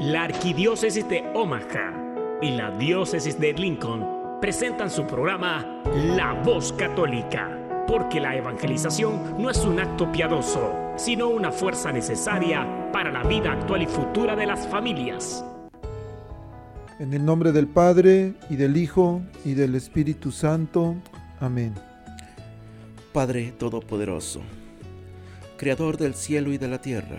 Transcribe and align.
La 0.00 0.22
Arquidiócesis 0.22 1.08
de 1.08 1.28
Omaha 1.34 2.38
y 2.40 2.52
la 2.52 2.70
Diócesis 2.70 3.36
de 3.40 3.52
Lincoln 3.52 4.06
presentan 4.40 4.90
su 4.90 5.04
programa 5.04 5.82
La 6.16 6.34
Voz 6.34 6.72
Católica, 6.72 7.84
porque 7.88 8.20
la 8.20 8.36
evangelización 8.36 9.42
no 9.42 9.50
es 9.50 9.64
un 9.64 9.80
acto 9.80 10.12
piadoso, 10.12 10.72
sino 10.96 11.28
una 11.28 11.50
fuerza 11.50 11.90
necesaria 11.90 12.92
para 12.92 13.10
la 13.10 13.24
vida 13.24 13.50
actual 13.50 13.82
y 13.82 13.86
futura 13.86 14.36
de 14.36 14.46
las 14.46 14.68
familias. 14.68 15.44
En 17.00 17.12
el 17.12 17.24
nombre 17.24 17.50
del 17.50 17.66
Padre, 17.66 18.34
y 18.48 18.54
del 18.54 18.76
Hijo, 18.76 19.20
y 19.44 19.54
del 19.54 19.74
Espíritu 19.74 20.30
Santo. 20.30 20.94
Amén. 21.40 21.74
Padre 23.12 23.52
Todopoderoso, 23.58 24.42
Creador 25.56 25.96
del 25.96 26.14
cielo 26.14 26.52
y 26.52 26.58
de 26.58 26.68
la 26.68 26.80
tierra, 26.80 27.18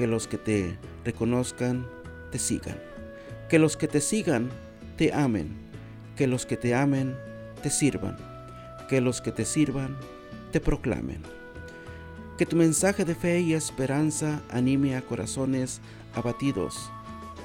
que 0.00 0.06
los 0.06 0.26
que 0.26 0.38
te 0.38 0.78
reconozcan 1.04 1.86
te 2.32 2.38
sigan, 2.38 2.80
que 3.50 3.58
los 3.58 3.76
que 3.76 3.86
te 3.86 4.00
sigan 4.00 4.48
te 4.96 5.12
amen, 5.12 5.54
que 6.16 6.26
los 6.26 6.46
que 6.46 6.56
te 6.56 6.74
amen 6.74 7.14
te 7.62 7.68
sirvan, 7.68 8.16
que 8.88 9.02
los 9.02 9.20
que 9.20 9.30
te 9.30 9.44
sirvan 9.44 9.98
te 10.52 10.58
proclamen. 10.58 11.20
Que 12.38 12.46
tu 12.46 12.56
mensaje 12.56 13.04
de 13.04 13.14
fe 13.14 13.40
y 13.40 13.52
esperanza 13.52 14.40
anime 14.48 14.96
a 14.96 15.02
corazones 15.02 15.82
abatidos, 16.14 16.90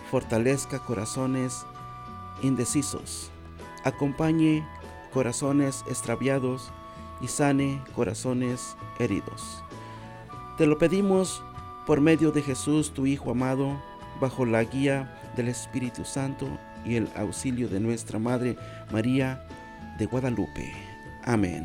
fortalezca 0.10 0.80
corazones 0.80 1.66
indecisos, 2.42 3.32
acompañe 3.84 4.66
corazones 5.12 5.84
extraviados 5.90 6.72
y 7.20 7.28
sane 7.28 7.84
corazones 7.94 8.78
heridos. 8.98 9.62
Te 10.58 10.66
lo 10.66 10.78
pedimos 10.78 11.44
por 11.86 12.02
medio 12.02 12.32
de 12.32 12.42
Jesús, 12.42 12.94
tu 12.94 13.06
Hijo 13.06 13.32
amado, 13.32 13.82
bajo 14.20 14.46
la 14.46 14.64
guía 14.64 15.12
del 15.36 15.50
Espíritu 15.50 16.04
Santo 16.04 16.48
y 16.86 16.96
el 16.96 17.08
auxilio 17.16 17.68
de 17.68 17.80
nuestra 17.80 18.20
Madre 18.20 18.58
María 18.92 19.46
de 20.00 20.06
Guadalupe. 20.06 20.72
Amén. 21.24 21.64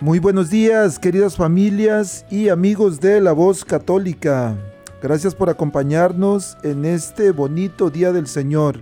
Muy 0.00 0.18
buenos 0.18 0.50
días, 0.50 0.98
queridas 0.98 1.36
familias 1.36 2.26
y 2.30 2.48
amigos 2.48 3.00
de 3.00 3.20
la 3.20 3.32
voz 3.32 3.64
católica. 3.64 4.56
Gracias 5.02 5.34
por 5.34 5.50
acompañarnos 5.50 6.56
en 6.62 6.84
este 6.84 7.30
bonito 7.30 7.90
día 7.90 8.12
del 8.12 8.26
Señor. 8.26 8.80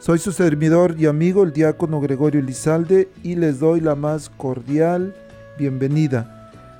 Soy 0.00 0.18
su 0.18 0.32
servidor 0.32 0.94
y 0.98 1.06
amigo, 1.06 1.42
el 1.42 1.52
diácono 1.52 2.00
Gregorio 2.00 2.40
Lizalde, 2.42 3.08
y 3.22 3.34
les 3.34 3.58
doy 3.60 3.80
la 3.80 3.94
más 3.94 4.28
cordial 4.28 5.14
bienvenida. 5.58 6.35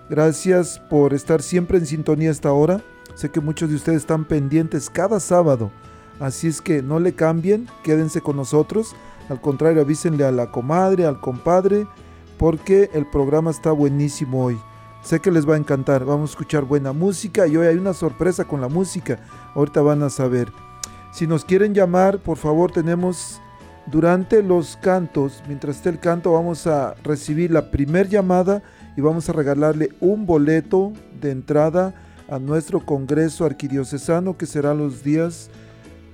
Gracias 0.09 0.79
por 0.89 1.15
estar 1.15 1.43
siempre 1.43 1.79
en 1.79 1.87
sintonía 1.87 2.31
esta 2.31 2.53
hora. 2.53 2.81
Sé 3.15 3.31
que 3.31 3.41
muchos 3.41 3.71
de 3.71 3.77
ustedes 3.77 3.99
están 3.99 4.25
pendientes 4.25 4.89
cada 4.89 5.19
sábado, 5.19 5.73
así 6.21 6.49
es 6.49 6.61
que 6.61 6.83
no 6.83 7.01
le 7.01 7.15
cambien, 7.15 7.67
quédense 7.83 8.21
con 8.21 8.37
nosotros. 8.37 8.95
Al 9.29 9.41
contrario, 9.41 9.83
avísenle 9.83 10.25
a 10.25 10.31
la 10.31 10.53
comadre, 10.53 11.07
al 11.07 11.21
compadre, 11.21 11.89
porque 12.39 12.91
el 12.93 13.07
programa 13.07 13.51
está 13.51 13.73
buenísimo 13.73 14.45
hoy. 14.45 14.59
Sé 15.03 15.21
que 15.21 15.33
les 15.33 15.49
va 15.49 15.55
a 15.55 15.59
encantar. 15.59 16.05
Vamos 16.05 16.31
a 16.31 16.33
escuchar 16.33 16.65
buena 16.65 16.93
música 16.93 17.47
y 17.47 17.57
hoy 17.57 17.67
hay 17.67 17.77
una 17.77 17.95
sorpresa 17.95 18.45
con 18.45 18.61
la 18.61 18.69
música. 18.69 19.19
Ahorita 19.55 19.81
van 19.81 20.03
a 20.03 20.11
saber. 20.11 20.53
Si 21.13 21.27
nos 21.27 21.45
quieren 21.45 21.75
llamar, 21.75 22.19
por 22.19 22.37
favor, 22.37 22.71
tenemos 22.71 23.41
durante 23.87 24.43
los 24.43 24.77
cantos, 24.77 25.43
mientras 25.47 25.77
esté 25.77 25.91
el 25.91 26.01
canto, 26.01 26.33
vamos 26.33 26.67
a 26.67 26.95
recibir 27.05 27.53
la 27.53 27.71
primer 27.71 28.09
llamada 28.09 28.63
y 28.97 29.01
vamos 29.01 29.29
a 29.29 29.33
regalarle 29.33 29.91
un 30.01 30.27
boleto 30.27 30.93
de 31.21 31.31
entrada 31.31 31.95
a 32.29 32.39
nuestro 32.39 32.85
Congreso 32.85 33.45
Arquidiocesano 33.45 34.37
que 34.37 34.47
será 34.47 34.75
los 34.75 35.05
días 35.05 35.51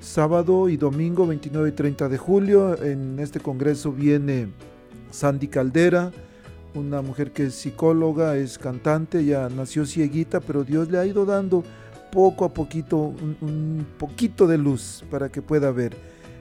sábado 0.00 0.68
y 0.68 0.76
domingo 0.76 1.26
29 1.26 1.68
y 1.68 1.72
30 1.72 2.08
de 2.08 2.18
julio. 2.18 2.82
En 2.82 3.18
este 3.20 3.38
Congreso 3.38 3.92
viene 3.92 4.48
Sandy 5.10 5.46
Caldera, 5.46 6.10
una 6.74 7.02
mujer 7.02 7.30
que 7.30 7.44
es 7.44 7.54
psicóloga, 7.54 8.36
es 8.36 8.58
cantante, 8.58 9.24
ya 9.24 9.48
nació 9.48 9.86
cieguita, 9.86 10.40
pero 10.40 10.64
Dios 10.64 10.90
le 10.90 10.98
ha 10.98 11.06
ido 11.06 11.24
dando 11.24 11.62
poco 12.10 12.44
a 12.44 12.52
poquito, 12.52 12.96
un, 12.96 13.36
un, 13.40 13.86
poquito 13.96 14.46
de 14.46 14.58
luz 14.58 15.04
para 15.10 15.28
que 15.30 15.40
pueda 15.40 15.70
ver. 15.70 15.96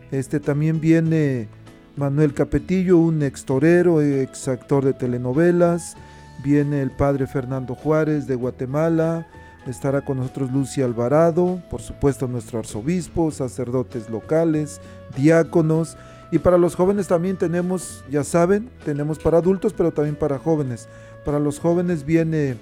Este 0.09 0.40
también 0.40 0.81
viene 0.81 1.47
Manuel 1.96 2.34
Capetillo, 2.34 2.97
un 2.97 3.22
ex 3.22 3.46
torero, 3.46 4.02
ex 4.02 4.47
actor 4.47 4.84
de 4.84 4.94
telenovelas. 4.94 5.96
Viene 6.44 6.81
el 6.81 6.92
padre 6.92 7.28
Fernando 7.28 7.75
Juárez 7.75 8.28
de 8.28 8.36
Guatemala. 8.36 9.28
Estará 9.68 10.02
con 10.02 10.18
nosotros 10.18 10.52
Lucia 10.52 10.86
Alvarado, 10.86 11.62
por 11.69 11.81
supuesto 11.81 12.28
nuestro 12.28 12.59
arzobispo, 12.59 13.30
sacerdotes 13.30 14.09
locales, 14.09 14.81
diáconos. 15.16 15.97
Y 16.31 16.40
para 16.40 16.58
los 16.58 16.75
jóvenes 16.75 17.08
también 17.08 17.38
tenemos, 17.38 18.03
ya 18.09 18.24
saben, 18.24 18.70
tenemos 18.86 19.20
para 19.20 19.38
adultos, 19.38 19.74
pero 19.74 19.91
también 19.91 20.16
para 20.16 20.40
jóvenes. 20.40 20.88
Para 21.25 21.40
los 21.40 21.59
jóvenes 21.59 22.06
viene 22.06 22.58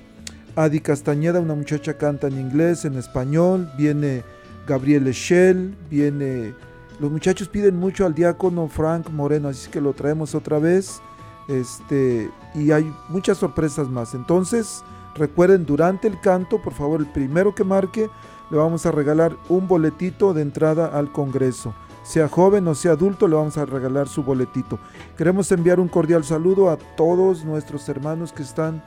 Adi 0.56 0.82
Castañeda, 0.82 1.40
una 1.40 1.56
muchacha 1.56 1.94
canta 1.94 2.28
en 2.28 2.40
inglés, 2.40 2.84
en 2.84 2.96
español, 2.98 3.72
viene 3.78 4.24
Gabriel 4.68 5.06
Shell, 5.06 5.76
viene... 5.90 6.54
Los 7.00 7.12
muchachos 7.12 7.48
piden 7.48 7.78
mucho 7.78 8.06
al 8.06 8.14
diácono 8.14 8.68
Frank 8.68 9.10
Moreno, 9.10 9.48
así 9.48 9.70
que 9.70 9.80
lo 9.80 9.94
traemos 9.94 10.36
otra 10.36 10.60
vez. 10.60 11.00
Este, 11.48 12.30
y 12.54 12.72
hay 12.72 12.94
muchas 13.10 13.38
sorpresas 13.38 13.90
más. 13.90 14.14
Entonces, 14.14 14.84
recuerden, 15.16 15.66
durante 15.66 16.08
el 16.08 16.20
canto, 16.20 16.62
por 16.62 16.74
favor, 16.74 17.00
el 17.00 17.08
primero 17.08 17.54
que 17.54 17.64
marque, 17.64 18.10
le 18.50 18.58
vamos 18.58 18.86
a 18.86 18.92
regalar 18.92 19.36
un 19.48 19.68
boletito 19.68 20.34
de 20.34 20.42
entrada 20.42 20.88
al 20.88 21.12
Congreso. 21.12 21.74
Sea 22.04 22.28
joven 22.28 22.68
o 22.68 22.74
sea 22.74 22.94
adulto, 22.94 23.28
le 23.28 23.36
vamos 23.36 23.58
a 23.58 23.66
regalar 23.66 24.08
su 24.08 24.24
boletito. 24.24 24.80
Queremos 25.18 25.52
enviar 25.52 25.80
un 25.80 25.88
cordial 25.88 26.24
saludo 26.24 26.70
a 26.70 26.78
todos 26.78 27.46
nuestros 27.46 27.88
hermanos 27.90 28.34
que 28.34 28.42
están 28.42 28.84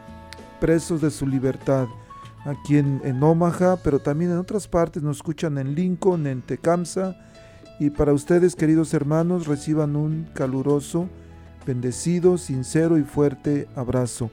presos 0.60 1.00
de 1.00 1.10
su 1.10 1.26
libertad 1.26 1.86
aquí 2.44 2.78
en, 2.78 3.00
en, 3.04 3.22
Omaha, 3.22 3.76
pero 3.82 4.00
también 4.00 4.32
en 4.32 4.38
otras 4.38 4.66
partes. 4.66 5.02
Nos 5.02 5.18
escuchan 5.18 5.58
en 5.58 5.74
Lincoln, 5.74 6.26
en 6.26 6.42
Tecamsa. 6.42 7.16
Y 7.78 7.90
para 7.90 8.12
ustedes, 8.12 8.56
queridos 8.56 8.94
hermanos, 8.94 9.46
reciban 9.46 9.96
un 9.96 10.28
caluroso, 10.34 11.08
bendecido, 11.66 12.38
sincero 12.38 12.98
y 12.98 13.02
fuerte 13.02 13.68
abrazo. 13.74 14.30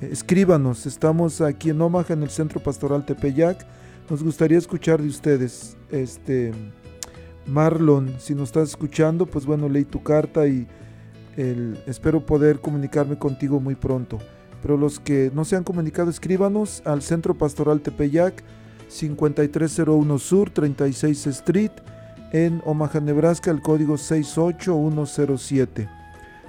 Escríbanos, 0.00 0.86
estamos 0.86 1.40
aquí 1.40 1.70
en 1.70 1.80
Omaha, 1.80 2.12
en 2.12 2.22
el 2.22 2.30
Centro 2.30 2.60
Pastoral 2.60 3.06
Tepeyac. 3.06 3.66
Nos 4.10 4.22
gustaría 4.22 4.58
escuchar 4.58 5.00
de 5.00 5.08
ustedes. 5.08 5.76
Este, 5.90 6.52
Marlon, 7.46 8.14
si 8.18 8.34
nos 8.34 8.50
estás 8.50 8.70
escuchando, 8.70 9.26
pues 9.26 9.46
bueno, 9.46 9.68
leí 9.68 9.84
tu 9.84 10.02
carta 10.02 10.46
y 10.46 10.66
espero 11.86 12.24
poder 12.24 12.60
comunicarme 12.60 13.18
contigo 13.18 13.60
muy 13.60 13.74
pronto. 13.74 14.18
Pero 14.62 14.76
los 14.76 15.00
que 15.00 15.30
no 15.34 15.44
se 15.44 15.56
han 15.56 15.64
comunicado, 15.64 16.10
escríbanos 16.10 16.82
al 16.84 17.02
Centro 17.02 17.34
Pastoral 17.34 17.80
Tepeyac, 17.80 18.42
5301 18.88 20.18
Sur, 20.18 20.50
36 20.50 21.26
Street, 21.26 21.72
en 22.32 22.60
Omaha, 22.64 23.00
Nebraska, 23.00 23.50
el 23.50 23.60
código 23.60 23.96
68107. 23.96 25.88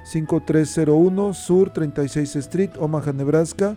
5301 0.08 1.34
Sur, 1.34 1.72
36 1.72 2.36
Street, 2.38 2.70
Omaha, 2.80 3.12
Nebraska, 3.12 3.76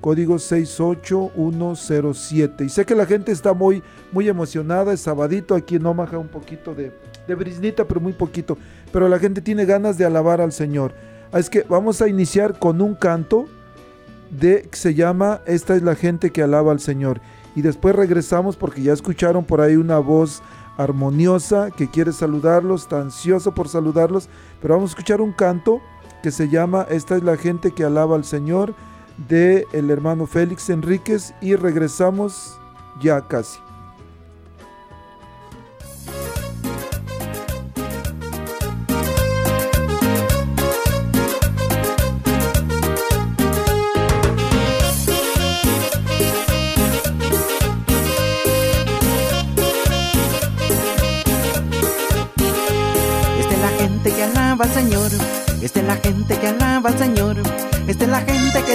código 0.00 0.38
68107. 0.38 2.64
Y 2.64 2.68
sé 2.68 2.84
que 2.84 2.94
la 2.94 3.06
gente 3.06 3.32
está 3.32 3.52
muy, 3.52 3.82
muy 4.12 4.28
emocionada, 4.28 4.92
es 4.92 5.00
sabadito 5.00 5.56
aquí 5.56 5.74
en 5.76 5.86
Omaha, 5.86 6.18
un 6.18 6.28
poquito 6.28 6.74
de, 6.74 6.92
de 7.26 7.34
brisnita, 7.34 7.84
pero 7.84 8.00
muy 8.00 8.12
poquito. 8.12 8.56
Pero 8.92 9.08
la 9.08 9.18
gente 9.18 9.40
tiene 9.40 9.64
ganas 9.64 9.98
de 9.98 10.04
alabar 10.04 10.40
al 10.40 10.52
Señor. 10.52 10.94
Es 11.32 11.50
que 11.50 11.64
vamos 11.68 12.00
a 12.00 12.06
iniciar 12.08 12.58
con 12.58 12.80
un 12.80 12.94
canto 12.94 13.46
de 14.30 14.68
que 14.70 14.76
se 14.76 14.94
llama 14.94 15.40
Esta 15.46 15.74
es 15.74 15.82
la 15.82 15.96
gente 15.96 16.30
que 16.30 16.42
alaba 16.42 16.70
al 16.70 16.80
Señor. 16.80 17.20
Y 17.56 17.62
después 17.62 17.96
regresamos 17.96 18.56
porque 18.56 18.82
ya 18.82 18.92
escucharon 18.92 19.44
por 19.44 19.60
ahí 19.60 19.76
una 19.76 19.98
voz 19.98 20.42
armoniosa 20.76 21.70
que 21.70 21.88
quiere 21.88 22.12
saludarlos, 22.12 22.82
está 22.82 23.00
ansioso 23.00 23.52
por 23.52 23.68
saludarlos, 23.68 24.28
pero 24.60 24.74
vamos 24.74 24.90
a 24.90 24.92
escuchar 24.92 25.20
un 25.20 25.32
canto 25.32 25.80
que 26.22 26.30
se 26.30 26.48
llama 26.48 26.86
Esta 26.88 27.16
es 27.16 27.22
la 27.22 27.36
gente 27.36 27.72
que 27.72 27.84
alaba 27.84 28.16
al 28.16 28.24
Señor 28.24 28.74
de 29.28 29.66
el 29.72 29.90
hermano 29.90 30.26
Félix 30.26 30.70
Enríquez 30.70 31.34
y 31.40 31.56
regresamos 31.56 32.58
ya 33.00 33.26
casi. 33.26 33.58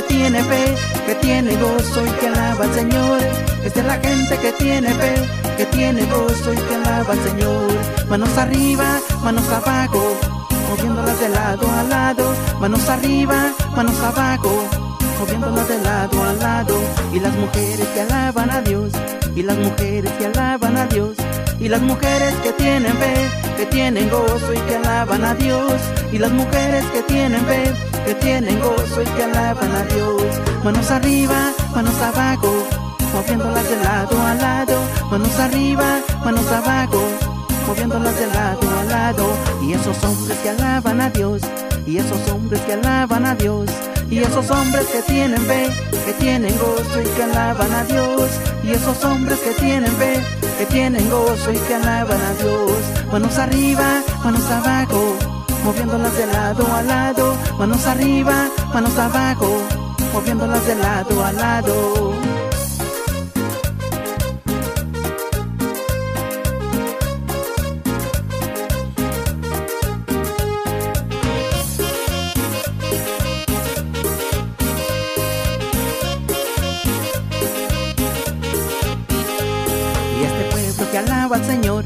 Tiene 0.07 0.43
fe, 0.43 0.75
que 1.05 1.15
tiene 1.15 1.55
gozo 1.55 2.05
y 2.05 2.09
que 2.19 2.27
alaba 2.27 2.65
al 2.65 2.73
Señor. 2.73 3.19
Es 3.63 3.75
la 3.85 3.99
gente 3.99 4.37
que 4.37 4.51
tiene 4.53 4.93
fe, 4.93 5.15
que 5.57 5.65
tiene 5.65 6.05
gozo 6.05 6.53
y 6.53 6.57
que 6.57 6.75
alaba 6.75 7.13
al 7.13 7.23
Señor. 7.23 7.71
Manos 8.09 8.37
arriba, 8.37 8.99
manos 9.23 9.47
abajo, 9.49 10.01
moviéndolas 10.69 11.19
de 11.19 11.29
lado 11.29 11.69
a 11.71 11.83
lado. 11.83 12.33
Manos 12.59 12.87
arriba, 12.89 13.51
manos 13.75 13.99
abajo, 14.01 14.51
moviéndolas 15.19 15.67
de 15.67 15.79
lado 15.79 16.23
a 16.23 16.33
lado. 16.33 16.75
Y 17.13 17.19
las 17.19 17.33
mujeres 17.35 17.87
que 17.93 18.01
alaban 18.01 18.51
a 18.51 18.61
Dios, 18.61 18.91
y 19.35 19.43
las 19.43 19.57
mujeres 19.57 20.11
que 20.13 20.25
alaban 20.25 20.77
a 20.77 20.85
Dios. 20.87 21.15
Y 21.59 21.69
las 21.69 21.81
mujeres 21.81 22.33
que 22.43 22.53
tienen 22.53 22.95
fe, 22.97 23.15
que 23.57 23.65
tienen 23.65 24.09
gozo 24.09 24.53
y 24.53 24.59
que 24.59 24.75
alaban 24.75 25.25
a 25.25 25.33
Dios. 25.33 25.73
Y 26.11 26.19
las 26.19 26.31
mujeres 26.31 26.85
que 26.93 27.01
tienen 27.03 27.43
fe, 27.45 27.73
que 28.07 28.15
tienen 28.15 28.57
gozo 28.61 29.01
y 29.01 29.05
que 29.05 29.23
alaban 29.23 29.71
a 29.75 29.83
Dios. 29.93 30.23
Manos 30.63 30.89
arriba, 30.91 31.51
manos 31.75 31.99
abajo, 32.01 32.49
moviéndolas 33.13 33.69
de 33.69 33.75
lado 33.83 34.21
a 34.21 34.33
lado. 34.35 34.75
Manos 35.11 35.37
arriba, 35.39 35.99
manos 36.23 36.49
abajo, 36.49 37.01
moviéndolas 37.67 38.17
de 38.17 38.27
lado 38.27 38.61
a 38.79 38.83
lado. 38.85 39.25
Y 39.61 39.73
esos 39.73 40.01
hombres 40.05 40.37
que 40.39 40.49
alaban 40.51 41.01
a 41.01 41.09
Dios, 41.09 41.41
y 41.85 41.97
esos 41.97 42.29
hombres 42.29 42.61
que 42.61 42.73
alaban 42.73 43.25
a 43.25 43.35
Dios. 43.35 43.69
Y 44.09 44.19
esos 44.19 44.49
hombres 44.51 44.85
que 44.85 45.01
tienen 45.01 45.41
fe, 45.41 45.69
que 46.05 46.13
tienen 46.13 46.57
gozo 46.57 47.01
y 47.01 47.09
que 47.15 47.23
alaban 47.23 47.73
a 47.73 47.83
Dios. 47.83 48.29
Y 48.63 48.71
esos 48.71 49.03
hombres 49.03 49.37
que 49.39 49.51
tienen 49.61 49.91
fe, 49.97 50.21
que 50.57 50.65
tienen 50.67 51.09
gozo 51.09 51.51
y 51.51 51.57
que 51.57 51.75
alaban 51.75 52.21
a 52.21 52.33
Dios. 52.41 52.71
Manos 53.11 53.37
arriba, 53.37 54.01
manos 54.23 54.49
abajo, 54.49 55.13
moviéndolas 55.67 56.15
de 56.15 56.25
lado 56.27 56.65
a 56.73 56.81
lado. 56.81 57.37
Manos 57.59 57.85
arriba, 57.87 58.47
manos 58.73 58.97
abajo, 58.97 59.49
moviéndolas 60.13 60.65
de 60.65 60.75
lado 60.75 61.25
a 61.25 61.31
lado. 61.33 62.13
Y 80.17 80.23
este 80.23 80.43
pueblo 80.49 80.91
que 80.91 80.97
alaba 80.97 81.35
al 81.35 81.45
Señor, 81.45 81.83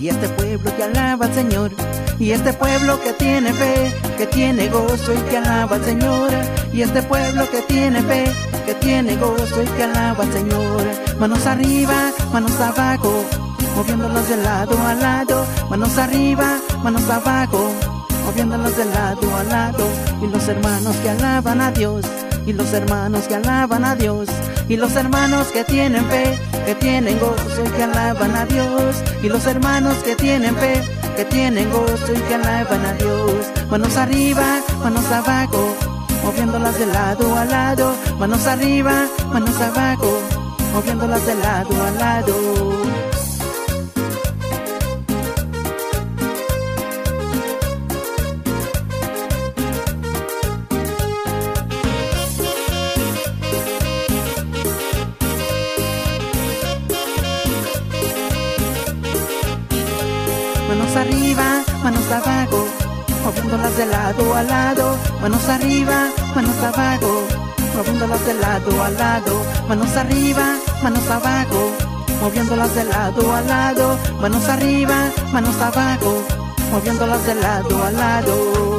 y 0.00 0.08
este 0.08 0.28
pueblo 0.30 0.74
que 0.74 0.82
alaba 0.82 1.26
al 1.26 1.34
Señor, 1.34 1.72
y 2.18 2.30
este 2.30 2.52
pueblo 2.54 2.98
que 3.02 3.12
tiene 3.12 3.52
fe, 3.52 3.92
que 4.16 4.26
tiene 4.26 4.68
gozo 4.68 5.12
y 5.12 5.18
que 5.28 5.36
alaba 5.36 5.76
al 5.76 5.84
Señor, 5.84 6.30
y 6.72 6.80
este 6.80 7.02
pueblo 7.02 7.48
que 7.50 7.60
tiene 7.62 8.02
fe, 8.02 8.24
que 8.64 8.74
tiene 8.74 9.16
gozo 9.16 9.62
y 9.62 9.66
que 9.66 9.84
alaba 9.84 10.24
al 10.24 10.32
Señor. 10.32 10.82
Manos 11.18 11.46
arriba, 11.46 12.12
manos 12.32 12.58
abajo, 12.60 13.12
moviéndolas 13.76 14.28
de 14.28 14.38
lado 14.38 14.78
a 14.86 14.94
lado, 14.94 15.44
manos 15.68 15.98
arriba, 15.98 16.58
manos 16.82 17.08
abajo, 17.10 17.70
moviéndolas 18.24 18.76
de 18.78 18.86
lado 18.86 19.36
a 19.36 19.44
lado, 19.44 19.86
y 20.22 20.26
los 20.28 20.48
hermanos 20.48 20.96
que 20.96 21.10
alaban 21.10 21.60
a 21.60 21.70
Dios, 21.72 22.06
y 22.46 22.54
los 22.54 22.72
hermanos 22.72 23.28
que 23.28 23.34
alaban 23.34 23.84
a 23.84 23.94
Dios, 23.96 24.28
y 24.70 24.76
los 24.76 24.94
hermanos 24.94 25.48
que 25.48 25.64
tienen 25.64 26.04
fe, 26.06 26.38
que 26.64 26.76
tienen 26.76 27.18
gozo 27.18 27.64
y 27.66 27.70
que 27.70 27.82
alaban 27.82 28.36
a 28.36 28.46
Dios, 28.46 29.02
y 29.20 29.28
los 29.28 29.44
hermanos 29.44 29.96
que 30.04 30.14
tienen 30.14 30.54
fe, 30.54 30.80
que 31.16 31.24
tienen 31.24 31.68
gozo 31.72 32.12
y 32.14 32.20
que 32.20 32.34
alaban 32.36 32.86
a 32.86 32.92
Dios. 32.92 33.50
Manos 33.68 33.96
arriba, 33.96 34.60
manos 34.80 35.10
abajo, 35.10 35.74
moviéndolas 36.22 36.78
de 36.78 36.86
lado 36.86 37.36
a 37.36 37.44
lado, 37.46 37.94
manos 38.20 38.46
arriba, 38.46 39.06
manos 39.32 39.60
abajo, 39.60 40.20
moviéndolas 40.72 41.26
de 41.26 41.34
lado 41.34 41.84
a 41.84 41.90
lado. 41.90 42.79
Abajo, 62.12 62.66
moviéndolas 63.24 63.76
de 63.76 63.86
lado 63.86 64.34
a 64.34 64.42
lado. 64.42 64.96
Manos 65.20 65.48
arriba, 65.48 66.08
manos 66.34 66.56
abajo, 66.62 67.22
moviéndolas 67.76 68.26
de 68.26 68.34
lado 68.34 68.82
a 68.82 68.90
lado. 68.90 69.42
Manos 69.68 69.96
arriba, 69.96 70.56
manos 70.82 71.08
abajo, 71.10 71.70
moviéndolas 72.20 72.74
de 72.74 72.84
lado 72.84 73.34
a 73.34 73.40
lado. 73.42 73.98
Manos 74.20 74.48
arriba, 74.48 74.96
manos 75.32 75.60
abajo, 75.60 76.22
moviéndolas 76.72 77.24
de 77.26 77.34
lado 77.34 77.84
a 77.84 77.90
lado. 77.90 78.69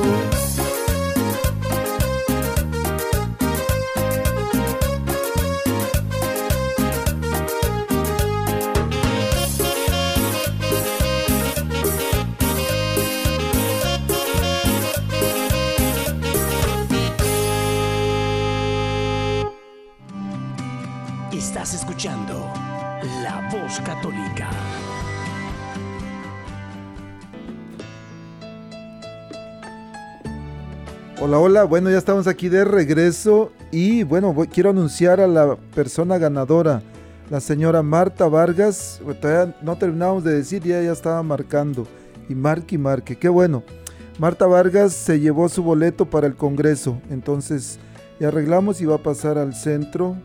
Hola, 31.24 31.38
hola, 31.38 31.63
bueno, 31.65 31.91
ya 31.91 32.00
estamos 32.00 32.25
aquí 32.25 32.50
de 32.50 32.65
regreso 32.65 33.51
y 33.70 34.01
bueno, 34.03 34.36
quiero 34.51 34.72
anunciar 34.72 35.22
a 35.22 35.27
la 35.27 35.55
persona 35.75 36.17
ganadora, 36.17 36.81
la 37.29 37.39
señora 37.39 37.84
Marta 37.84 38.27
Vargas. 38.27 39.00
Todavía 39.22 39.55
no 39.62 39.75
terminamos 39.75 40.24
de 40.24 40.34
decir, 40.34 40.63
ya 40.63 40.81
ya 40.81 40.91
estaba 40.91 41.22
marcando. 41.22 41.86
Y 42.27 42.34
marque 42.34 42.75
y 42.75 42.77
marque, 42.79 43.15
qué 43.17 43.29
bueno. 43.29 43.63
Marta 44.17 44.48
Vargas 44.48 44.93
se 44.93 45.20
llevó 45.20 45.48
su 45.48 45.62
boleto 45.62 46.10
para 46.10 46.25
el 46.25 46.36
Congreso, 46.36 47.00
entonces 47.12 47.77
ya 48.20 48.29
arreglamos 48.29 48.81
y 48.81 48.86
va 48.86 48.96
a 48.96 49.03
pasar 49.03 49.38
al 49.38 49.53
centro 49.53 50.15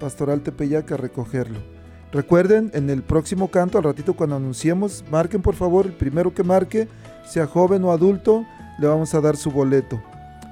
Pastoral 0.00 0.40
Tepeyac 0.40 0.90
a 0.92 0.96
recogerlo. 0.96 1.77
Recuerden, 2.12 2.70
en 2.72 2.88
el 2.88 3.02
próximo 3.02 3.50
canto, 3.50 3.76
al 3.76 3.84
ratito 3.84 4.14
cuando 4.14 4.36
anunciemos, 4.36 5.04
marquen 5.10 5.42
por 5.42 5.54
favor, 5.54 5.86
el 5.86 5.92
primero 5.92 6.32
que 6.32 6.42
marque, 6.42 6.88
sea 7.26 7.46
joven 7.46 7.84
o 7.84 7.92
adulto, 7.92 8.46
le 8.78 8.86
vamos 8.86 9.14
a 9.14 9.20
dar 9.20 9.36
su 9.36 9.50
boleto. 9.50 10.00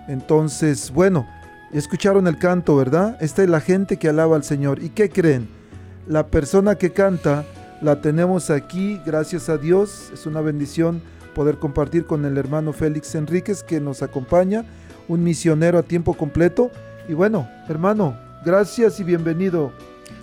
Entonces, 0.06 0.90
bueno, 0.92 1.26
escucharon 1.72 2.26
el 2.26 2.38
canto, 2.38 2.76
¿verdad? 2.76 3.16
Esta 3.20 3.42
es 3.42 3.48
la 3.48 3.60
gente 3.60 3.96
que 3.96 4.08
alaba 4.08 4.36
al 4.36 4.44
Señor. 4.44 4.82
¿Y 4.82 4.90
qué 4.90 5.08
creen? 5.08 5.48
La 6.06 6.26
persona 6.26 6.76
que 6.76 6.92
canta 6.92 7.44
la 7.80 8.00
tenemos 8.00 8.50
aquí, 8.50 9.00
gracias 9.06 9.48
a 9.48 9.56
Dios. 9.56 10.10
Es 10.12 10.26
una 10.26 10.42
bendición 10.42 11.00
poder 11.34 11.56
compartir 11.56 12.06
con 12.06 12.25
el 12.25 12.36
hermano 12.36 12.72
Félix 12.72 13.14
Enríquez 13.14 13.62
que 13.62 13.80
nos 13.80 14.02
acompaña, 14.02 14.64
un 15.08 15.25
misionero 15.25 15.78
a 15.78 15.82
tiempo 15.82 16.14
completo. 16.14 16.70
Y 17.08 17.14
bueno, 17.14 17.48
hermano, 17.68 18.16
gracias 18.44 19.00
y 19.00 19.04
bienvenido. 19.04 19.72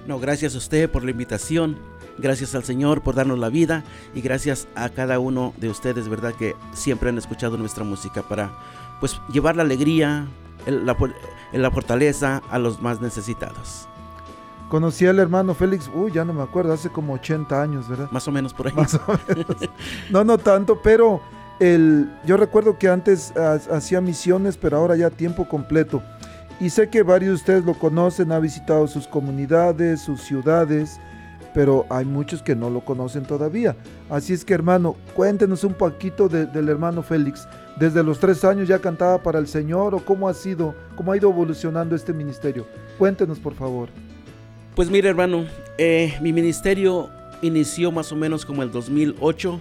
No, 0.07 0.19
gracias 0.19 0.55
a 0.55 0.57
usted 0.57 0.89
por 0.89 1.03
la 1.03 1.11
invitación. 1.11 1.77
Gracias 2.17 2.53
al 2.53 2.63
Señor 2.63 3.01
por 3.01 3.15
darnos 3.15 3.39
la 3.39 3.49
vida 3.49 3.83
y 4.13 4.21
gracias 4.21 4.67
a 4.75 4.89
cada 4.89 5.17
uno 5.17 5.53
de 5.57 5.69
ustedes, 5.69 6.07
¿verdad? 6.09 6.33
Que 6.35 6.55
siempre 6.73 7.09
han 7.09 7.17
escuchado 7.17 7.57
nuestra 7.57 7.83
música 7.83 8.21
para 8.21 8.51
pues 8.99 9.19
llevar 9.31 9.55
la 9.55 9.63
alegría, 9.63 10.27
el- 10.67 10.85
la, 10.85 11.71
fortaleza 11.71 12.41
a 12.51 12.59
los 12.59 12.81
más 12.81 13.01
necesitados. 13.01 13.87
Conocí 14.69 15.07
al 15.07 15.17
hermano 15.19 15.55
Félix, 15.55 15.89
uy, 15.93 16.11
ya 16.11 16.23
no 16.23 16.33
me 16.33 16.43
acuerdo, 16.43 16.73
hace 16.73 16.89
como 16.89 17.13
80 17.13 17.61
años, 17.61 17.87
¿verdad? 17.89 18.09
Más 18.11 18.27
o 18.27 18.31
menos 18.31 18.53
por 18.53 18.67
ahí. 18.67 18.73
Más 18.73 18.93
o 18.93 19.01
menos. 19.27 19.47
No, 20.11 20.23
no 20.23 20.37
tanto, 20.37 20.81
pero 20.83 21.19
el, 21.59 22.11
yo 22.25 22.37
recuerdo 22.37 22.77
que 22.77 22.89
antes 22.89 23.35
ha- 23.35 23.53
hacía 23.75 24.01
misiones, 24.01 24.57
pero 24.57 24.77
ahora 24.77 24.95
ya 24.95 25.09
tiempo 25.09 25.47
completo. 25.47 26.01
Y 26.59 26.69
sé 26.69 26.89
que 26.89 27.03
varios 27.03 27.29
de 27.31 27.35
ustedes 27.35 27.65
lo 27.65 27.73
conocen, 27.73 28.31
ha 28.31 28.39
visitado 28.39 28.87
sus 28.87 29.07
comunidades, 29.07 30.01
sus 30.01 30.21
ciudades, 30.21 30.99
pero 31.53 31.85
hay 31.89 32.05
muchos 32.05 32.41
que 32.41 32.55
no 32.55 32.69
lo 32.69 32.85
conocen 32.85 33.23
todavía. 33.23 33.75
Así 34.09 34.33
es 34.33 34.45
que 34.45 34.53
hermano, 34.53 34.95
cuéntenos 35.15 35.63
un 35.63 35.73
poquito 35.73 36.29
de- 36.29 36.45
del 36.45 36.69
hermano 36.69 37.03
Félix. 37.03 37.47
Desde 37.77 38.03
los 38.03 38.19
tres 38.19 38.43
años 38.45 38.67
ya 38.67 38.79
cantaba 38.79 39.21
para 39.21 39.39
el 39.39 39.47
Señor 39.47 39.93
o 39.93 39.99
cómo 39.99 40.29
ha 40.29 40.33
sido, 40.33 40.73
cómo 40.95 41.11
ha 41.11 41.17
ido 41.17 41.29
evolucionando 41.29 41.95
este 41.95 42.13
ministerio. 42.13 42.65
Cuéntenos 42.97 43.39
por 43.39 43.55
favor. 43.55 43.89
Pues 44.75 44.89
mire 44.89 45.09
hermano, 45.09 45.45
eh, 45.77 46.15
mi 46.21 46.31
ministerio 46.33 47.09
inició 47.41 47.91
más 47.91 48.11
o 48.11 48.15
menos 48.15 48.45
como 48.45 48.63
el 48.63 48.71
2008, 48.71 49.59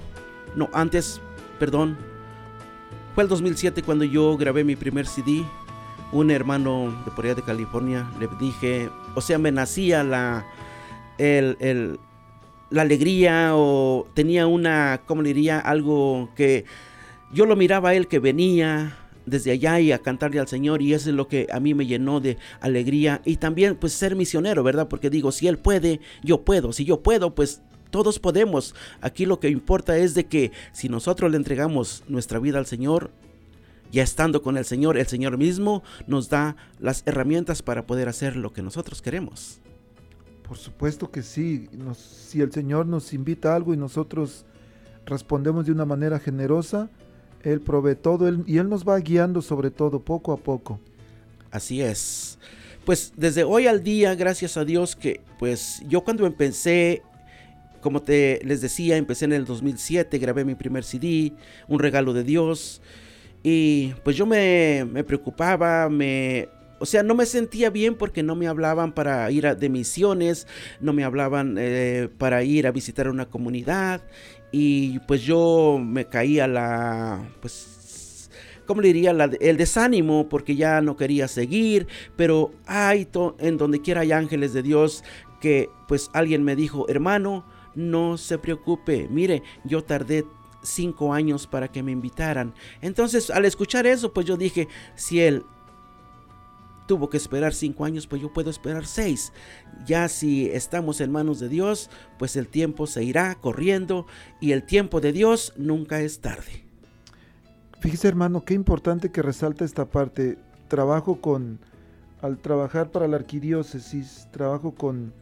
no 0.54 0.68
antes, 0.72 1.20
perdón, 1.58 1.96
Fue 3.14 3.22
el 3.24 3.28
2007 3.28 3.82
cuando 3.82 4.04
yo 4.04 4.38
grabé 4.38 4.64
mi 4.64 4.74
primer 4.74 5.06
CD. 5.06 5.44
Un 6.12 6.30
hermano 6.30 6.94
de 7.04 7.10
por 7.10 7.24
allá 7.24 7.34
de 7.34 7.42
California 7.42 8.10
le 8.20 8.28
dije, 8.38 8.90
o 9.14 9.20
sea, 9.20 9.38
me 9.38 9.50
nacía 9.50 10.04
la, 10.04 10.46
el, 11.18 11.98
la 12.70 12.82
alegría 12.82 13.52
o 13.54 14.06
tenía 14.14 14.46
una, 14.46 15.00
¿cómo 15.06 15.22
le 15.22 15.28
diría? 15.28 15.58
Algo 15.58 16.30
que 16.36 16.64
yo 17.32 17.46
lo 17.46 17.56
miraba 17.56 17.90
a 17.90 17.94
él 17.94 18.08
que 18.08 18.18
venía 18.18 18.98
desde 19.26 19.52
allá 19.52 19.80
y 19.80 19.92
a 19.92 19.98
cantarle 19.98 20.40
al 20.40 20.48
Señor 20.48 20.82
y 20.82 20.94
eso 20.94 21.10
es 21.10 21.16
lo 21.16 21.28
que 21.28 21.46
a 21.52 21.60
mí 21.60 21.74
me 21.74 21.86
llenó 21.86 22.20
de 22.20 22.38
alegría 22.60 23.22
y 23.24 23.36
también 23.36 23.76
pues 23.76 23.92
ser 23.92 24.16
misionero, 24.16 24.62
¿verdad? 24.62 24.88
Porque 24.88 25.10
digo, 25.10 25.32
si 25.32 25.48
él 25.48 25.58
puede, 25.58 26.00
yo 26.22 26.42
puedo, 26.42 26.72
si 26.72 26.84
yo 26.84 27.02
puedo, 27.02 27.34
pues 27.34 27.62
todos 27.90 28.18
podemos. 28.18 28.74
Aquí 29.00 29.26
lo 29.26 29.38
que 29.38 29.48
importa 29.48 29.96
es 29.96 30.14
de 30.14 30.26
que 30.26 30.50
si 30.72 30.88
nosotros 30.88 31.30
le 31.30 31.36
entregamos 31.36 32.02
nuestra 32.08 32.38
vida 32.38 32.58
al 32.58 32.66
Señor, 32.66 33.10
ya 33.92 34.02
estando 34.02 34.42
con 34.42 34.56
el 34.56 34.64
Señor, 34.64 34.98
el 34.98 35.06
Señor 35.06 35.38
mismo 35.38 35.82
nos 36.06 36.28
da 36.28 36.56
las 36.80 37.02
herramientas 37.06 37.62
para 37.62 37.86
poder 37.86 38.08
hacer 38.08 38.36
lo 38.36 38.52
que 38.52 38.62
nosotros 38.62 39.02
queremos. 39.02 39.60
Por 40.48 40.56
supuesto 40.56 41.10
que 41.10 41.22
sí. 41.22 41.68
si 41.96 42.40
el 42.40 42.50
Señor 42.52 42.86
nos 42.86 43.12
invita 43.12 43.52
a 43.52 43.56
algo 43.56 43.74
y 43.74 43.76
nosotros 43.76 44.44
respondemos 45.06 45.66
de 45.66 45.72
una 45.72 45.84
manera 45.84 46.18
generosa, 46.18 46.90
Él 47.42 47.60
provee 47.60 47.94
todo 47.94 48.28
y 48.46 48.58
Él 48.58 48.68
nos 48.68 48.86
va 48.86 48.98
guiando 48.98 49.42
sobre 49.42 49.70
todo 49.70 50.00
poco 50.00 50.32
a 50.32 50.36
poco. 50.38 50.80
Así 51.50 51.82
es. 51.82 52.38
Pues 52.84 53.12
desde 53.16 53.44
hoy 53.44 53.66
al 53.66 53.82
día, 53.82 54.14
gracias 54.14 54.56
a 54.56 54.64
Dios 54.64 54.96
que 54.96 55.20
pues 55.38 55.82
yo 55.86 56.02
cuando 56.02 56.26
empecé 56.26 57.02
como 57.82 58.00
te 58.00 58.40
les 58.44 58.60
decía, 58.60 58.96
empecé 58.96 59.26
en 59.26 59.32
el 59.32 59.44
2007, 59.44 60.16
grabé 60.18 60.44
mi 60.44 60.54
primer 60.54 60.84
CD, 60.84 61.32
un 61.66 61.80
regalo 61.80 62.14
de 62.14 62.22
Dios. 62.22 62.80
Y 63.42 63.94
pues 64.04 64.16
yo 64.16 64.26
me, 64.26 64.86
preocupaba, 65.06 65.88
me, 65.88 66.48
o 66.78 66.86
sea, 66.86 67.02
no 67.02 67.14
me 67.14 67.26
sentía 67.26 67.70
bien 67.70 67.96
porque 67.96 68.22
no 68.22 68.36
me 68.36 68.46
hablaban 68.46 68.92
para 68.92 69.30
ir 69.30 69.46
a, 69.46 69.54
de 69.54 69.68
misiones, 69.68 70.46
no 70.80 70.92
me 70.92 71.04
hablaban 71.04 71.56
eh, 71.58 72.08
para 72.18 72.44
ir 72.44 72.66
a 72.66 72.72
visitar 72.72 73.08
una 73.08 73.26
comunidad. 73.26 74.02
Y 74.52 74.98
pues 75.00 75.22
yo 75.22 75.80
me 75.82 76.04
caía 76.04 76.46
la, 76.46 77.26
pues, 77.40 78.30
¿cómo 78.66 78.80
le 78.80 78.92
diría? 78.92 79.10
el 79.10 79.56
desánimo 79.56 80.28
porque 80.28 80.54
ya 80.54 80.80
no 80.80 80.96
quería 80.96 81.26
seguir. 81.26 81.88
Pero 82.16 82.52
hay, 82.66 83.08
en 83.38 83.56
donde 83.56 83.80
quiera 83.80 84.02
hay 84.02 84.12
ángeles 84.12 84.52
de 84.52 84.62
Dios 84.62 85.02
que 85.40 85.68
pues 85.88 86.08
alguien 86.12 86.44
me 86.44 86.54
dijo, 86.54 86.88
hermano, 86.88 87.44
no 87.74 88.16
se 88.16 88.38
preocupe, 88.38 89.08
mire, 89.10 89.42
yo 89.64 89.82
tardé 89.82 90.24
cinco 90.62 91.12
años 91.12 91.46
para 91.46 91.68
que 91.68 91.82
me 91.82 91.92
invitaran. 91.92 92.54
Entonces, 92.80 93.30
al 93.30 93.44
escuchar 93.44 93.86
eso, 93.86 94.12
pues 94.12 94.26
yo 94.26 94.36
dije, 94.36 94.68
si 94.94 95.20
él 95.20 95.44
tuvo 96.86 97.08
que 97.08 97.16
esperar 97.16 97.54
cinco 97.54 97.84
años, 97.84 98.06
pues 98.06 98.20
yo 98.20 98.32
puedo 98.32 98.50
esperar 98.50 98.86
seis. 98.86 99.32
Ya 99.86 100.08
si 100.08 100.48
estamos 100.50 101.00
en 101.00 101.10
manos 101.10 101.40
de 101.40 101.48
Dios, 101.48 101.90
pues 102.18 102.36
el 102.36 102.48
tiempo 102.48 102.86
se 102.86 103.04
irá 103.04 103.34
corriendo 103.36 104.06
y 104.40 104.52
el 104.52 104.64
tiempo 104.64 105.00
de 105.00 105.12
Dios 105.12 105.52
nunca 105.56 106.00
es 106.00 106.20
tarde. 106.20 106.64
Fíjese 107.80 108.08
hermano, 108.08 108.44
qué 108.44 108.54
importante 108.54 109.10
que 109.10 109.22
resalta 109.22 109.64
esta 109.64 109.86
parte. 109.86 110.38
Trabajo 110.68 111.20
con, 111.20 111.58
al 112.20 112.38
trabajar 112.38 112.90
para 112.90 113.08
la 113.08 113.16
arquidiócesis, 113.16 114.28
trabajo 114.30 114.72
con 114.72 115.12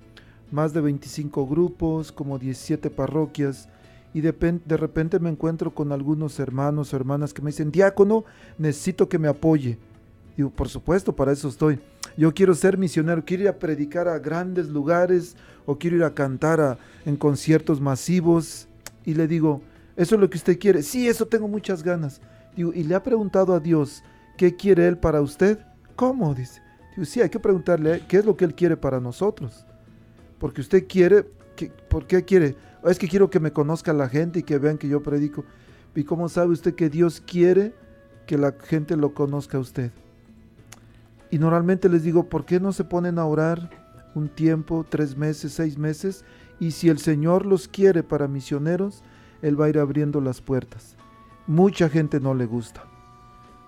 más 0.51 0.73
de 0.73 0.81
25 0.81 1.47
grupos, 1.47 2.13
como 2.13 2.39
17 2.39 2.91
parroquias, 2.91 3.69
y 4.13 4.21
de, 4.21 4.33
repente 4.77 5.21
me 5.21 5.31
encuentro 5.31 5.73
con 5.73 5.93
algunos 5.93 6.39
hermanos 6.41 6.93
o 6.93 6.97
hermanas 6.97 7.33
que 7.33 7.43
me 7.43 7.51
dicen, 7.51 7.71
diácono, 7.71 8.25
necesito 8.59 9.09
que 9.09 9.19
me 9.19 9.29
apoye. 9.29 9.79
Digo, 10.37 10.51
por 10.51 10.69
supuesto, 10.69 11.15
para 11.15 11.33
eso 11.33 11.49
estoy. 11.49 11.79
Yo 12.17 12.35
quiero 12.35 12.55
ser 12.55 12.77
misionero, 12.77 13.25
quiero 13.25 13.45
ir 13.45 13.49
a 13.49 13.59
predicar 13.59 14.09
a 14.09 14.19
grandes 14.19 14.69
lugares 14.69 15.37
o 15.65 15.79
quiero 15.79 15.97
ir 15.97 16.05
a 16.05 16.15
cantar 16.15 16.79
en 17.05 17.17
conciertos 17.17 17.81
masivos. 17.81 18.69
Y 19.05 19.15
le 19.15 19.29
digo, 19.29 19.63
¿eso 19.97 20.17
es 20.17 20.21
lo 20.21 20.29
que 20.29 20.39
usted 20.39 20.59
quiere? 20.59 20.83
Sí, 20.83 21.09
eso 21.09 21.27
tengo 21.27 21.47
muchas 21.47 21.83
ganas. 21.83 22.21
¿y 22.57 22.83
le 22.83 22.95
ha 22.95 23.03
preguntado 23.03 23.55
a 23.55 23.61
Dios 23.61 24.03
qué 24.37 24.57
quiere 24.57 24.89
Él 24.89 24.99
para 24.99 25.23
usted? 25.23 25.59
¿Cómo? 25.95 26.35
Dice. 26.35 26.61
Digo, 26.97 27.05
sí, 27.05 27.21
hay 27.21 27.31
que 27.31 27.39
preguntarle 27.39 28.03
qué 28.09 28.19
es 28.19 28.25
lo 28.25 28.37
que 28.37 28.45
Él 28.45 28.55
quiere 28.55 28.77
para 28.77 28.99
nosotros 28.99 29.65
porque 30.41 30.63
usted 30.63 30.89
quiere, 30.89 31.25
¿por 31.89 32.07
qué 32.07 32.25
quiere? 32.25 32.57
Es 32.85 32.99
que 32.99 33.09
quiero 33.09 33.31
que 33.31 33.41
me 33.41 33.53
conozca 33.53 33.93
la 33.93 34.09
gente 34.09 34.41
y 34.41 34.43
que 34.43 34.59
vean 34.59 34.79
que 34.79 34.89
yo 34.89 35.03
predico. 35.03 35.45
¿Y 35.95 36.05
cómo 36.05 36.29
sabe 36.29 36.53
usted 36.53 36.75
que 36.75 36.89
Dios 36.89 37.21
quiere 37.21 37.75
que 38.27 38.39
la 38.39 38.53
gente 38.53 38.97
lo 38.97 39.13
conozca 39.13 39.59
a 39.59 39.61
usted? 39.61 39.91
Y 41.31 41.39
normalmente 41.39 41.89
les 41.89 42.03
digo, 42.03 42.29
¿por 42.29 42.45
qué 42.45 42.59
no 42.59 42.73
se 42.73 42.85
ponen 42.85 43.19
a 43.19 43.25
orar 43.25 43.71
un 44.15 44.29
tiempo, 44.29 44.85
tres 44.89 45.17
meses, 45.17 45.53
seis 45.53 45.79
meses? 45.79 46.25
Y 46.59 46.73
si 46.73 46.89
el 46.89 46.99
Señor 46.99 47.47
los 47.47 47.69
quiere 47.69 48.03
para 48.03 48.29
misioneros, 48.29 49.03
Él 49.43 49.61
va 49.61 49.67
a 49.67 49.69
ir 49.69 49.79
abriendo 49.79 50.21
las 50.21 50.41
puertas. 50.41 50.97
Mucha 51.47 51.89
gente 51.89 52.21
no 52.21 52.35
le 52.35 52.47
gusta. 52.47 52.85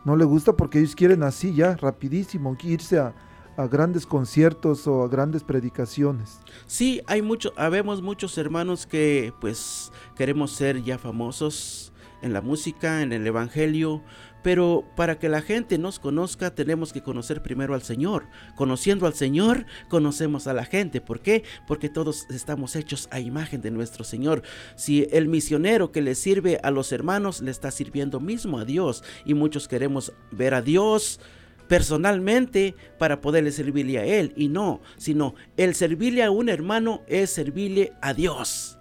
No 0.04 0.16
le 0.16 0.24
gusta 0.24 0.54
porque 0.54 0.78
ellos 0.78 0.96
quieren 0.96 1.22
así 1.22 1.54
ya, 1.54 1.76
rapidísimo, 1.76 2.56
irse 2.62 2.98
a, 2.98 3.14
a 3.56 3.66
grandes 3.66 4.06
conciertos 4.06 4.86
o 4.86 5.02
a 5.02 5.08
grandes 5.08 5.42
predicaciones. 5.42 6.40
Sí, 6.66 7.02
hay 7.06 7.22
mucho, 7.22 7.52
habemos 7.56 8.02
muchos 8.02 8.36
hermanos 8.38 8.86
que 8.86 9.32
pues 9.40 9.92
queremos 10.16 10.52
ser 10.52 10.82
ya 10.82 10.98
famosos 10.98 11.92
en 12.22 12.32
la 12.32 12.40
música, 12.40 13.02
en 13.02 13.12
el 13.12 13.26
evangelio, 13.26 14.02
pero 14.42 14.84
para 14.96 15.18
que 15.18 15.28
la 15.28 15.42
gente 15.42 15.78
nos 15.78 15.98
conozca 15.98 16.54
tenemos 16.54 16.92
que 16.92 17.02
conocer 17.02 17.42
primero 17.42 17.74
al 17.74 17.82
Señor. 17.82 18.26
Conociendo 18.56 19.06
al 19.06 19.14
Señor, 19.14 19.66
conocemos 19.88 20.46
a 20.46 20.52
la 20.52 20.64
gente. 20.64 21.00
¿Por 21.00 21.20
qué? 21.20 21.44
Porque 21.66 21.88
todos 21.88 22.26
estamos 22.30 22.74
hechos 22.76 23.08
a 23.10 23.20
imagen 23.20 23.60
de 23.60 23.70
nuestro 23.70 24.04
Señor. 24.04 24.42
Si 24.76 25.06
el 25.12 25.28
misionero 25.28 25.92
que 25.92 26.02
le 26.02 26.14
sirve 26.14 26.58
a 26.62 26.70
los 26.70 26.92
hermanos 26.92 27.40
le 27.40 27.50
está 27.50 27.70
sirviendo 27.70 28.20
mismo 28.20 28.58
a 28.58 28.64
Dios 28.64 29.04
y 29.24 29.34
muchos 29.34 29.68
queremos 29.68 30.12
ver 30.30 30.54
a 30.54 30.62
Dios, 30.62 31.20
personalmente 31.68 32.74
para 32.98 33.20
poderle 33.20 33.52
servirle 33.52 33.98
a 33.98 34.04
Él. 34.04 34.32
Y 34.36 34.48
no, 34.48 34.80
sino 34.96 35.34
el 35.56 35.74
servirle 35.74 36.22
a 36.22 36.30
un 36.30 36.48
hermano 36.48 37.02
es 37.06 37.30
servirle 37.30 37.92
a 38.00 38.14
Dios. 38.14 38.78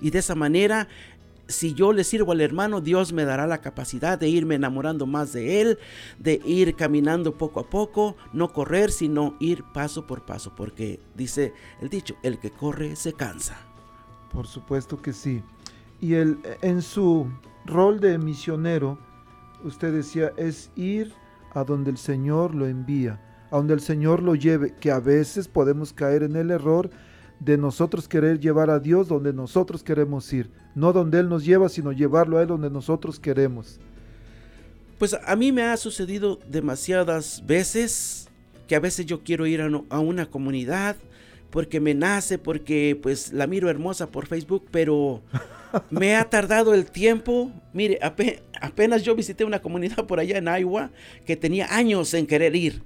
Y 0.00 0.10
de 0.10 0.18
esa 0.18 0.34
manera, 0.34 0.88
si 1.48 1.74
yo 1.74 1.92
le 1.92 2.04
sirvo 2.04 2.32
al 2.32 2.40
hermano, 2.40 2.80
Dios 2.80 3.12
me 3.12 3.24
dará 3.24 3.46
la 3.46 3.60
capacidad 3.60 4.18
de 4.18 4.28
irme 4.28 4.54
enamorando 4.54 5.06
más 5.06 5.32
de 5.32 5.60
Él, 5.60 5.78
de 6.18 6.40
ir 6.44 6.74
caminando 6.74 7.36
poco 7.36 7.60
a 7.60 7.70
poco, 7.70 8.16
no 8.32 8.52
correr, 8.52 8.90
sino 8.90 9.36
ir 9.40 9.64
paso 9.72 10.06
por 10.06 10.24
paso, 10.24 10.54
porque 10.54 11.00
dice 11.14 11.52
el 11.80 11.88
dicho, 11.88 12.16
el 12.22 12.38
que 12.38 12.50
corre 12.50 12.96
se 12.96 13.12
cansa. 13.12 13.56
Por 14.32 14.46
supuesto 14.46 15.00
que 15.00 15.12
sí. 15.12 15.42
Y 16.00 16.14
él, 16.14 16.38
en 16.60 16.82
su 16.82 17.26
rol 17.64 18.00
de 18.00 18.18
misionero, 18.18 18.98
usted 19.62 19.92
decía, 19.92 20.32
es 20.36 20.70
ir 20.76 21.14
a 21.54 21.64
donde 21.64 21.90
el 21.90 21.96
Señor 21.96 22.54
lo 22.54 22.66
envía, 22.66 23.20
a 23.50 23.56
donde 23.56 23.74
el 23.74 23.80
Señor 23.80 24.22
lo 24.22 24.34
lleve, 24.34 24.74
que 24.74 24.90
a 24.90 25.00
veces 25.00 25.48
podemos 25.48 25.92
caer 25.92 26.22
en 26.22 26.36
el 26.36 26.50
error 26.50 26.90
de 27.40 27.56
nosotros 27.58 28.08
querer 28.08 28.40
llevar 28.40 28.70
a 28.70 28.78
Dios 28.78 29.08
donde 29.08 29.32
nosotros 29.32 29.82
queremos 29.82 30.32
ir, 30.32 30.50
no 30.74 30.92
donde 30.92 31.20
Él 31.20 31.28
nos 31.28 31.44
lleva, 31.44 31.68
sino 31.68 31.92
llevarlo 31.92 32.38
a 32.38 32.42
Él 32.42 32.48
donde 32.48 32.70
nosotros 32.70 33.18
queremos. 33.18 33.80
Pues 34.98 35.14
a 35.14 35.36
mí 35.36 35.52
me 35.52 35.62
ha 35.62 35.76
sucedido 35.76 36.38
demasiadas 36.48 37.44
veces 37.46 38.28
que 38.66 38.76
a 38.76 38.80
veces 38.80 39.06
yo 39.06 39.22
quiero 39.22 39.46
ir 39.46 39.60
a, 39.60 39.98
una 39.98 40.26
comunidad 40.26 40.96
porque 41.50 41.80
me 41.80 41.94
nace, 41.94 42.38
porque 42.38 42.98
pues 43.00 43.32
la 43.32 43.46
miro 43.46 43.68
hermosa 43.68 44.08
por 44.08 44.26
Facebook, 44.26 44.66
pero 44.70 45.22
me 45.90 46.16
ha 46.16 46.24
tardado 46.24 46.74
el 46.74 46.86
tiempo. 46.86 47.50
Mire, 47.72 47.98
apenas 48.60 49.02
yo 49.02 49.14
visité 49.14 49.44
una 49.44 49.60
comunidad 49.60 50.06
por 50.06 50.20
allá 50.20 50.38
en 50.38 50.46
Iowa 50.46 50.90
que 51.26 51.36
tenía 51.36 51.74
años 51.74 52.14
en 52.14 52.26
querer 52.26 52.56
ir. 52.56 52.82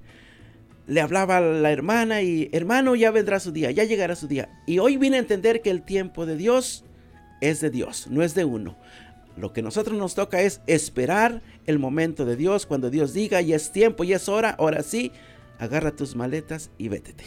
Le 0.86 1.00
hablaba 1.00 1.36
a 1.36 1.40
la 1.40 1.70
hermana 1.70 2.22
y 2.22 2.48
hermano 2.52 2.94
ya 2.94 3.10
vendrá 3.10 3.40
su 3.40 3.52
día, 3.52 3.70
ya 3.70 3.84
llegará 3.84 4.16
su 4.16 4.26
día. 4.26 4.48
Y 4.66 4.78
hoy 4.78 4.96
vine 4.96 5.16
a 5.16 5.20
entender 5.20 5.60
que 5.60 5.70
el 5.70 5.82
tiempo 5.82 6.24
de 6.24 6.36
Dios 6.36 6.84
es 7.40 7.60
de 7.60 7.70
Dios, 7.70 8.06
no 8.08 8.22
es 8.22 8.34
de 8.34 8.44
uno. 8.44 8.76
Lo 9.36 9.52
que 9.52 9.62
nosotros 9.62 9.96
nos 9.96 10.14
toca 10.14 10.40
es 10.40 10.62
esperar 10.66 11.42
el 11.66 11.78
momento 11.78 12.24
de 12.24 12.36
Dios 12.36 12.66
cuando 12.66 12.90
Dios 12.90 13.12
diga 13.12 13.40
y 13.42 13.52
es 13.52 13.70
tiempo 13.70 14.02
y 14.02 14.12
es 14.12 14.28
hora, 14.28 14.50
ahora 14.50 14.82
sí, 14.82 15.12
agarra 15.58 15.94
tus 15.94 16.16
maletas 16.16 16.70
y 16.78 16.88
vétete. 16.88 17.24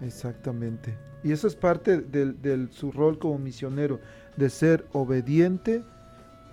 Exactamente. 0.00 0.96
Y 1.22 1.32
eso 1.32 1.48
es 1.48 1.56
parte 1.56 1.98
de 2.00 2.68
su 2.70 2.92
rol 2.92 3.18
como 3.18 3.38
misionero 3.38 4.00
de 4.36 4.50
ser 4.50 4.86
obediente 4.92 5.82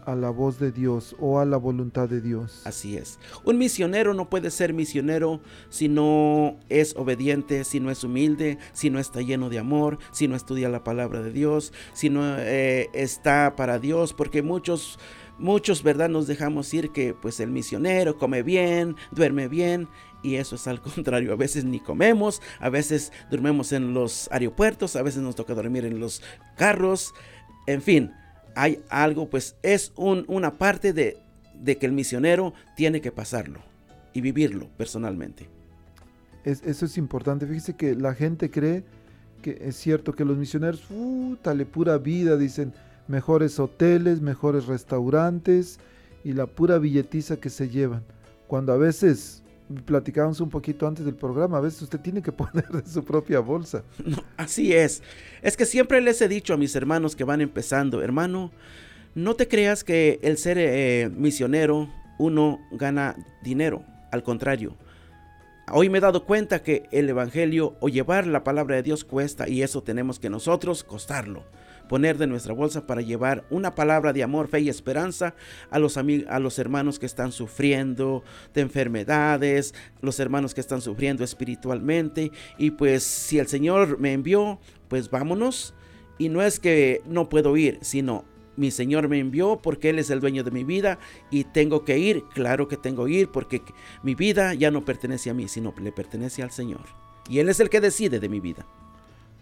a 0.06 0.16
la 0.16 0.30
voz 0.30 0.60
de 0.60 0.72
Dios 0.72 1.16
o 1.20 1.40
a 1.40 1.46
la 1.46 1.58
voluntad 1.58 2.10
de 2.10 2.22
Dios. 2.22 2.62
Así 2.66 2.98
es. 2.98 3.20
Un 3.44 3.58
misionero 3.58 4.13
no 4.13 4.30
puede 4.30 4.52
ser 4.52 4.74
misionero 4.74 5.42
si 5.70 5.88
no 5.88 6.58
es 6.70 6.96
obediente, 6.96 7.63
si 7.63 7.80
no 7.80 7.90
es 7.90 8.04
humilde, 8.04 8.58
si 8.74 8.90
no 8.90 9.00
está 9.00 9.22
lleno 9.22 9.50
de 9.50 9.60
amor, 9.60 9.98
si 10.12 10.28
no 10.28 10.36
estudia 10.36 10.70
la 10.70 10.84
palabra 10.84 11.22
de 11.22 11.32
Dios, 11.32 11.74
si 11.94 12.10
no 12.10 12.38
eh, 12.38 12.90
está 12.94 13.56
para 13.56 13.80
Dios, 13.80 14.13
porque 14.13 14.42
muchos 14.42 15.00
muchos, 15.38 15.84
¿verdad? 15.84 16.10
Nos 16.10 16.28
dejamos 16.28 16.74
ir 16.74 16.92
que 16.92 17.13
pues 17.13 17.40
el 17.40 17.50
misionero 17.50 18.18
come 18.18 18.44
bien, 18.44 18.96
duerme 19.12 19.48
bien 19.48 19.90
y 20.22 20.36
eso 20.36 20.56
es 20.56 20.68
al 20.68 20.82
contrario. 20.96 21.34
A 21.34 21.36
veces 21.36 21.66
ni 21.66 21.80
comemos, 21.80 22.42
a 22.60 22.70
veces 22.70 23.12
dormimos 23.30 23.72
en 23.72 23.94
los 23.94 24.30
aeropuertos, 24.32 24.96
a 24.96 25.02
veces 25.02 25.22
nos 25.22 25.36
toca 25.36 25.54
dormir 25.54 25.86
en 25.86 26.00
los 26.00 26.22
carros, 26.56 27.13
en 27.65 27.82
fin, 27.82 28.12
hay 28.55 28.84
algo, 28.89 29.29
pues 29.29 29.55
es 29.63 29.93
una 29.96 30.58
parte 30.58 30.93
de, 30.93 31.17
que 31.65 31.86
el 31.86 31.91
misionero 31.91 32.53
tiene 32.75 33.01
que 33.01 33.12
pasarlo 33.12 33.60
y 34.13 34.22
vivirlo 34.22 34.70
personalmente. 34.77 35.50
eso 36.43 36.86
es 36.86 36.98
importante. 36.98 37.48
Fíjese 37.48 37.75
que 37.75 37.96
la 37.96 38.13
gente 38.13 38.50
cree 38.51 38.84
que 39.41 39.58
es 39.62 39.75
cierto 39.75 40.13
que 40.13 40.25
los 40.25 40.38
misioneros, 40.38 40.89
uh, 40.89 41.36
tale 41.41 41.65
pura 41.65 41.98
vida, 41.98 42.38
dicen 42.38 42.74
mejores 43.08 43.60
hoteles, 43.60 44.22
mejores 44.22 44.65
restaurantes 44.67 45.79
y 46.24 46.32
la 46.34 46.48
pura 46.48 46.77
billetiza 46.77 47.38
que 47.38 47.50
se 47.50 47.70
llevan. 47.70 48.03
Cuando 48.48 48.72
a 48.72 48.77
veces 48.77 49.43
platicábamos 49.86 50.39
un 50.39 50.50
poquito 50.50 50.88
antes 50.88 51.06
del 51.06 51.15
programa, 51.15 51.58
a 51.58 51.62
veces 51.62 51.82
usted 51.82 52.00
tiene 52.00 52.22
que 52.22 52.32
poner 52.32 52.68
de 52.68 52.89
su 52.89 53.03
propia 53.03 53.39
bolsa. 53.39 53.84
así 54.38 54.74
es. 54.74 55.03
Es 55.42 55.58
que 55.58 55.65
siempre 55.65 56.01
les 56.01 56.22
he 56.22 56.27
dicho 56.27 56.53
a 56.53 56.58
mis 56.58 56.75
hermanos 56.75 57.15
que 57.15 57.24
van 57.24 57.42
empezando, 57.42 58.01
hermano, 58.01 58.51
no 59.15 59.36
te 59.36 59.48
creas 59.48 59.84
que 59.84 60.20
el 60.24 60.38
ser 60.38 60.58
eh, 60.60 61.10
misionero 61.15 61.89
uno 62.18 62.60
gana 62.72 63.15
dinero, 63.44 63.84
al 64.12 64.24
contrario. 64.24 64.75
Hoy 65.72 65.89
me 65.89 66.00
he 66.00 66.01
dado 66.01 66.25
cuenta 66.25 66.62
que 66.62 66.88
el 66.92 67.10
Evangelio 67.10 67.75
o 67.80 67.89
llevar 67.89 68.27
la 68.27 68.44
palabra 68.44 68.75
de 68.75 68.84
Dios 68.84 69.03
cuesta 69.06 69.48
y 69.48 69.62
eso 69.62 69.82
tenemos 69.82 70.20
que 70.20 70.30
nosotros 70.30 70.84
costarlo 70.84 71.44
poner 71.88 72.18
de 72.18 72.28
nuestra 72.28 72.54
bolsa 72.54 72.86
para 72.86 73.02
llevar 73.02 73.46
una 73.50 73.75
palabra 73.75 74.13
de 74.13 74.24
amor, 74.24 74.48
fe 74.48 74.62
y 74.62 74.70
esperanza 74.70 75.36
a 75.70 75.80
los, 75.80 75.98
a 75.98 76.40
los 76.40 76.60
hermanos 76.60 77.00
que 77.00 77.06
están 77.06 77.32
sufriendo 77.32 78.24
de 78.54 78.62
enfermedades, 78.62 79.74
los 80.02 80.20
hermanos 80.20 80.54
que 80.54 80.62
están 80.62 80.82
sufriendo 80.82 81.24
espiritualmente. 81.24 82.32
Y 82.58 82.72
pues 82.72 83.04
si 83.04 83.40
el 83.40 83.48
Señor 83.48 84.00
me 84.00 84.13
envió, 84.13 84.60
pues 84.88 85.10
vámonos. 85.10 85.74
Y 86.18 86.30
no 86.30 86.42
es 86.42 86.60
que 86.60 87.02
no 87.06 87.30
puedo 87.30 87.58
ir, 87.58 87.80
sino 87.82 88.25
mi 88.56 88.72
Señor 88.72 89.08
me 89.08 89.20
envió 89.20 89.60
porque 89.62 89.90
Él 89.90 90.00
es 90.00 90.10
el 90.10 90.20
dueño 90.20 90.44
de 90.44 90.52
mi 90.52 90.63
vida 90.63 91.00
y 91.32 91.44
tengo 91.46 91.84
que 91.84 91.98
ir. 91.98 92.24
Claro 92.34 92.68
que 92.68 92.78
tengo 92.78 93.06
que 93.06 93.12
ir 93.12 93.30
porque 93.30 93.62
mi 94.04 94.16
vida 94.16 94.54
ya 94.54 94.72
no 94.72 94.86
pertenece 94.86 95.30
a 95.30 95.34
mí, 95.34 95.48
sino 95.48 95.74
le 95.82 95.92
pertenece 95.92 96.44
al 96.44 96.52
Señor. 96.52 96.82
Y 97.30 97.40
Él 97.40 97.50
es 97.50 97.60
el 97.60 97.70
que 97.70 97.82
decide 97.82 98.20
de 98.20 98.30
mi 98.30 98.40
vida. 98.40 98.66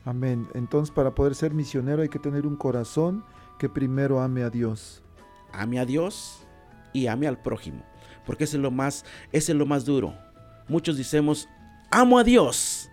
Amén. 0.05 0.48
Entonces 0.53 0.93
para 0.93 1.13
poder 1.13 1.36
ser 1.36 1.53
misionero 1.53 2.01
hay 2.01 2.10
que 2.10 2.20
tener 2.20 2.48
un 2.48 2.55
corazón 2.55 3.24
que 3.60 3.70
primero 3.70 4.20
ame 4.22 4.43
a 4.43 4.50
Dios. 4.50 5.03
Ame 5.53 5.79
a 5.79 5.86
Dios 5.86 6.48
y 6.93 7.08
ame 7.08 7.27
al 7.27 7.41
prójimo, 7.41 7.84
porque 8.25 8.46
ese 8.46 8.58
es 8.58 8.63
lo 8.63 8.72
más, 8.72 9.05
es 9.31 9.50
lo 9.50 9.65
más 9.65 9.86
duro. 9.86 10.13
Muchos 10.67 10.98
decimos, 10.98 11.48
amo 11.89 12.17
a 12.17 12.24
Dios. 12.24 12.89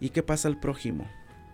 ¿Y 0.00 0.10
qué 0.10 0.22
pasa 0.22 0.48
al 0.48 0.58
prójimo? 0.58 1.06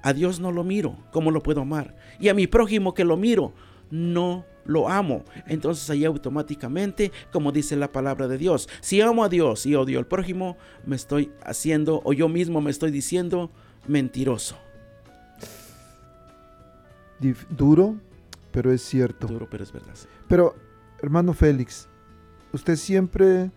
A 0.02 0.12
Dios 0.12 0.40
no 0.40 0.52
lo 0.52 0.64
miro, 0.64 0.96
¿cómo 1.12 1.30
lo 1.30 1.42
puedo 1.42 1.60
amar? 1.60 1.94
Y 2.18 2.28
a 2.28 2.34
mi 2.34 2.46
prójimo 2.46 2.94
que 2.94 3.04
lo 3.04 3.16
miro, 3.16 3.52
no 3.90 4.46
lo 4.64 4.88
amo. 4.88 5.24
Entonces 5.46 5.88
ahí 5.90 6.04
automáticamente, 6.04 7.12
como 7.32 7.52
dice 7.52 7.76
la 7.76 7.92
palabra 7.92 8.28
de 8.28 8.38
Dios, 8.38 8.68
si 8.80 9.00
amo 9.00 9.24
a 9.24 9.28
Dios 9.28 9.66
y 9.66 9.74
odio 9.74 9.98
al 9.98 10.06
prójimo, 10.06 10.56
me 10.86 10.96
estoy 10.96 11.30
haciendo, 11.44 12.00
o 12.04 12.12
yo 12.12 12.28
mismo 12.28 12.60
me 12.60 12.70
estoy 12.70 12.90
diciendo, 12.90 13.50
mentiroso. 13.88 14.56
Duro, 17.50 17.96
pero 18.52 18.72
es 18.72 18.82
cierto. 18.82 19.26
Duro, 19.26 19.48
pero 19.50 19.64
es 19.64 19.72
verdad. 19.72 19.94
Pero, 20.28 20.54
hermano 21.02 21.32
Félix, 21.32 21.88
usted 22.52 22.76
siempre, 22.76 23.50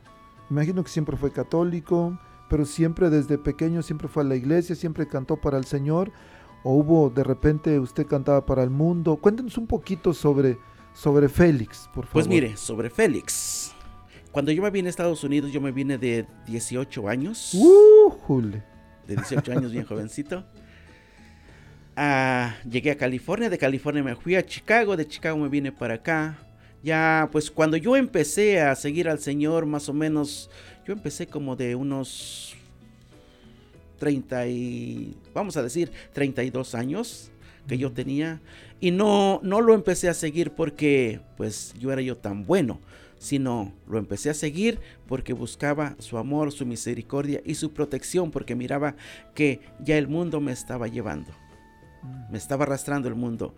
imagino 0.49 0.83
que 0.83 0.89
siempre 0.89 1.15
fue 1.15 1.31
católico, 1.31 2.19
pero 2.49 2.65
siempre 2.65 3.09
desde 3.09 3.37
pequeño 3.37 3.83
siempre 3.83 4.07
fue 4.07 4.23
a 4.23 4.25
la 4.25 4.35
iglesia, 4.35 4.75
siempre 4.75 5.07
cantó 5.07 5.37
para 5.37 5.57
el 5.57 5.65
Señor, 5.65 6.11
o 6.63 6.73
hubo 6.73 7.09
de 7.09 7.23
repente 7.23 7.79
usted 7.79 8.07
cantaba 8.07 8.45
para 8.45 8.63
el 8.63 8.69
mundo. 8.69 9.17
Cuéntenos 9.17 9.57
un 9.57 9.67
poquito 9.67 10.13
sobre, 10.13 10.57
sobre 10.93 11.29
Félix, 11.29 11.89
por 11.93 12.05
pues 12.05 12.07
favor. 12.07 12.13
Pues 12.13 12.27
mire, 12.27 12.57
sobre 12.57 12.89
Félix. 12.89 13.73
Cuando 14.31 14.51
yo 14.51 14.63
me 14.63 14.71
vine 14.71 14.87
a 14.87 14.91
Estados 14.91 15.23
Unidos, 15.23 15.51
yo 15.51 15.61
me 15.61 15.71
vine 15.71 15.97
de 15.97 16.25
18 16.47 17.07
años. 17.09 17.53
Uh, 17.53 18.09
jule 18.09 18.70
de 19.11 19.17
18 19.17 19.51
años, 19.51 19.71
bien 19.71 19.85
jovencito. 19.85 20.43
Ah, 21.95 22.55
llegué 22.69 22.91
a 22.91 22.97
California, 22.97 23.49
de 23.49 23.57
California 23.57 24.01
me 24.01 24.15
fui 24.15 24.35
a 24.35 24.45
Chicago, 24.45 24.95
de 24.95 25.07
Chicago 25.07 25.37
me 25.37 25.49
vine 25.49 25.71
para 25.71 25.95
acá. 25.95 26.37
Ya, 26.83 27.29
pues 27.31 27.51
cuando 27.51 27.77
yo 27.77 27.95
empecé 27.95 28.61
a 28.61 28.75
seguir 28.75 29.07
al 29.09 29.19
Señor, 29.19 29.65
más 29.65 29.89
o 29.89 29.93
menos, 29.93 30.49
yo 30.87 30.93
empecé 30.93 31.27
como 31.27 31.55
de 31.55 31.75
unos 31.75 32.55
30 33.99 34.47
y, 34.47 35.15
vamos 35.33 35.57
a 35.57 35.63
decir, 35.63 35.91
32 36.13 36.73
años 36.73 37.29
que 37.67 37.77
yo 37.77 37.91
tenía. 37.91 38.39
Y 38.79 38.91
no, 38.91 39.41
no 39.43 39.61
lo 39.61 39.75
empecé 39.75 40.09
a 40.09 40.13
seguir 40.13 40.51
porque, 40.51 41.19
pues, 41.37 41.75
yo 41.77 41.91
era 41.91 42.01
yo 42.01 42.17
tan 42.17 42.45
bueno 42.45 42.79
sino 43.21 43.71
lo 43.87 43.99
empecé 43.99 44.31
a 44.31 44.33
seguir 44.33 44.79
porque 45.05 45.33
buscaba 45.33 45.95
su 45.99 46.17
amor, 46.17 46.51
su 46.51 46.65
misericordia 46.65 47.39
y 47.45 47.53
su 47.53 47.71
protección, 47.71 48.31
porque 48.31 48.55
miraba 48.55 48.95
que 49.35 49.59
ya 49.79 49.95
el 49.99 50.07
mundo 50.07 50.41
me 50.41 50.51
estaba 50.51 50.87
llevando, 50.87 51.31
me 52.31 52.39
estaba 52.39 52.63
arrastrando 52.63 53.07
el 53.07 53.13
mundo. 53.13 53.53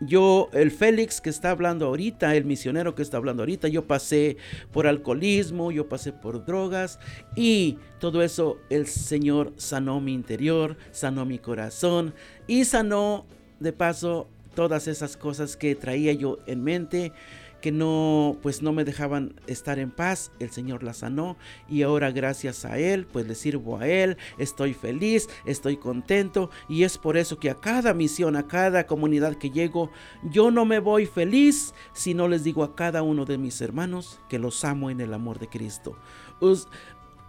Yo, 0.00 0.48
el 0.52 0.70
Félix 0.70 1.20
que 1.20 1.28
está 1.28 1.50
hablando 1.50 1.86
ahorita, 1.86 2.36
el 2.36 2.44
misionero 2.44 2.94
que 2.94 3.02
está 3.02 3.16
hablando 3.16 3.42
ahorita, 3.42 3.66
yo 3.66 3.84
pasé 3.84 4.36
por 4.70 4.86
alcoholismo, 4.86 5.72
yo 5.72 5.88
pasé 5.88 6.12
por 6.12 6.46
drogas 6.46 7.00
y 7.34 7.78
todo 7.98 8.22
eso 8.22 8.58
el 8.70 8.86
Señor 8.86 9.52
sanó 9.56 10.00
mi 10.00 10.14
interior, 10.14 10.76
sanó 10.92 11.26
mi 11.26 11.40
corazón 11.40 12.14
y 12.46 12.64
sanó 12.64 13.26
de 13.58 13.72
paso 13.72 14.28
todas 14.54 14.86
esas 14.86 15.16
cosas 15.16 15.56
que 15.56 15.74
traía 15.74 16.12
yo 16.12 16.38
en 16.46 16.62
mente 16.62 17.12
que 17.60 17.72
no 17.72 18.36
pues 18.42 18.62
no 18.62 18.72
me 18.72 18.84
dejaban 18.84 19.34
estar 19.46 19.78
en 19.78 19.90
paz, 19.90 20.32
el 20.38 20.50
Señor 20.50 20.82
la 20.82 20.94
sanó 20.94 21.36
y 21.68 21.82
ahora 21.82 22.10
gracias 22.10 22.64
a 22.64 22.78
él 22.78 23.06
pues 23.06 23.26
le 23.26 23.34
sirvo 23.34 23.78
a 23.78 23.86
él, 23.86 24.16
estoy 24.38 24.74
feliz, 24.74 25.28
estoy 25.44 25.76
contento 25.76 26.50
y 26.68 26.84
es 26.84 26.98
por 26.98 27.16
eso 27.16 27.38
que 27.38 27.50
a 27.50 27.54
cada 27.54 27.94
misión, 27.94 28.36
a 28.36 28.46
cada 28.46 28.86
comunidad 28.86 29.36
que 29.36 29.50
llego, 29.50 29.90
yo 30.30 30.50
no 30.50 30.64
me 30.64 30.78
voy 30.78 31.06
feliz 31.06 31.74
si 31.92 32.14
no 32.14 32.28
les 32.28 32.44
digo 32.44 32.64
a 32.64 32.74
cada 32.74 33.02
uno 33.02 33.24
de 33.24 33.38
mis 33.38 33.60
hermanos 33.60 34.20
que 34.28 34.38
los 34.38 34.64
amo 34.64 34.90
en 34.90 35.00
el 35.00 35.14
amor 35.14 35.38
de 35.38 35.48
Cristo. 35.48 35.96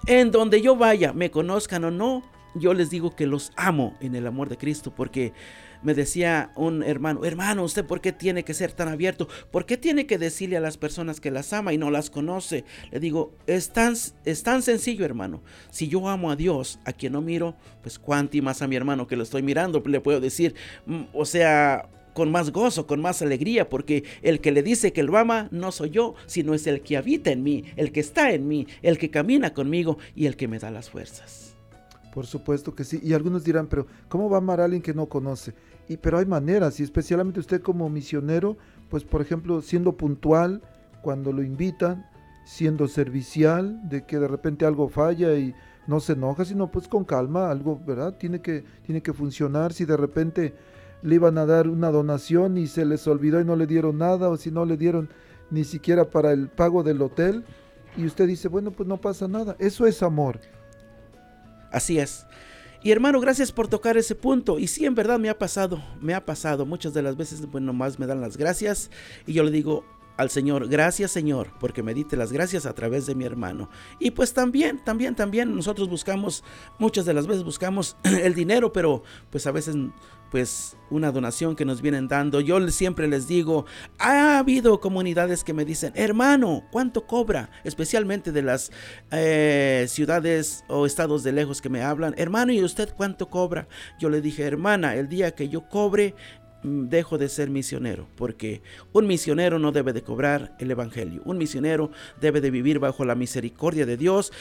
en 0.08 0.32
donde 0.32 0.62
yo 0.62 0.76
vaya, 0.76 1.13
me 1.13 1.30
conozcan 1.30 1.84
o 1.84 1.91
no, 1.91 2.24
yo 2.56 2.74
les 2.74 2.89
digo 2.89 3.15
que 3.15 3.28
los 3.28 3.52
amo 3.56 3.96
en 4.00 4.15
el 4.15 4.28
amor 4.28 4.50
de 4.50 4.58
Cristo 4.58 4.94
porque 4.96 5.34
me 5.84 5.94
decía 5.94 6.52
un 6.56 6.84
hermano, 6.84 7.26
hermano, 7.26 7.63
¿usted 7.63 7.86
por 7.86 8.02
qué 8.02 8.12
tiene 8.12 8.44
que 8.44 8.54
ser 8.54 8.72
tan 8.72 8.88
abierto? 8.88 9.28
¿Por 9.52 9.65
qué 9.65 9.78
tiene 9.78 10.06
que 10.06 10.17
decirle 10.17 10.58
a 10.58 10.62
las 10.62 10.78
personas 10.78 11.20
que 11.20 11.32
las 11.32 11.54
ama 11.54 11.74
y 11.74 11.78
no 11.78 11.91
las 11.91 12.10
conoce? 12.10 12.65
Le 12.91 13.00
digo, 13.00 13.36
es 13.48 13.70
tan, 13.72 13.96
es 14.26 14.44
tan 14.44 14.62
sencillo, 14.62 15.06
hermano. 15.06 15.41
Si 15.70 15.88
yo 15.88 16.08
amo 16.08 16.32
a 16.32 16.36
Dios, 16.36 16.80
a 16.86 16.94
quien 16.94 17.13
no 17.13 17.22
miro, 17.22 17.56
pues 17.82 18.00
cuánti 18.00 18.41
más 18.41 18.62
a 18.62 18.67
mi 18.67 18.76
hermano 18.76 19.08
que 19.08 19.15
lo 19.15 19.24
estoy 19.24 19.41
mirando, 19.41 19.82
le 19.86 20.02
puedo 20.02 20.20
decir, 20.20 20.56
mm, 20.86 21.04
o 21.13 21.26
sea, 21.26 21.89
con 22.13 22.32
más 22.32 22.52
gozo, 22.52 22.88
con 22.88 23.02
más 23.02 23.22
alegría, 23.22 23.70
porque 23.70 24.04
el 24.22 24.41
que 24.41 24.52
le 24.52 24.63
dice 24.63 24.94
que 24.94 25.04
lo 25.04 25.17
ama 25.17 25.48
no 25.52 25.72
soy 25.72 25.91
yo, 25.91 26.15
sino 26.26 26.54
es 26.54 26.67
el 26.67 26.82
que 26.82 26.98
habita 26.98 27.32
en 27.32 27.44
mí, 27.44 27.63
el 27.76 27.91
que 27.91 28.02
está 28.02 28.32
en 28.32 28.48
mí, 28.48 28.67
el 28.82 28.98
que 28.98 29.10
camina 29.10 29.54
conmigo 29.54 29.98
y 30.15 30.26
el 30.26 30.36
que 30.36 30.48
me 30.48 30.60
da 30.60 30.72
las 30.72 30.89
fuerzas. 30.89 31.56
Por 32.13 32.28
supuesto 32.28 32.76
que 32.76 32.84
sí. 32.84 33.00
Y 33.02 33.13
algunos 33.13 33.44
dirán, 33.44 33.67
pero 33.67 33.88
¿cómo 34.10 34.30
va 34.30 34.38
a 34.38 34.39
amar 34.39 34.60
a 34.60 34.65
alguien 34.65 34.82
que 34.82 34.94
no 34.94 35.08
conoce? 35.08 35.54
Y, 35.88 35.98
pero 35.98 36.17
hay 36.20 36.26
maneras, 36.26 36.80
y 36.80 36.84
especialmente 36.84 37.39
usted 37.39 37.62
como 37.62 37.89
misionero, 37.89 38.58
pues 38.89 39.04
por 39.04 39.22
ejemplo, 39.22 39.62
siendo 39.62 39.94
puntual 39.94 40.62
cuando 41.02 41.32
lo 41.34 41.44
invitan, 41.44 42.06
siendo 42.46 42.88
servicial, 42.88 43.89
de 43.89 44.06
que 44.06 44.20
de 44.20 44.28
repente 44.28 44.65
algo 44.65 44.89
falla 44.89 45.34
y 45.36 45.54
no 45.88 46.00
se 46.00 46.13
enoja, 46.13 46.46
sino 46.46 46.72
pues 46.72 46.88
con 46.88 47.04
calma, 47.04 47.50
algo, 47.50 47.80
¿verdad? 47.86 48.15
Tiene 48.17 48.41
que, 48.41 48.63
tiene 48.84 49.02
que 49.02 49.13
funcionar. 49.13 49.74
Si 49.74 49.86
de 49.86 49.98
repente 49.98 50.54
le 51.02 51.15
iban 51.15 51.38
a 51.38 51.46
dar 51.46 51.67
una 51.67 51.91
donación 51.91 52.58
y 52.58 52.67
se 52.67 52.86
les 52.86 53.08
olvidó 53.08 53.41
y 53.41 53.46
no 53.46 53.56
le 53.56 53.67
dieron 53.67 53.98
nada, 53.98 54.30
o 54.30 54.38
si 54.38 54.52
no 54.52 54.65
le 54.65 54.78
dieron 54.78 55.10
ni 55.50 55.63
siquiera 55.63 56.10
para 56.10 56.32
el 56.32 56.48
pago 56.48 56.84
del 56.84 57.02
hotel, 57.02 57.44
y 57.98 58.06
usted 58.06 58.28
dice, 58.28 58.48
bueno, 58.48 58.72
pues 58.72 58.88
no 58.88 58.98
pasa 58.98 59.28
nada. 59.28 59.56
Eso 59.60 59.86
es 59.86 60.02
amor. 60.02 60.39
Así 61.72 62.00
es. 62.00 62.26
Y 62.84 62.91
hermano, 62.91 63.20
gracias 63.20 63.52
por 63.52 63.67
tocar 63.67 63.98
ese 63.98 64.15
punto. 64.15 64.58
Y 64.58 64.67
sí, 64.67 64.86
en 64.86 64.96
verdad 64.96 65.20
me 65.20 65.30
ha 65.30 65.38
pasado, 65.38 65.84
me 66.00 66.15
ha 66.15 66.26
pasado. 66.26 66.65
Muchas 66.65 66.94
de 66.94 67.04
las 67.04 67.15
veces, 67.15 67.46
bueno, 67.52 67.74
más 67.74 68.00
me 68.00 68.08
dan 68.08 68.22
las 68.22 68.38
gracias. 68.38 68.89
Y 69.28 69.34
yo 69.34 69.44
le 69.44 69.52
digo 69.52 69.84
al 70.17 70.30
Señor, 70.30 70.67
gracias 70.67 71.12
Señor, 71.12 71.48
porque 71.60 71.84
me 71.84 71.94
dite 71.94 72.15
las 72.15 72.32
gracias 72.32 72.65
a 72.65 72.74
través 72.74 73.06
de 73.06 73.15
mi 73.15 73.24
hermano. 73.24 73.70
Y 74.00 74.12
pues 74.12 74.34
también, 74.34 74.84
también, 74.84 75.15
también 75.15 75.56
nosotros 75.56 75.89
buscamos, 75.89 76.44
muchas 76.80 77.06
de 77.06 77.13
las 77.13 77.28
veces 77.28 77.44
buscamos 77.44 77.98
el 78.04 78.36
dinero, 78.36 78.72
pero 78.72 79.04
pues 79.30 79.48
a 79.48 79.52
veces 79.52 79.76
pues 80.32 80.78
una 80.89 81.12
donación 81.12 81.56
que 81.56 81.65
nos 81.65 81.82
vienen 81.82 82.08
dando. 82.08 82.39
Yo 82.39 82.65
siempre 82.70 83.08
les 83.08 83.28
digo, 83.28 83.65
ha 84.00 84.39
habido 84.39 84.80
comunidades 84.80 85.44
que 85.44 85.54
me 85.54 85.65
dicen, 85.65 85.91
hermano, 85.96 86.63
¿cuánto 86.72 87.06
cobra? 87.06 87.50
Especialmente 87.65 88.32
de 88.32 88.41
las 88.41 88.72
eh, 89.12 89.86
ciudades 89.89 90.63
o 90.70 90.86
estados 90.86 91.24
de 91.24 91.34
lejos 91.34 91.62
que 91.62 91.70
me 91.70 91.84
hablan, 91.84 92.15
hermano, 92.17 92.54
¿y 92.54 92.63
usted 92.63 92.94
cuánto 92.96 93.30
cobra? 93.30 93.67
Yo 94.00 94.10
le 94.10 94.22
dije, 94.22 94.44
hermana, 94.44 94.96
el 94.96 95.10
día 95.10 95.36
que 95.36 95.50
yo 95.50 95.67
cobre, 95.67 96.15
mm, 96.63 96.88
dejo 96.88 97.17
de 97.17 97.28
ser 97.28 97.50
misionero, 97.50 98.08
porque 98.15 98.62
un 98.94 99.08
misionero 99.08 99.60
no 99.60 99.74
debe 99.74 99.91
de 99.91 100.02
cobrar 100.02 100.56
el 100.60 100.72
Evangelio, 100.72 101.22
un 101.26 101.38
misionero 101.38 101.91
debe 102.22 102.39
de 102.39 102.52
vivir 102.52 102.80
bajo 102.80 103.04
la 103.04 103.15
misericordia 103.15 103.86
de 103.86 103.98
Dios. 103.98 104.32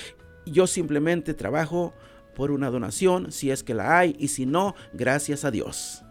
Yo 0.46 0.68
simplemente 0.68 1.34
trabajo 1.34 1.94
por 2.40 2.52
una 2.52 2.70
donación, 2.70 3.32
si 3.32 3.50
es 3.50 3.62
que 3.62 3.74
la 3.74 3.98
hay, 3.98 4.16
y 4.18 4.28
si 4.28 4.46
no, 4.46 4.74
gracias 4.94 5.44
a 5.44 5.50
Dios. 5.50 6.02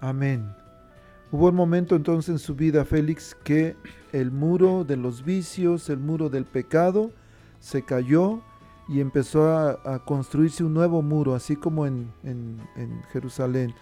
Amén. 0.00 0.54
Hubo 1.32 1.48
un 1.48 1.56
momento 1.56 1.96
entonces 1.96 2.28
en 2.28 2.38
su 2.38 2.54
vida, 2.54 2.84
Félix, 2.84 3.36
que 3.42 3.74
el 4.12 4.30
muro 4.30 4.84
de 4.84 4.96
los 4.96 5.24
vicios, 5.24 5.90
el 5.90 5.98
muro 5.98 6.28
del 6.28 6.44
pecado, 6.44 7.10
se 7.58 7.84
cayó 7.84 8.42
y 8.88 9.00
empezó 9.00 9.56
a, 9.58 10.04
construirse 10.04 10.62
un 10.62 10.72
nuevo 10.72 11.02
muro, 11.02 11.34
así 11.34 11.56
como 11.56 11.84
en, 11.84 12.12
Jerusalén. 13.12 13.74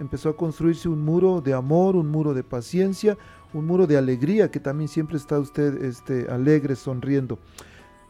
Empezó 0.00 0.30
a 0.30 0.36
construirse 0.36 0.88
un 0.88 1.04
muro 1.04 1.40
de 1.40 1.54
amor, 1.54 1.94
un 1.94 2.10
muro 2.10 2.34
de 2.34 2.42
paciencia, 2.42 3.16
un 3.54 3.64
muro 3.64 3.86
de 3.86 3.96
alegría, 3.96 4.50
que 4.50 4.58
también 4.58 4.88
siempre 4.88 5.18
está 5.18 5.38
usted 5.38 5.84
este, 5.84 6.28
alegre, 6.28 6.74
sonriendo. 6.74 7.38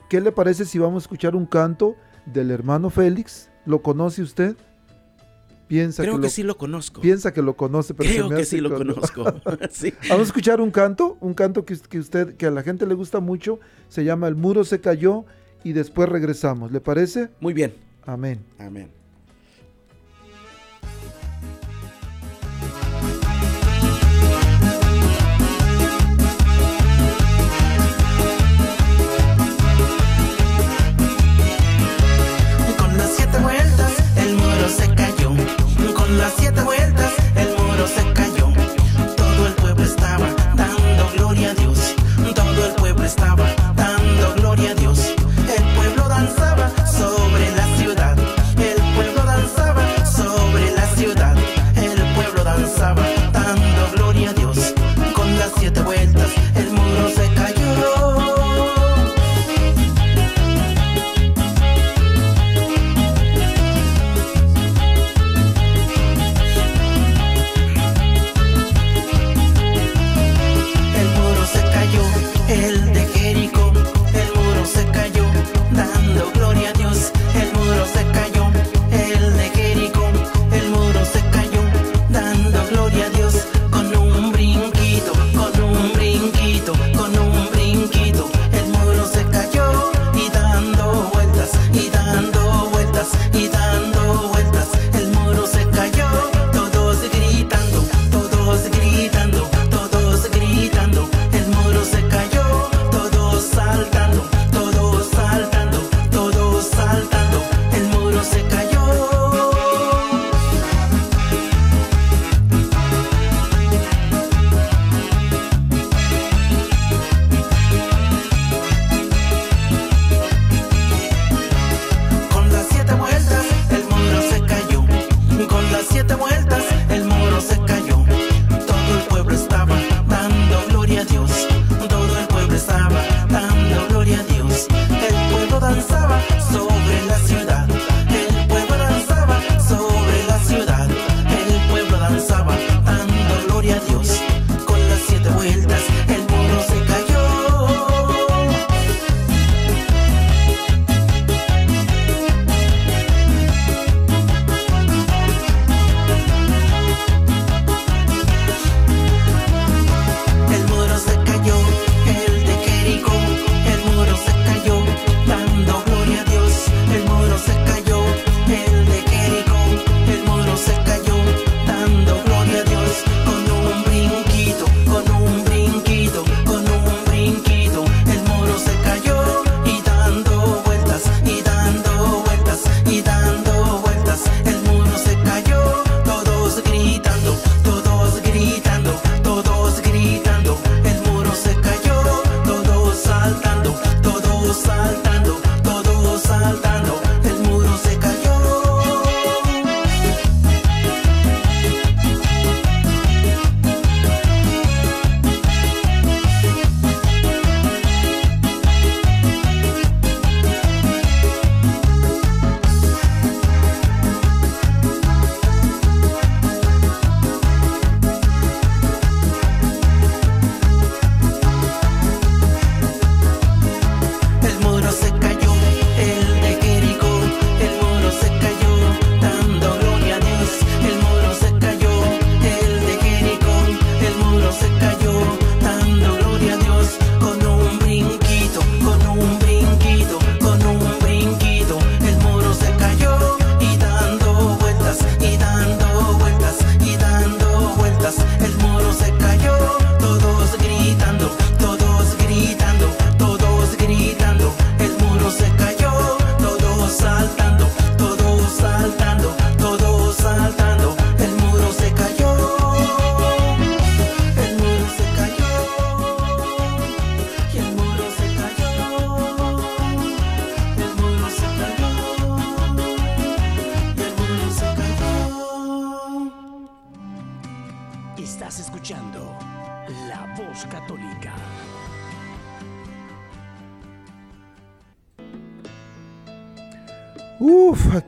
¿Qué 0.08 0.18
le 0.18 0.32
parece 0.32 0.64
si 0.64 0.78
vamos 0.78 1.02
a 1.02 1.04
escuchar 1.04 1.36
un 1.36 1.44
canto? 1.44 1.94
Del 2.26 2.50
hermano 2.50 2.90
Félix. 2.90 3.50
¿Lo 3.64 3.82
conoce 3.82 4.22
usted? 4.22 4.56
Piensa 5.68 6.02
Creo 6.02 6.20
que, 6.20 6.28
sí 6.28 6.42
lo 6.42 6.58
conozco. 6.58 7.00
Piensa 7.00 7.32
que 7.32 7.40
lo 7.40 7.56
conoce, 7.56 7.94
pero 7.94 8.10
Creo 8.10 8.28
que 8.28 8.44
sí 8.44 8.60
lo 8.60 8.74
conozco. 8.74 9.24
Vamos 9.44 9.94
a 10.10 10.22
escuchar 10.22 10.60
un 10.60 10.70
canto, 10.70 11.16
un 11.20 11.32
canto 11.32 11.64
que, 11.64 11.78
que, 11.78 11.98
usted, 11.98 12.36
que 12.36 12.46
a 12.46 12.50
la 12.50 12.62
gente 12.62 12.86
le 12.86 12.94
gusta 12.94 13.20
mucho. 13.20 13.58
Se 13.88 14.04
llama 14.04 14.28
El 14.28 14.36
muro 14.36 14.64
se 14.64 14.80
cayó 14.80 15.24
y 15.64 15.72
después 15.72 16.08
regresamos. 16.08 16.72
¿Le 16.72 16.80
parece? 16.80 17.30
Muy 17.40 17.54
bien. 17.54 17.72
Amén. 18.04 18.44
Amén. 18.58 19.01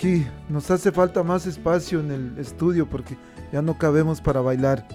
Aquí 0.05 0.27
nos 0.51 0.71
hace 0.71 0.93
falta 0.93 1.23
más 1.23 1.47
espacio 1.47 2.01
en 2.01 2.11
el 2.11 2.39
estudio 2.39 2.87
porque 2.87 3.17
ya 3.51 3.63
no 3.63 3.79
cabemos 3.79 4.21
para 4.21 4.43
bailar. 4.43 4.87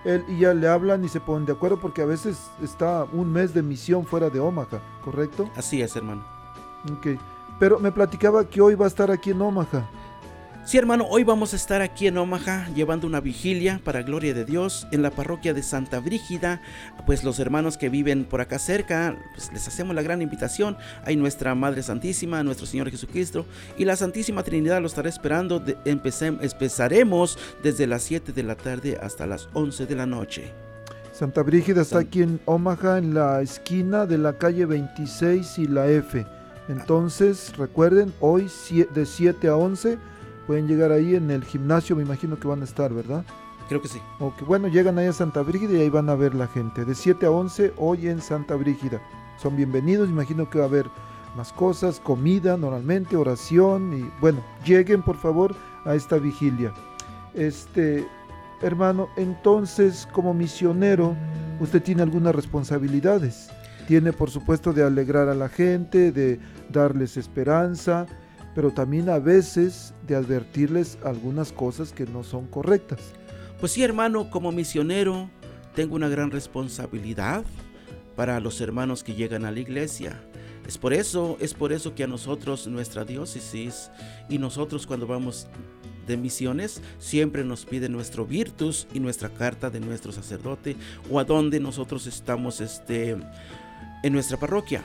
Él 0.04 0.24
y 0.28 0.38
ya 0.38 0.54
le 0.54 0.66
hablan 0.66 1.04
y 1.04 1.08
se 1.08 1.20
ponen 1.20 1.44
de 1.44 1.52
acuerdo 1.52 1.78
porque 1.78 2.00
a 2.02 2.06
veces 2.06 2.50
está 2.62 3.04
un 3.12 3.30
mes 3.32 3.52
de 3.52 3.62
misión 3.62 4.06
fuera 4.06 4.30
de 4.30 4.40
Omaha, 4.40 4.80
¿correcto? 5.04 5.50
Así 5.56 5.82
es, 5.82 5.94
hermano. 5.94 6.24
Ok. 6.92 7.08
Pero 7.58 7.78
me 7.78 7.92
platicaba 7.92 8.48
que 8.48 8.62
hoy 8.62 8.74
va 8.74 8.86
a 8.86 8.88
estar 8.88 9.10
aquí 9.10 9.30
en 9.30 9.42
Omaha. 9.42 9.90
Sí, 10.62 10.76
hermano, 10.78 11.06
hoy 11.08 11.24
vamos 11.24 11.52
a 11.52 11.56
estar 11.56 11.80
aquí 11.80 12.06
en 12.06 12.18
Omaha 12.18 12.68
llevando 12.74 13.06
una 13.06 13.20
vigilia 13.20 13.80
para 13.82 14.02
gloria 14.02 14.34
de 14.34 14.44
Dios 14.44 14.86
en 14.92 15.02
la 15.02 15.10
parroquia 15.10 15.54
de 15.54 15.62
Santa 15.62 15.98
Brígida. 16.00 16.60
Pues 17.06 17.24
los 17.24 17.40
hermanos 17.40 17.76
que 17.76 17.88
viven 17.88 18.24
por 18.24 18.40
acá 18.40 18.58
cerca, 18.58 19.16
pues 19.34 19.50
les 19.52 19.66
hacemos 19.66 19.96
la 19.96 20.02
gran 20.02 20.22
invitación. 20.22 20.76
Hay 21.04 21.16
nuestra 21.16 21.54
Madre 21.54 21.82
Santísima, 21.82 22.44
nuestro 22.44 22.66
Señor 22.66 22.90
Jesucristo 22.90 23.46
y 23.78 23.84
la 23.84 23.96
Santísima 23.96 24.42
Trinidad 24.42 24.80
lo 24.80 24.86
estará 24.86 25.08
esperando. 25.08 25.64
empezaremos 25.84 27.38
desde 27.62 27.86
las 27.86 28.02
7 28.02 28.32
de 28.32 28.42
la 28.42 28.54
tarde 28.54 28.98
hasta 29.02 29.26
las 29.26 29.48
11 29.54 29.86
de 29.86 29.94
la 29.96 30.06
noche. 30.06 30.52
Santa 31.12 31.42
Brígida 31.42 31.82
está 31.82 32.00
aquí 32.00 32.22
en 32.22 32.38
Omaha, 32.44 32.98
en 32.98 33.14
la 33.14 33.40
esquina 33.40 34.06
de 34.06 34.18
la 34.18 34.34
calle 34.34 34.66
26 34.66 35.58
y 35.58 35.66
la 35.66 35.88
F. 35.88 36.24
Entonces, 36.68 37.56
recuerden, 37.56 38.12
hoy 38.20 38.48
de 38.94 39.06
7 39.06 39.48
a 39.48 39.56
11 39.56 39.98
pueden 40.50 40.66
llegar 40.66 40.90
ahí 40.90 41.14
en 41.14 41.30
el 41.30 41.44
gimnasio, 41.44 41.94
me 41.94 42.02
imagino 42.02 42.36
que 42.36 42.48
van 42.48 42.60
a 42.62 42.64
estar, 42.64 42.92
¿verdad? 42.92 43.24
Creo 43.68 43.80
que 43.80 43.86
sí. 43.86 44.00
Ok, 44.18 44.42
bueno, 44.48 44.66
llegan 44.66 44.98
ahí 44.98 45.06
a 45.06 45.12
Santa 45.12 45.42
Brígida 45.42 45.74
y 45.74 45.82
ahí 45.82 45.88
van 45.88 46.08
a 46.08 46.16
ver 46.16 46.34
la 46.34 46.48
gente. 46.48 46.84
De 46.84 46.96
7 46.96 47.24
a 47.26 47.30
11 47.30 47.74
hoy 47.76 48.08
en 48.08 48.20
Santa 48.20 48.56
Brígida. 48.56 49.00
Son 49.40 49.54
bienvenidos, 49.54 50.08
imagino 50.08 50.50
que 50.50 50.58
va 50.58 50.64
a 50.64 50.66
haber 50.66 50.86
más 51.36 51.52
cosas, 51.52 52.00
comida 52.00 52.56
normalmente, 52.56 53.16
oración 53.16 53.92
y 53.96 54.10
bueno, 54.20 54.42
lleguen 54.64 55.02
por 55.02 55.16
favor 55.18 55.54
a 55.84 55.94
esta 55.94 56.18
vigilia. 56.18 56.72
Este, 57.32 58.04
hermano, 58.60 59.08
entonces 59.16 60.08
como 60.10 60.34
misionero, 60.34 61.14
usted 61.60 61.80
tiene 61.80 62.02
algunas 62.02 62.34
responsabilidades. 62.34 63.50
Tiene 63.86 64.12
por 64.12 64.30
supuesto 64.30 64.72
de 64.72 64.82
alegrar 64.82 65.28
a 65.28 65.34
la 65.36 65.48
gente, 65.48 66.10
de 66.10 66.40
darles 66.72 67.16
esperanza, 67.16 68.06
pero 68.54 68.72
también 68.72 69.08
a 69.08 69.18
veces 69.18 69.94
de 70.06 70.16
advertirles 70.16 70.98
algunas 71.04 71.52
cosas 71.52 71.92
que 71.92 72.06
no 72.06 72.24
son 72.24 72.46
correctas. 72.46 73.00
Pues 73.60 73.72
sí, 73.72 73.82
hermano, 73.82 74.30
como 74.30 74.52
misionero 74.52 75.30
tengo 75.74 75.94
una 75.94 76.08
gran 76.08 76.30
responsabilidad 76.30 77.44
para 78.16 78.40
los 78.40 78.60
hermanos 78.60 79.04
que 79.04 79.14
llegan 79.14 79.44
a 79.44 79.50
la 79.50 79.60
iglesia. 79.60 80.20
Es 80.66 80.78
por 80.78 80.92
eso, 80.92 81.36
es 81.40 81.54
por 81.54 81.72
eso 81.72 81.94
que 81.94 82.04
a 82.04 82.06
nosotros 82.06 82.66
nuestra 82.66 83.04
diócesis 83.04 83.90
y 84.28 84.38
nosotros 84.38 84.86
cuando 84.86 85.06
vamos 85.06 85.46
de 86.06 86.16
misiones 86.16 86.82
siempre 86.98 87.44
nos 87.44 87.64
pide 87.64 87.88
nuestro 87.88 88.26
virtus 88.26 88.86
y 88.92 89.00
nuestra 89.00 89.28
carta 89.28 89.70
de 89.70 89.80
nuestro 89.80 90.12
sacerdote 90.12 90.76
o 91.10 91.18
a 91.18 91.24
donde 91.24 91.60
nosotros 91.60 92.06
estamos 92.06 92.60
este 92.60 93.16
en 94.02 94.12
nuestra 94.12 94.38
parroquia. 94.38 94.84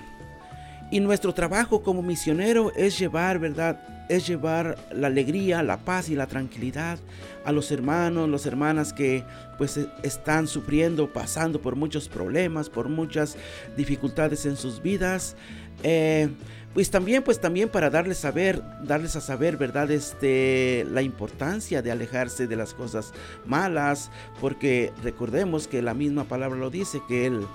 Y 0.92 1.00
nuestro 1.00 1.34
trabajo 1.34 1.82
como 1.82 2.02
misionero 2.02 2.72
es 2.76 2.98
llevar, 3.00 3.40
¿verdad? 3.40 3.80
Es 4.08 4.28
llevar 4.28 4.78
la 4.92 5.08
alegría, 5.08 5.64
la 5.64 5.78
paz 5.78 6.10
y 6.10 6.16
la 6.16 6.28
tranquilidad 6.28 7.00
a 7.44 7.52
los 7.52 7.72
hermanos, 7.72 8.30
las 8.30 8.46
hermanas 8.46 8.94
que 8.94 9.24
pues 9.58 9.78
e, 9.78 9.88
están 10.04 10.48
sufriendo, 10.48 11.12
pasando 11.12 11.60
por 11.60 11.76
muchos 11.76 12.08
problemas, 12.08 12.70
por 12.70 12.88
muchas 12.88 13.36
dificultades 13.76 14.46
en 14.46 14.58
sus 14.58 14.82
vidas. 14.82 15.36
Eh, 15.84 16.30
pues 16.76 16.92
también, 16.92 17.24
pues 17.24 17.40
también 17.40 17.70
para 17.70 17.90
darles 17.90 18.18
saber, 18.18 18.62
darles 18.84 19.16
a 19.16 19.22
saber, 19.22 19.56
¿verdad? 19.56 19.90
Este, 19.92 20.86
la 20.92 21.02
importancia 21.02 21.82
de 21.82 21.90
alejarse 21.90 22.48
de 22.48 22.58
las 22.58 22.74
cosas 22.74 23.14
malas, 23.46 24.12
porque 24.42 24.92
recordemos 25.02 25.70
que 25.70 25.82
la 25.82 25.94
misma 25.94 26.26
palabra 26.26 26.60
lo 26.60 26.70
dice, 26.70 27.02
que 27.08 27.28
él 27.28 27.48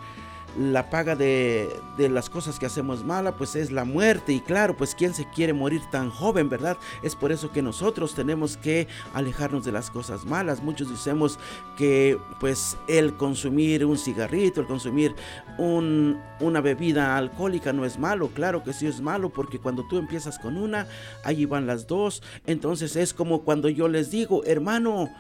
la 0.59 0.91
paga 0.91 1.17
de, 1.17 1.81
las 1.99 2.31
cosas 2.31 2.59
que 2.59 2.67
hacemos 2.67 3.05
mala, 3.05 3.37
pues 3.37 3.57
es 3.57 3.71
la 3.71 3.85
muerte. 3.85 4.33
Y 4.33 4.41
claro, 4.41 4.77
pues 4.77 4.95
quién 4.95 5.15
se 5.15 5.29
quiere 5.31 5.53
morir 5.53 5.83
tan 5.91 6.11
joven, 6.11 6.49
¿verdad? 6.49 6.77
Es 7.03 7.15
por 7.15 7.33
eso 7.33 7.53
que 7.53 7.63
nosotros 7.63 8.15
tenemos 8.15 8.57
que 8.57 8.89
alejarnos 9.15 9.65
de 9.65 9.73
las 9.73 9.91
cosas 9.91 10.25
malas. 10.25 10.63
Muchos 10.63 10.91
decimos 10.91 11.39
que 11.77 12.19
pues 12.41 12.77
el 12.89 13.15
consumir 13.17 13.85
un 13.85 13.99
cigarrito, 13.99 14.61
el 14.61 14.67
consumir 14.67 15.15
una 15.59 16.61
bebida 16.61 17.17
alcohólica 17.17 17.73
no 17.73 17.85
es 17.85 17.99
malo. 17.99 18.29
Claro 18.29 18.63
que 18.63 18.73
sí 18.73 18.87
es 18.87 19.01
malo 19.01 19.31
porque 19.31 19.59
cuando 19.59 19.87
tú 19.87 19.99
empiezas 19.99 20.39
con 20.39 20.57
una, 20.57 20.87
allí 21.25 21.45
van 21.45 21.67
las 21.67 21.87
dos. 21.87 22.23
Entonces 22.47 22.97
es 22.97 23.15
como 23.15 23.43
cuando 23.43 23.69
yo 23.69 23.89
les 23.89 24.11
digo, 24.11 24.45
hermano, 24.45 25.11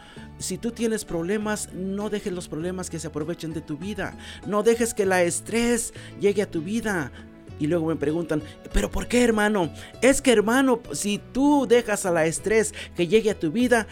si 0.40 0.58
tú 0.58 0.72
tienes 0.72 1.04
problemas, 1.04 1.72
no 1.72 2.10
dejes 2.10 2.32
los 2.32 2.48
problemas 2.48 2.90
que 2.90 2.98
se 2.98 3.06
aprovechen 3.06 3.52
de 3.52 3.60
tu 3.60 3.76
vida. 3.76 4.16
No 4.46 4.62
dejes 4.62 4.94
que 4.94 5.06
la 5.06 5.22
estrés 5.22 5.92
llegue 6.18 6.42
a 6.42 6.50
tu 6.50 6.62
vida. 6.62 7.12
Y 7.58 7.66
luego 7.66 7.86
me 7.86 7.96
preguntan, 7.96 8.42
¿pero 8.72 8.90
por 8.90 9.06
qué 9.06 9.22
hermano? 9.22 9.70
Es 10.00 10.22
que 10.22 10.32
hermano, 10.32 10.80
si 10.92 11.20
tú 11.32 11.66
dejas 11.68 12.06
a 12.06 12.10
la 12.10 12.24
estrés 12.24 12.74
que 12.96 13.06
llegue 13.06 13.30
a 13.30 13.38
tu 13.38 13.52
vida, 13.52 13.86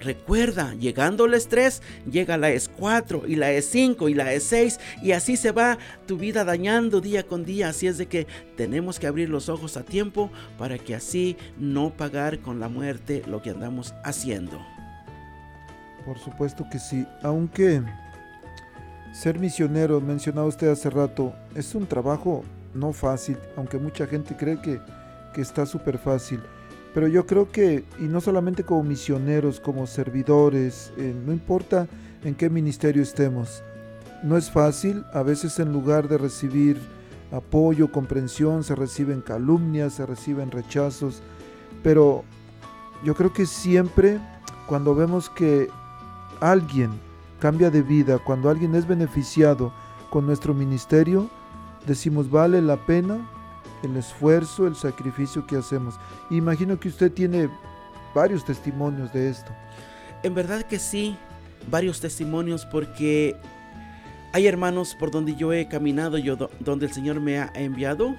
Recuerda, 0.00 0.74
llegando 0.74 1.24
el 1.24 1.34
estrés, 1.34 1.80
llega 2.10 2.36
la 2.36 2.50
S4 2.50 3.22
y 3.28 3.36
la 3.36 3.52
S5 3.52 4.10
y 4.10 4.14
la 4.14 4.34
S6 4.34 4.78
y 5.02 5.12
así 5.12 5.36
se 5.36 5.52
va 5.52 5.78
tu 6.06 6.18
vida 6.18 6.44
dañando 6.44 7.00
día 7.00 7.22
con 7.22 7.44
día. 7.44 7.68
Así 7.68 7.86
es 7.86 7.96
de 7.96 8.06
que 8.06 8.26
tenemos 8.56 8.98
que 8.98 9.06
abrir 9.06 9.30
los 9.30 9.48
ojos 9.48 9.76
a 9.76 9.84
tiempo 9.84 10.30
para 10.58 10.78
que 10.78 10.94
así 10.94 11.36
no 11.58 11.96
pagar 11.96 12.40
con 12.40 12.58
la 12.58 12.68
muerte 12.68 13.22
lo 13.26 13.40
que 13.40 13.50
andamos 13.50 13.94
haciendo. 14.04 14.73
Por 16.04 16.18
supuesto 16.18 16.66
que 16.70 16.78
sí, 16.78 17.06
aunque 17.22 17.82
ser 19.12 19.38
misionero, 19.38 20.00
mencionaba 20.00 20.46
usted 20.46 20.68
hace 20.68 20.90
rato, 20.90 21.32
es 21.54 21.74
un 21.74 21.86
trabajo 21.86 22.42
no 22.74 22.92
fácil, 22.92 23.38
aunque 23.56 23.78
mucha 23.78 24.06
gente 24.06 24.36
cree 24.36 24.60
que, 24.60 24.80
está 25.40 25.66
súper 25.66 25.98
fácil. 25.98 26.40
Pero 26.92 27.08
yo 27.08 27.26
creo 27.26 27.50
que, 27.50 27.84
y 27.98 28.04
no 28.04 28.20
solamente 28.20 28.62
como 28.62 28.84
misioneros, 28.84 29.58
como 29.58 29.86
servidores, 29.86 30.92
eh, 30.96 31.12
no 31.26 31.32
importa 31.32 31.88
en 32.22 32.36
qué 32.36 32.48
ministerio 32.48 33.02
estemos, 33.02 33.64
no 34.22 34.36
es 34.36 34.50
fácil, 34.50 35.04
a 35.12 35.22
veces 35.22 35.58
en 35.58 35.72
lugar 35.72 36.08
de 36.08 36.18
recibir 36.18 36.78
apoyo, 37.32 37.90
comprensión, 37.90 38.62
se 38.62 38.74
reciben 38.74 39.20
calumnias, 39.22 39.94
se 39.94 40.06
reciben 40.06 40.50
rechazos, 40.50 41.20
pero 41.82 42.24
yo 43.04 43.14
creo 43.14 43.32
que 43.32 43.44
siempre 43.44 44.18
cuando 44.66 44.94
vemos 44.94 45.28
que 45.28 45.68
alguien 46.40 46.90
cambia 47.40 47.70
de 47.70 47.82
vida, 47.82 48.18
cuando 48.18 48.48
alguien 48.48 48.74
es 48.74 48.86
beneficiado 48.86 49.72
con 50.10 50.26
nuestro 50.26 50.54
ministerio, 50.54 51.28
decimos 51.86 52.30
vale 52.30 52.62
la 52.62 52.76
pena 52.76 53.28
el 53.82 53.96
esfuerzo, 53.96 54.66
el 54.66 54.76
sacrificio 54.76 55.46
que 55.46 55.56
hacemos. 55.56 55.94
Imagino 56.30 56.78
que 56.80 56.88
usted 56.88 57.12
tiene 57.12 57.48
varios 58.14 58.44
testimonios 58.44 59.12
de 59.12 59.28
esto. 59.28 59.52
En 60.22 60.34
verdad 60.34 60.62
que 60.62 60.78
sí, 60.78 61.16
varios 61.70 62.00
testimonios 62.00 62.64
porque 62.66 63.36
Hay 64.32 64.48
hermanos 64.48 64.96
por 64.98 65.12
donde 65.12 65.36
yo 65.36 65.52
he 65.52 65.68
caminado, 65.68 66.18
yo, 66.18 66.36
donde 66.58 66.86
el 66.86 66.92
Señor 66.92 67.20
me 67.20 67.38
ha 67.38 67.52
enviado. 67.54 68.16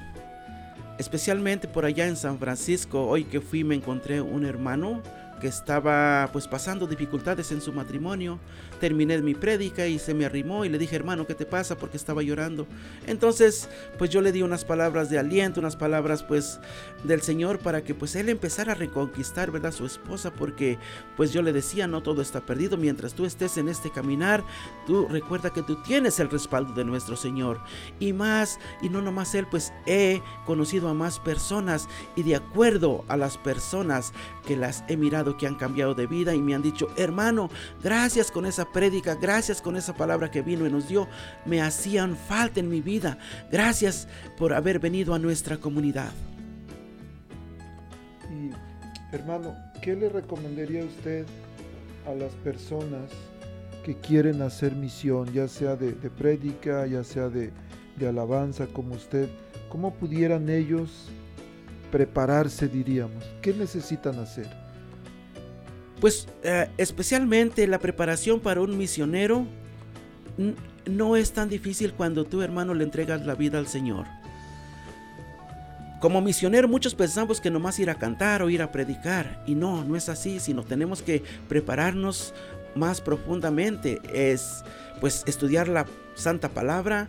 Especialmente 0.98 1.68
por 1.68 1.84
allá 1.84 2.08
en 2.08 2.16
San 2.16 2.40
Francisco, 2.40 3.06
hoy 3.06 3.26
que 3.26 3.42
fui 3.42 3.66
me 3.66 3.76
encontré 3.76 4.22
un 4.22 4.46
hermano 4.46 5.02
que 5.40 5.48
estaba 5.48 6.30
pues 6.32 6.48
pasando 6.48 6.88
dificultades 6.88 7.52
en 7.52 7.62
su 7.62 7.74
matrimonio. 7.74 8.40
Terminé 8.80 9.22
mi 9.22 9.36
prédica 9.36 9.88
y 9.88 10.00
se 10.00 10.14
me 10.14 10.26
arrimó 10.26 10.66
y 10.66 10.70
le 10.70 10.78
dije, 10.78 10.96
hermano, 10.96 11.26
¿qué 11.26 11.36
te 11.36 11.46
pasa? 11.46 11.78
Porque 11.78 11.98
estaba 11.98 12.22
llorando. 12.22 12.68
Entonces, 13.08 13.70
pues 13.98 14.10
yo 14.10 14.22
le 14.22 14.32
di 14.32 14.42
unas 14.42 14.66
palabras 14.66 15.10
de 15.10 15.18
aliento, 15.18 15.60
unas 15.60 15.76
palabras 15.76 16.24
pues 16.24 16.60
del 17.04 17.22
Señor 17.22 17.60
para 17.60 17.84
que 17.84 17.96
pues 17.96 18.16
él 18.16 18.30
empezara 18.30 18.74
a 18.74 18.76
reconquistar, 18.76 19.52
¿verdad? 19.52 19.72
Su 19.72 19.86
esposa, 19.86 20.34
porque 20.34 20.78
pues 21.16 21.32
yo 21.32 21.42
le 21.42 21.54
decía, 21.54 21.88
no 21.88 22.04
todo 22.04 22.22
está 22.22 22.42
perdido. 22.46 22.78
Mientras 22.78 23.14
tú 23.14 23.26
estés 23.26 23.58
en 23.58 23.70
este 23.70 23.92
caminar, 23.92 24.44
tú 24.86 25.08
recuerda 25.08 25.52
que 25.52 25.64
tú 25.64 25.82
tienes 25.84 26.20
el 26.20 26.30
respaldo 26.30 26.74
de 26.74 26.86
nuestro 26.86 27.16
Señor. 27.16 27.60
Y 28.00 28.14
más, 28.14 28.60
y 28.82 28.90
no 28.90 29.02
nomás 29.02 29.36
él, 29.36 29.48
pues 29.50 29.74
he 29.86 30.22
conocido 30.46 30.90
a 30.90 30.94
más 30.94 31.20
personas 31.20 31.88
y 32.16 32.24
de 32.24 32.36
acuerdo 32.36 33.06
a 33.08 33.18
las 33.18 33.38
personas 33.38 34.14
que 34.46 34.58
las 34.58 34.84
he 34.88 34.98
mirado 34.98 35.25
que 35.34 35.48
han 35.48 35.56
cambiado 35.56 35.96
de 35.96 36.08
vida 36.08 36.34
y 36.34 36.42
me 36.42 36.54
han 36.54 36.62
dicho, 36.62 36.88
hermano, 36.98 37.50
gracias 37.84 38.32
con 38.32 38.46
esa 38.46 38.66
prédica, 38.72 39.16
gracias 39.16 39.62
con 39.62 39.76
esa 39.76 39.96
palabra 39.96 40.30
que 40.30 40.42
vino 40.42 40.66
y 40.66 40.72
nos 40.72 40.88
dio, 40.88 41.08
me 41.46 41.62
hacían 41.62 42.16
falta 42.16 42.60
en 42.60 42.70
mi 42.70 42.82
vida. 42.82 43.18
Gracias 43.52 44.08
por 44.38 44.54
haber 44.54 44.80
venido 44.80 45.14
a 45.14 45.20
nuestra 45.20 45.58
comunidad. 45.58 46.12
Y 48.30 48.52
hermano, 49.16 49.56
¿qué 49.82 49.96
le 49.96 50.10
recomendaría 50.10 50.84
usted 50.84 51.26
a 52.08 52.14
las 52.14 52.32
personas 52.34 53.10
que 53.84 53.96
quieren 53.96 54.42
hacer 54.42 54.74
misión, 54.76 55.32
ya 55.34 55.48
sea 55.48 55.76
de, 55.76 55.92
prédica, 56.10 56.86
ya 56.86 57.04
sea 57.04 57.30
de, 57.30 57.52
de 57.98 58.08
alabanza 58.08 58.68
como 58.68 58.96
usted? 58.96 59.30
¿Cómo 59.70 59.94
pudieran 59.94 60.50
ellos 60.50 61.10
prepararse, 61.92 62.68
diríamos? 62.68 63.24
¿Qué 63.42 63.54
necesitan 63.54 64.20
hacer? 64.20 64.65
Pues 66.00 66.28
eh, 66.44 66.68
especialmente 66.78 67.68
la 67.68 67.80
preparación 67.80 68.40
para 68.40 68.62
un 68.62 68.78
misionero 68.78 69.46
no 70.86 71.16
es 71.16 71.32
tan 71.32 71.50
difícil 71.50 71.94
cuando 71.94 72.26
tu 72.26 72.42
hermano 72.42 72.74
le 72.74 72.84
entregas 72.84 73.26
la 73.26 73.36
vida 73.36 73.58
al 73.58 73.68
Señor. 73.68 74.06
Como 76.02 76.22
misionero 76.22 76.68
muchos 76.68 76.94
pensamos 76.94 77.40
que 77.42 77.50
nomás 77.50 77.80
ir 77.80 77.90
a 77.90 77.96
cantar 77.96 78.44
o 78.44 78.50
ir 78.50 78.62
a 78.62 78.72
predicar 78.72 79.42
y 79.48 79.56
no, 79.56 79.84
no 79.84 79.96
es 79.96 80.10
así, 80.10 80.40
sino 80.40 80.64
tenemos 80.64 81.02
que 81.02 81.24
prepararnos 81.48 82.34
más 82.76 83.00
profundamente, 83.00 84.02
es 84.14 84.64
pues 85.00 85.24
estudiar 85.26 85.68
la 85.68 85.86
santa 86.14 86.50
palabra, 86.50 87.08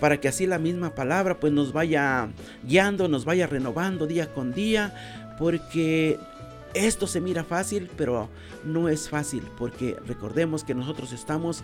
para 0.00 0.20
que 0.20 0.28
así 0.28 0.46
la 0.46 0.58
misma 0.58 0.94
palabra 0.94 1.38
pues 1.40 1.52
nos 1.52 1.72
vaya 1.72 2.28
guiando, 2.62 3.08
nos 3.08 3.24
vaya 3.24 3.46
renovando 3.46 4.06
día 4.06 4.32
con 4.32 4.52
día, 4.52 5.34
porque 5.38 6.18
esto 6.76 7.06
se 7.06 7.20
mira 7.20 7.44
fácil, 7.44 7.90
pero 7.96 8.28
no 8.64 8.88
es 8.88 9.08
fácil, 9.08 9.42
porque 9.56 9.96
recordemos 10.06 10.64
que 10.64 10.74
nosotros 10.74 11.12
estamos 11.12 11.62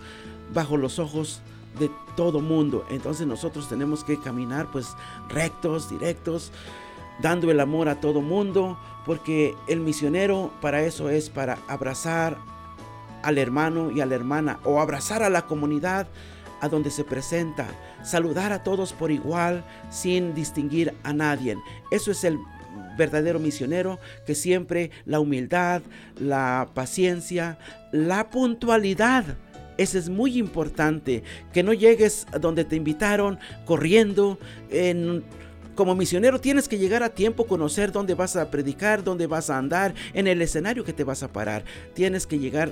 bajo 0.53 0.77
los 0.77 0.99
ojos 0.99 1.41
de 1.79 1.89
todo 2.15 2.39
mundo, 2.39 2.85
entonces 2.89 3.25
nosotros 3.25 3.67
tenemos 3.67 4.03
que 4.03 4.19
caminar 4.19 4.71
pues 4.71 4.95
rectos, 5.29 5.89
directos, 5.89 6.51
dando 7.21 7.49
el 7.51 7.59
amor 7.59 7.89
a 7.89 7.99
todo 7.99 8.21
mundo, 8.21 8.77
porque 9.05 9.55
el 9.67 9.79
misionero 9.79 10.51
para 10.61 10.83
eso 10.83 11.09
es 11.09 11.29
para 11.29 11.57
abrazar 11.67 12.37
al 13.23 13.37
hermano 13.37 13.91
y 13.91 14.01
a 14.01 14.05
la 14.05 14.15
hermana 14.15 14.59
o 14.63 14.81
abrazar 14.81 15.23
a 15.23 15.29
la 15.29 15.45
comunidad 15.47 16.07
a 16.61 16.69
donde 16.69 16.91
se 16.91 17.03
presenta, 17.03 17.67
saludar 18.03 18.53
a 18.53 18.63
todos 18.63 18.93
por 18.93 19.11
igual 19.11 19.65
sin 19.89 20.33
distinguir 20.33 20.93
a 21.03 21.11
nadie. 21.11 21.57
Eso 21.91 22.11
es 22.11 22.23
el 22.23 22.39
verdadero 22.97 23.39
misionero 23.39 23.99
que 24.25 24.35
siempre 24.35 24.91
la 25.05 25.19
humildad, 25.19 25.81
la 26.19 26.69
paciencia, 26.73 27.57
la 27.91 28.29
puntualidad. 28.29 29.25
Eso 29.77 29.97
es 29.97 30.09
muy 30.09 30.37
importante, 30.37 31.23
que 31.51 31.63
no 31.63 31.73
llegues 31.73 32.27
donde 32.39 32.63
te 32.63 32.75
invitaron 32.75 33.39
corriendo. 33.65 34.37
En, 34.69 35.23
como 35.75 35.95
misionero 35.95 36.39
tienes 36.39 36.67
que 36.67 36.77
llegar 36.77 37.01
a 37.01 37.09
tiempo, 37.09 37.47
conocer 37.47 37.91
dónde 37.91 38.13
vas 38.13 38.35
a 38.35 38.51
predicar, 38.51 39.03
dónde 39.03 39.25
vas 39.25 39.49
a 39.49 39.57
andar, 39.57 39.95
en 40.13 40.27
el 40.27 40.41
escenario 40.41 40.83
que 40.83 40.93
te 40.93 41.03
vas 41.03 41.23
a 41.23 41.33
parar. 41.33 41.63
Tienes 41.95 42.27
que 42.27 42.37
llegar 42.37 42.71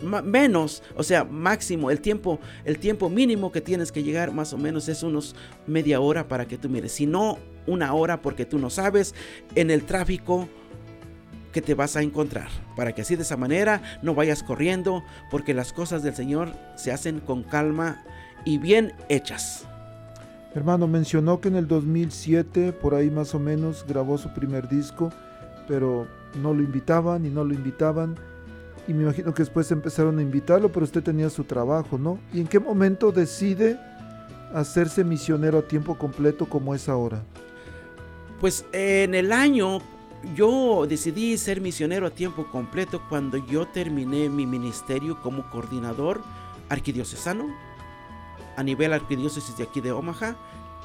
menos, 0.00 0.82
o 0.96 1.02
sea, 1.02 1.24
máximo, 1.24 1.90
el 1.90 2.00
tiempo, 2.00 2.38
el 2.64 2.78
tiempo 2.78 3.08
mínimo 3.08 3.52
que 3.52 3.60
tienes 3.60 3.92
que 3.92 4.02
llegar 4.02 4.32
más 4.32 4.52
o 4.52 4.58
menos 4.58 4.88
es 4.88 5.02
unos 5.02 5.34
media 5.66 6.00
hora 6.00 6.28
para 6.28 6.46
que 6.46 6.58
tú 6.58 6.68
mires, 6.68 6.92
si 6.92 7.06
no 7.06 7.38
una 7.66 7.92
hora 7.94 8.20
porque 8.20 8.44
tú 8.44 8.58
no 8.58 8.70
sabes 8.70 9.14
en 9.54 9.70
el 9.70 9.84
tráfico 9.84 10.48
que 11.52 11.62
te 11.62 11.74
vas 11.74 11.96
a 11.96 12.02
encontrar, 12.02 12.48
para 12.76 12.92
que 12.92 13.02
así 13.02 13.14
de 13.14 13.22
esa 13.22 13.36
manera 13.36 13.80
no 14.02 14.14
vayas 14.14 14.42
corriendo, 14.42 15.04
porque 15.30 15.54
las 15.54 15.72
cosas 15.72 16.02
del 16.02 16.14
Señor 16.14 16.52
se 16.74 16.90
hacen 16.90 17.20
con 17.20 17.44
calma 17.44 18.02
y 18.44 18.58
bien 18.58 18.92
hechas. 19.08 19.66
Hermano, 20.54 20.86
mencionó 20.88 21.40
que 21.40 21.48
en 21.48 21.56
el 21.56 21.68
2007, 21.68 22.72
por 22.72 22.94
ahí 22.94 23.10
más 23.10 23.34
o 23.34 23.38
menos, 23.38 23.84
grabó 23.88 24.18
su 24.18 24.32
primer 24.34 24.68
disco, 24.68 25.12
pero 25.68 26.08
no 26.42 26.52
lo 26.52 26.62
invitaban 26.62 27.24
y 27.24 27.30
no 27.30 27.44
lo 27.44 27.54
invitaban 27.54 28.16
y 28.86 28.92
me 28.92 29.04
imagino 29.04 29.32
que 29.32 29.42
después 29.42 29.70
empezaron 29.70 30.18
a 30.18 30.22
invitarlo, 30.22 30.70
pero 30.70 30.84
usted 30.84 31.02
tenía 31.02 31.30
su 31.30 31.44
trabajo, 31.44 31.96
¿no? 31.96 32.18
¿Y 32.32 32.40
en 32.40 32.46
qué 32.46 32.60
momento 32.60 33.12
decide 33.12 33.78
hacerse 34.52 35.04
misionero 35.04 35.58
a 35.58 35.62
tiempo 35.62 35.96
completo 35.96 36.46
como 36.46 36.74
es 36.74 36.88
ahora? 36.88 37.22
Pues 38.44 38.66
en 38.72 39.14
el 39.14 39.32
año 39.32 39.78
yo 40.36 40.84
decidí 40.86 41.38
ser 41.38 41.62
misionero 41.62 42.06
a 42.06 42.10
tiempo 42.10 42.46
completo 42.52 43.00
cuando 43.08 43.38
yo 43.38 43.66
terminé 43.66 44.28
mi 44.28 44.44
ministerio 44.44 45.18
como 45.22 45.48
coordinador 45.48 46.22
arquidiocesano 46.68 47.46
a 48.58 48.62
nivel 48.62 48.92
arquidiócesis 48.92 49.56
de 49.56 49.64
aquí 49.64 49.80
de 49.80 49.92
Omaha 49.92 50.36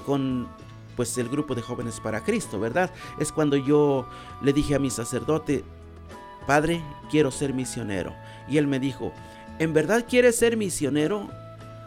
con 0.06 0.48
pues 0.96 1.18
el 1.18 1.28
grupo 1.28 1.54
de 1.54 1.62
jóvenes 1.62 2.00
para 2.00 2.24
Cristo, 2.24 2.62
¿verdad? 2.62 2.94
Es 3.20 3.30
cuando 3.34 3.58
yo 3.58 4.08
le 4.42 4.54
dije 4.54 4.76
a 4.76 4.80
mi 4.80 4.90
sacerdote, 4.90 5.66
Padre, 6.48 6.82
quiero 7.12 7.30
ser 7.30 7.54
misionero. 7.54 8.16
Y 8.48 8.58
él 8.58 8.68
me 8.68 8.80
dijo, 8.80 9.12
¿en 9.60 9.74
verdad 9.74 10.06
quieres 10.08 10.38
ser 10.38 10.56
misionero? 10.56 11.28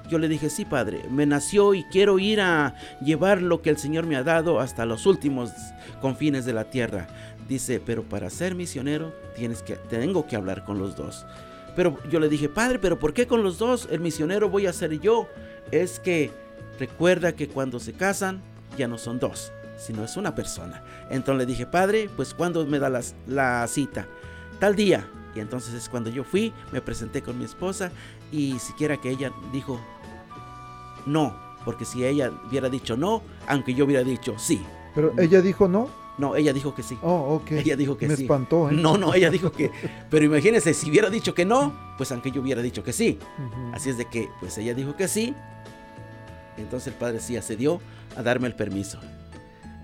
Yo 0.09 0.19
le 0.19 0.29
dije, 0.29 0.51
sí, 0.51 0.65
Padre, 0.65 1.05
me 1.11 1.27
nació 1.27 1.75
y 1.75 1.85
quiero 1.85 2.19
ir 2.19 2.41
a 2.41 2.75
llevar 3.01 3.41
lo 3.41 3.63
que 3.63 3.71
el 3.71 3.79
Señor 3.79 4.07
me 4.07 4.17
ha 4.17 4.23
dado 4.23 4.61
hasta 4.61 4.85
los 4.85 5.07
últimos 5.07 5.51
confines 6.01 6.45
de 6.45 6.53
la 6.53 6.65
tierra. 6.65 7.07
Dice, 7.49 7.81
pero 7.85 8.03
para 8.03 8.31
ser 8.31 8.55
misionero 8.55 9.13
tienes 9.35 9.63
que, 9.63 9.77
tengo 9.77 10.27
que 10.27 10.37
hablar 10.37 10.65
con 10.65 10.79
los 10.79 10.97
dos. 10.97 11.27
Pero 11.75 11.99
yo 12.11 12.21
le 12.21 12.29
dije, 12.29 12.49
Padre, 12.49 12.79
pero 12.79 12.99
¿por 12.99 13.15
qué 13.15 13.27
con 13.27 13.43
los 13.43 13.59
dos? 13.59 13.89
El 13.91 14.01
misionero 14.01 14.51
voy 14.51 14.67
a 14.67 14.73
ser 14.73 15.01
yo. 15.01 15.29
Es 15.71 15.99
que 15.99 16.31
recuerda 16.79 17.33
que 17.33 17.49
cuando 17.49 17.81
se 17.81 17.93
casan 17.93 18.43
ya 18.77 18.89
no 18.89 18.99
son 18.99 19.19
dos, 19.19 19.53
sino 19.79 20.05
es 20.05 20.17
una 20.17 20.35
persona. 20.35 20.83
Entonces 21.11 21.47
le 21.47 21.51
dije, 21.51 21.67
Padre, 21.67 22.11
pues 22.15 22.35
¿cuándo 22.35 22.67
me 22.67 22.79
da 22.79 22.91
la, 22.91 23.01
la 23.27 23.67
cita? 23.69 24.07
tal 24.63 24.77
día. 24.77 25.05
Y 25.35 25.41
entonces 25.41 25.75
es 25.75 25.89
cuando 25.89 26.11
yo 26.11 26.25
fui, 26.25 26.53
me 26.73 26.81
presenté 26.81 27.23
con 27.23 27.39
mi 27.39 27.45
esposa 27.45 27.91
y 28.31 28.59
siquiera 28.59 28.97
que 28.99 29.11
ella 29.11 29.33
dijo 29.53 29.81
no, 31.07 31.35
porque 31.65 31.85
si 31.85 32.05
ella 32.05 32.31
hubiera 32.49 32.69
dicho 32.69 32.97
no, 32.97 33.23
aunque 33.47 33.75
yo 33.75 33.85
hubiera 33.85 34.05
dicho 34.05 34.35
sí. 34.39 34.63
Pero 34.95 35.13
ella 35.19 35.41
dijo 35.41 35.69
no. 35.69 36.03
No, 36.19 36.37
ella 36.37 36.53
dijo 36.53 36.75
que 36.75 36.83
sí. 36.83 36.99
Oh, 37.03 37.37
ok. 37.37 37.53
Ella 37.53 37.75
dijo 37.75 37.97
que 37.97 38.07
sí. 38.07 38.15
Me 38.17 38.23
espantó, 38.25 38.69
¿eh? 38.69 38.75
No, 38.75 38.99
no, 38.99 39.15
ella 39.15 39.31
dijo 39.31 39.51
que. 39.51 39.71
Pero 40.11 40.27
imagínense, 40.27 40.75
si 40.75 40.91
hubiera 40.91 41.09
dicho 41.09 41.35
que 41.35 41.47
no, 41.47 41.73
pues 41.97 42.13
aunque 42.13 42.31
yo 42.31 42.43
hubiera 42.43 42.61
dicho 42.61 42.85
que 42.85 42.93
sí. 42.93 43.19
Así 43.73 43.89
es 43.89 43.97
de 43.97 44.05
que, 44.05 44.29
pues 44.39 44.59
ella 44.59 44.75
dijo 44.75 44.95
que 44.95 45.09
sí. 45.09 45.35
Entonces 46.59 46.89
el 46.89 46.95
padre 46.95 47.19
sí 47.19 47.37
accedió 47.37 47.81
a 48.15 48.23
darme 48.23 48.47
el 48.47 48.55
permiso. 48.55 49.01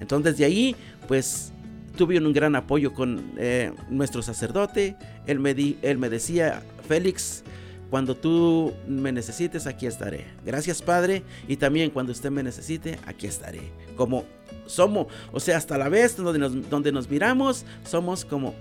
Entonces 0.01 0.37
de 0.37 0.45
ahí, 0.45 0.77
pues 1.09 1.53
tuve 1.99 2.17
un 2.17 2.33
gran 2.33 2.55
apoyo 2.55 2.95
con 2.95 3.33
eh, 3.37 3.73
nuestro 3.91 4.23
sacerdote. 4.23 4.97
Él 5.27 5.41
me, 5.41 5.51
él 5.83 5.99
me 5.99 6.09
decía, 6.09 6.63
Félix, 6.87 7.43
cuando 7.91 8.15
tú 8.15 8.73
me 8.87 9.11
necesites, 9.11 9.67
aquí 9.67 9.87
estaré. 9.87 10.25
Gracias, 10.47 10.81
Padre. 10.81 11.25
Y 11.49 11.57
también 11.57 11.91
cuando 11.91 12.13
usted 12.13 12.31
me 12.31 12.43
necesite, 12.43 12.99
aquí 13.05 13.27
estaré. 13.27 13.73
Como 13.97 14.25
somos, 14.67 15.09
o 15.33 15.41
sea, 15.41 15.57
hasta 15.57 15.77
la 15.77 15.89
vez 15.89 16.17
donde 16.17 16.39
nos, 16.39 16.71
donde 16.71 16.93
nos 16.93 17.11
miramos, 17.11 17.67
somos 17.85 18.25
como 18.25 18.55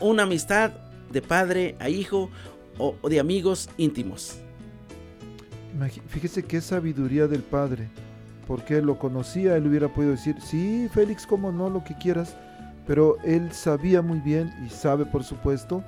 una 0.00 0.24
amistad 0.24 0.72
de 1.12 1.22
padre 1.22 1.76
a 1.78 1.88
hijo 1.88 2.28
o, 2.76 2.96
o 3.00 3.08
de 3.08 3.20
amigos 3.20 3.70
íntimos. 3.76 4.40
Fíjese 6.08 6.42
qué 6.42 6.60
sabiduría 6.60 7.28
del 7.28 7.42
Padre. 7.42 7.88
Porque 8.48 8.82
lo 8.82 8.98
conocía, 8.98 9.56
él 9.56 9.68
hubiera 9.68 9.86
podido 9.86 10.10
decir, 10.10 10.34
sí, 10.40 10.88
Félix, 10.92 11.24
como 11.24 11.52
no, 11.52 11.70
lo 11.70 11.84
que 11.84 11.94
quieras 11.94 12.34
pero 12.90 13.18
él 13.22 13.52
sabía 13.52 14.02
muy 14.02 14.18
bien 14.18 14.52
y 14.66 14.68
sabe 14.68 15.06
por 15.06 15.22
supuesto 15.22 15.84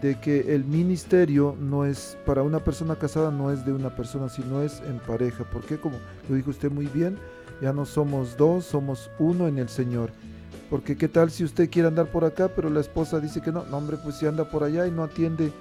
de 0.00 0.18
que 0.18 0.54
el 0.54 0.64
ministerio 0.64 1.54
no 1.60 1.84
es 1.84 2.16
para 2.24 2.42
una 2.42 2.64
persona 2.64 2.96
casada 2.96 3.30
no 3.30 3.52
es 3.52 3.66
de 3.66 3.74
una 3.74 3.94
persona 3.94 4.30
sino 4.30 4.62
es 4.62 4.80
en 4.88 4.98
pareja. 4.98 5.44
Porque 5.52 5.76
como 5.76 5.98
lo 6.26 6.36
dijo 6.36 6.48
usted 6.48 6.70
muy 6.70 6.86
bien 6.86 7.18
ya 7.60 7.74
no 7.74 7.84
somos 7.84 8.38
dos 8.38 8.64
somos 8.64 9.10
uno 9.18 9.46
en 9.46 9.58
el 9.58 9.68
Señor. 9.68 10.10
Porque 10.70 10.96
qué 10.96 11.06
tal 11.06 11.30
si 11.30 11.44
usted 11.44 11.68
quiere 11.68 11.88
andar 11.88 12.06
por 12.06 12.24
acá 12.24 12.48
pero 12.56 12.70
la 12.70 12.80
esposa 12.80 13.20
dice 13.20 13.42
que 13.42 13.52
no 13.52 13.66
no 13.66 13.76
hombre 13.76 13.98
pues 14.02 14.16
si 14.16 14.26
anda 14.26 14.48
por 14.48 14.64
allá 14.64 14.86
y 14.86 14.90
no 14.90 15.02
atiende 15.02 15.52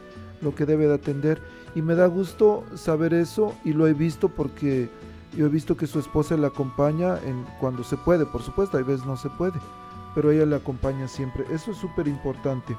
lo 0.42 0.56
que 0.56 0.66
debe 0.66 0.88
de 0.88 0.94
atender 0.94 1.42
y 1.76 1.82
me 1.82 1.96
da 1.96 2.08
gusto 2.08 2.64
saber 2.76 3.14
eso 3.14 3.54
y 3.66 3.74
lo 3.74 3.88
he 3.88 3.94
visto 3.94 4.30
porque 4.30 4.88
yo 5.36 5.48
he 5.48 5.50
visto 5.50 5.76
que 5.76 5.86
su 5.86 6.00
esposa 6.00 6.38
le 6.38 6.48
acompaña 6.48 7.20
en 7.26 7.44
cuando 7.60 7.84
se 7.84 7.98
puede. 7.98 8.26
Por 8.26 8.42
supuesto 8.42 8.78
hay 8.78 8.84
veces 8.84 9.06
no 9.06 9.18
se 9.18 9.30
puede 9.32 9.60
pero 10.16 10.32
ella 10.32 10.46
le 10.46 10.56
acompaña 10.56 11.08
siempre 11.08 11.46
eso 11.52 11.72
es 11.72 11.78
súper 11.78 12.08
importante 12.08 12.76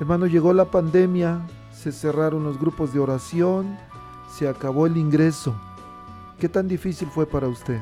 Hermano, 0.00 0.26
llegó 0.26 0.52
la 0.52 0.64
pandemia, 0.64 1.46
se 1.72 1.92
cerraron 1.92 2.42
los 2.42 2.58
grupos 2.58 2.92
de 2.92 2.98
oración, 2.98 3.78
se 4.36 4.48
acabó 4.48 4.86
el 4.86 4.96
ingreso. 4.96 5.54
¿Qué 6.40 6.48
tan 6.48 6.66
difícil 6.66 7.06
fue 7.06 7.26
para 7.28 7.46
usted? 7.46 7.78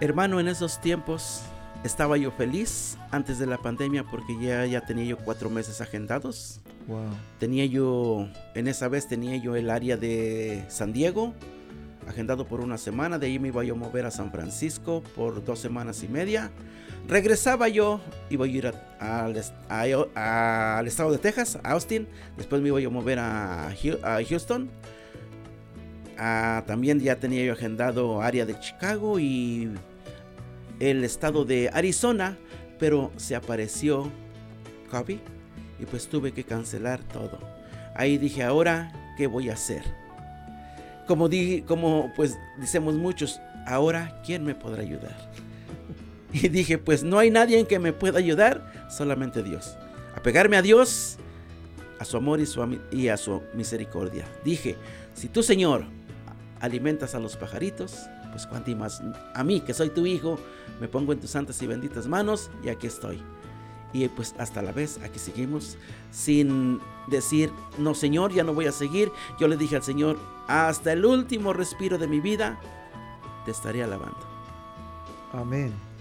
Hermano, 0.00 0.40
en 0.40 0.48
esos 0.48 0.78
tiempos 0.82 1.42
estaba 1.84 2.18
yo 2.18 2.30
feliz 2.32 2.98
antes 3.10 3.38
de 3.38 3.46
la 3.46 3.56
pandemia 3.56 4.04
porque 4.04 4.38
ya, 4.38 4.66
ya 4.66 4.82
tenía 4.82 5.06
yo 5.06 5.16
cuatro 5.16 5.48
meses 5.48 5.80
agendados. 5.80 6.60
Wow. 6.86 7.00
Tenía 7.38 7.64
yo, 7.64 8.28
en 8.54 8.68
esa 8.68 8.88
vez 8.88 9.08
tenía 9.08 9.38
yo 9.38 9.56
el 9.56 9.70
área 9.70 9.96
de 9.96 10.66
San 10.68 10.92
Diego, 10.92 11.32
agendado 12.06 12.46
por 12.46 12.60
una 12.60 12.76
semana, 12.76 13.18
de 13.18 13.28
ahí 13.28 13.38
me 13.38 13.48
iba 13.48 13.64
yo 13.64 13.72
a 13.72 13.78
mover 13.78 14.04
a 14.04 14.10
San 14.10 14.30
Francisco 14.30 15.02
por 15.16 15.42
dos 15.42 15.60
semanas 15.60 16.02
y 16.02 16.08
media. 16.08 16.50
Regresaba 17.08 17.68
yo, 17.68 18.00
iba 18.30 18.46
a 18.46 18.48
ir 18.48 18.72
al 18.98 19.36
estado 20.86 21.10
de 21.10 21.18
Texas, 21.18 21.58
a 21.62 21.72
Austin, 21.72 22.06
después 22.36 22.62
me 22.62 22.68
iba 22.68 22.78
a 22.78 22.90
mover 22.90 23.18
a, 23.18 23.72
Houston. 24.28 24.70
Ah, 26.16 26.62
también 26.66 27.00
ya 27.00 27.16
tenía 27.16 27.44
yo 27.44 27.52
agendado 27.52 28.22
área 28.22 28.46
de 28.46 28.58
Chicago 28.60 29.18
y 29.18 29.70
el 30.78 31.04
estado 31.04 31.44
de 31.44 31.70
Arizona, 31.72 32.36
pero 32.78 33.10
se 33.16 33.34
apareció 33.34 34.10
COVID 34.90 35.18
y 35.80 35.86
pues 35.86 36.08
tuve 36.08 36.32
que 36.32 36.44
cancelar 36.44 37.00
todo. 37.02 37.38
Ahí 37.94 38.18
dije, 38.18 38.44
ahora, 38.44 38.92
¿qué 39.16 39.26
voy 39.26 39.50
a 39.50 39.54
hacer? 39.54 39.82
Como, 41.06 41.28
di, 41.28 41.62
como 41.62 42.12
pues 42.14 42.38
decimos 42.58 42.94
muchos, 42.94 43.40
ahora, 43.66 44.22
¿quién 44.24 44.44
me 44.44 44.54
podrá 44.54 44.82
ayudar? 44.82 45.16
Y 46.42 46.48
dije, 46.48 46.78
pues 46.78 47.02
no 47.02 47.18
hay 47.18 47.30
nadie 47.30 47.58
en 47.58 47.66
que 47.66 47.78
me 47.78 47.92
pueda 47.92 48.18
ayudar, 48.18 48.88
solamente 48.90 49.42
Dios. 49.42 49.76
Apegarme 50.16 50.56
a 50.56 50.62
Dios, 50.62 51.18
a 51.98 52.04
su 52.04 52.16
amor 52.16 52.40
y, 52.90 53.08
a 53.08 53.16
su 53.16 53.42
misericordia. 53.54 54.26
Dije, 54.44 54.76
si 55.14 55.28
tú, 55.28 55.42
Señor, 55.42 55.84
alimentas 56.60 57.14
a 57.14 57.20
los 57.20 57.36
pajaritos, 57.36 58.06
pues 58.30 58.46
cuánto 58.46 58.74
más 58.76 59.02
a 59.34 59.44
mí, 59.44 59.60
que 59.60 59.74
soy 59.74 59.90
tu 59.90 60.06
hijo, 60.06 60.38
me 60.80 60.88
pongo 60.88 61.12
en 61.12 61.20
tus 61.20 61.30
santas 61.30 61.60
y 61.62 61.66
benditas 61.66 62.06
manos 62.06 62.50
y 62.64 62.70
aquí 62.70 62.86
estoy. 62.86 63.22
Y 63.92 64.08
pues 64.08 64.34
hasta 64.38 64.62
la 64.62 64.72
vez 64.72 64.98
aquí 65.04 65.18
seguimos 65.18 65.76
sin 66.10 66.80
decir, 67.08 67.52
no 67.76 67.94
Señor, 67.94 68.32
ya 68.32 68.42
no 68.42 68.54
voy 68.54 68.66
a 68.66 68.72
seguir. 68.72 69.12
Yo 69.38 69.48
le 69.48 69.58
dije 69.58 69.76
al 69.76 69.82
Señor, 69.82 70.18
hasta 70.48 70.92
el 70.92 71.04
último 71.04 71.52
respiro 71.52 71.98
de 71.98 72.06
mi 72.06 72.20
vida, 72.20 72.58
te 73.44 73.50
estaré 73.50 73.82
alabando. 73.82 74.18
Amén. 75.34 75.91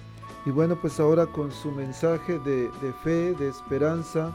Y 0.45 0.49
bueno, 0.49 0.75
pues 0.75 0.99
ahora 0.99 1.27
con 1.27 1.51
su 1.51 1.71
mensaje 1.71 2.39
de, 2.39 2.69
fe, 3.03 3.33
de 3.33 3.47
esperanza, 3.47 4.31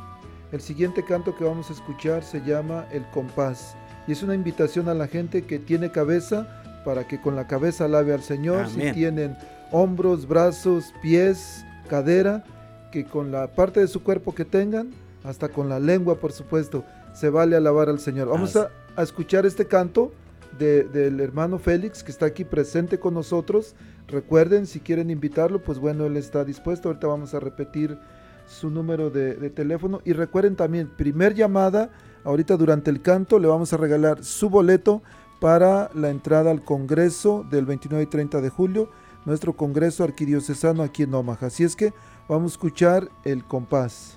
el 0.53 0.61
siguiente 0.61 1.05
canto 1.05 1.35
que 1.35 1.45
vamos 1.45 1.71
a 1.71 1.73
escuchar 1.73 2.23
se 2.23 2.41
llama 2.41 2.87
El 2.93 3.05
compás. 3.11 3.77
Y 4.07 4.13
es 4.13 4.23
una 4.23 4.35
invitación 4.35 4.89
a 4.89 4.95
la 4.95 5.09
gente 5.09 5.43
que 5.43 5.59
tiene 5.59 5.91
cabeza 5.91 6.63
para 6.85 7.09
que 7.09 7.21
con 7.21 7.35
la 7.35 7.49
cabeza 7.49 7.87
alabe 7.87 8.15
al 8.15 8.23
Señor. 8.23 8.69
Si 8.69 8.93
tienen 8.93 9.37
hombros, 9.73 10.29
brazos, 10.29 10.95
pies, 11.03 11.65
cadera, 11.89 12.45
que 12.93 13.05
con 13.05 13.33
la 13.33 13.49
parte 13.49 13.81
de 13.81 13.89
su 13.89 14.05
cuerpo 14.05 14.33
que 14.33 14.45
tengan, 14.45 14.93
hasta 15.25 15.49
con 15.49 15.69
la 15.69 15.81
lengua, 15.81 16.21
por 16.21 16.31
supuesto, 16.31 16.85
se 17.15 17.31
vale 17.31 17.57
alabar 17.57 17.89
al 17.89 17.99
Señor. 17.99 18.29
Vamos 18.29 18.55
a, 18.55 18.71
a 18.95 19.03
escuchar 19.03 19.45
este 19.45 19.67
canto 19.67 20.13
del 20.59 21.21
hermano 21.21 21.59
Félix 21.59 22.03
que 22.03 22.11
está 22.11 22.27
aquí 22.27 22.45
presente 22.45 22.99
con 22.99 23.15
nosotros. 23.15 23.75
Recuerden, 24.09 24.67
si 24.67 24.81
quieren 24.81 25.11
invitarlo, 25.11 25.63
pues 25.63 25.79
bueno, 25.79 26.07
él 26.07 26.17
está 26.17 26.45
dispuesto. 26.45 26.89
Ahorita 26.89 27.07
vamos 27.07 27.35
a 27.35 27.41
repetir 27.41 27.99
su 28.47 28.71
número 28.71 29.11
de, 29.11 29.35
de, 29.35 29.51
teléfono. 29.51 30.01
Y 30.05 30.13
recuerden 30.13 30.57
también, 30.57 30.89
primer 30.97 31.35
llamada, 31.35 31.91
ahorita 32.25 32.57
durante 32.57 32.91
el 32.91 33.03
canto 33.03 33.39
le 33.39 33.49
vamos 33.49 33.73
a 33.73 33.77
regalar 33.77 34.23
su 34.25 34.49
boleto 34.49 35.03
para 35.41 35.91
la 35.95 36.11
entrada 36.11 36.51
al 36.51 36.65
Congreso 36.65 37.45
del 37.51 37.67
29 37.67 38.05
y 38.05 38.07
30 38.07 38.41
de 38.41 38.49
julio, 38.49 38.91
nuestro 39.25 39.55
Congreso 39.55 40.05
Arquidiocesano 40.05 40.83
aquí 40.83 41.03
en 41.03 41.15
Omaha. 41.15 41.47
Así 41.47 41.65
es 41.65 41.77
que 41.77 41.93
vamos 42.29 42.53
a 42.53 42.55
escuchar 42.55 43.09
el 43.25 43.45
compás. 43.45 44.16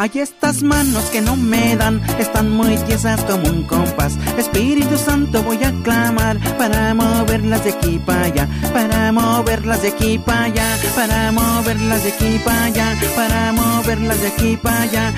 Hay 0.00 0.12
estas 0.14 0.62
manos 0.62 1.10
que 1.10 1.20
no 1.20 1.36
me 1.36 1.76
dan, 1.76 2.00
están 2.18 2.50
muy 2.50 2.74
tiesas 2.86 3.22
como 3.24 3.50
un 3.50 3.64
compás. 3.64 4.16
Espíritu 4.38 4.96
Santo 4.96 5.42
voy 5.42 5.62
a 5.62 5.72
clamar 5.82 6.38
para 6.56 6.94
moverlas 6.94 7.64
de 7.64 7.72
aquí 7.72 7.98
para 8.06 8.22
allá, 8.22 8.48
para 8.72 9.12
moverlas 9.12 9.82
de 9.82 9.88
aquí 9.88 10.18
para 10.18 10.44
allá, 10.44 10.78
para 10.96 11.32
moverlas 11.32 12.02
de 12.02 12.12
aquí 12.12 12.40
para 12.42 12.64
allá, 12.64 12.96
para 13.14 13.52
moverlas 13.52 14.20
de 14.22 14.28
aquí 14.28 14.56
para 14.56 14.80
allá, 14.80 15.12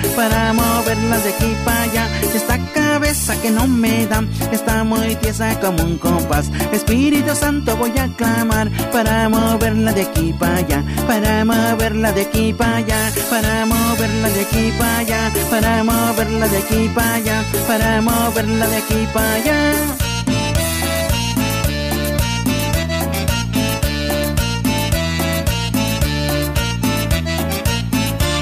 moverlas 0.53 1.23
de 1.23 1.29
aquí. 1.29 1.43
Esta 2.35 2.57
cabeza 2.73 3.39
que 3.41 3.51
no 3.51 3.67
me 3.67 4.07
dan 4.07 4.27
está 4.51 4.83
muy 4.83 5.15
tiesa 5.17 5.59
como 5.59 5.83
un 5.83 5.97
compás. 5.99 6.49
Espíritu 6.71 7.35
Santo 7.35 7.77
voy 7.77 7.95
a 7.97 8.07
clamar 8.07 8.71
para 8.91 9.29
moverla 9.29 9.93
de 9.93 10.01
aquí 10.01 10.33
para 10.33 10.57
allá, 10.57 10.83
para 11.07 11.45
moverla 11.45 12.11
de 12.11 12.21
aquí 12.21 12.53
para 12.53 12.77
allá, 12.77 13.11
para 13.29 13.65
moverla 13.67 14.29
de 14.29 14.41
aquí 14.41 14.72
para 15.49 15.83
moverla 15.83 16.47
de 16.47 16.57
aquí 16.57 16.89
para 16.95 17.15
allá, 17.15 17.43
para 17.67 18.01
moverla 18.01 18.67
de 18.67 18.77
aquí 18.77 19.07
para 19.13 19.33
allá. 19.33 20.12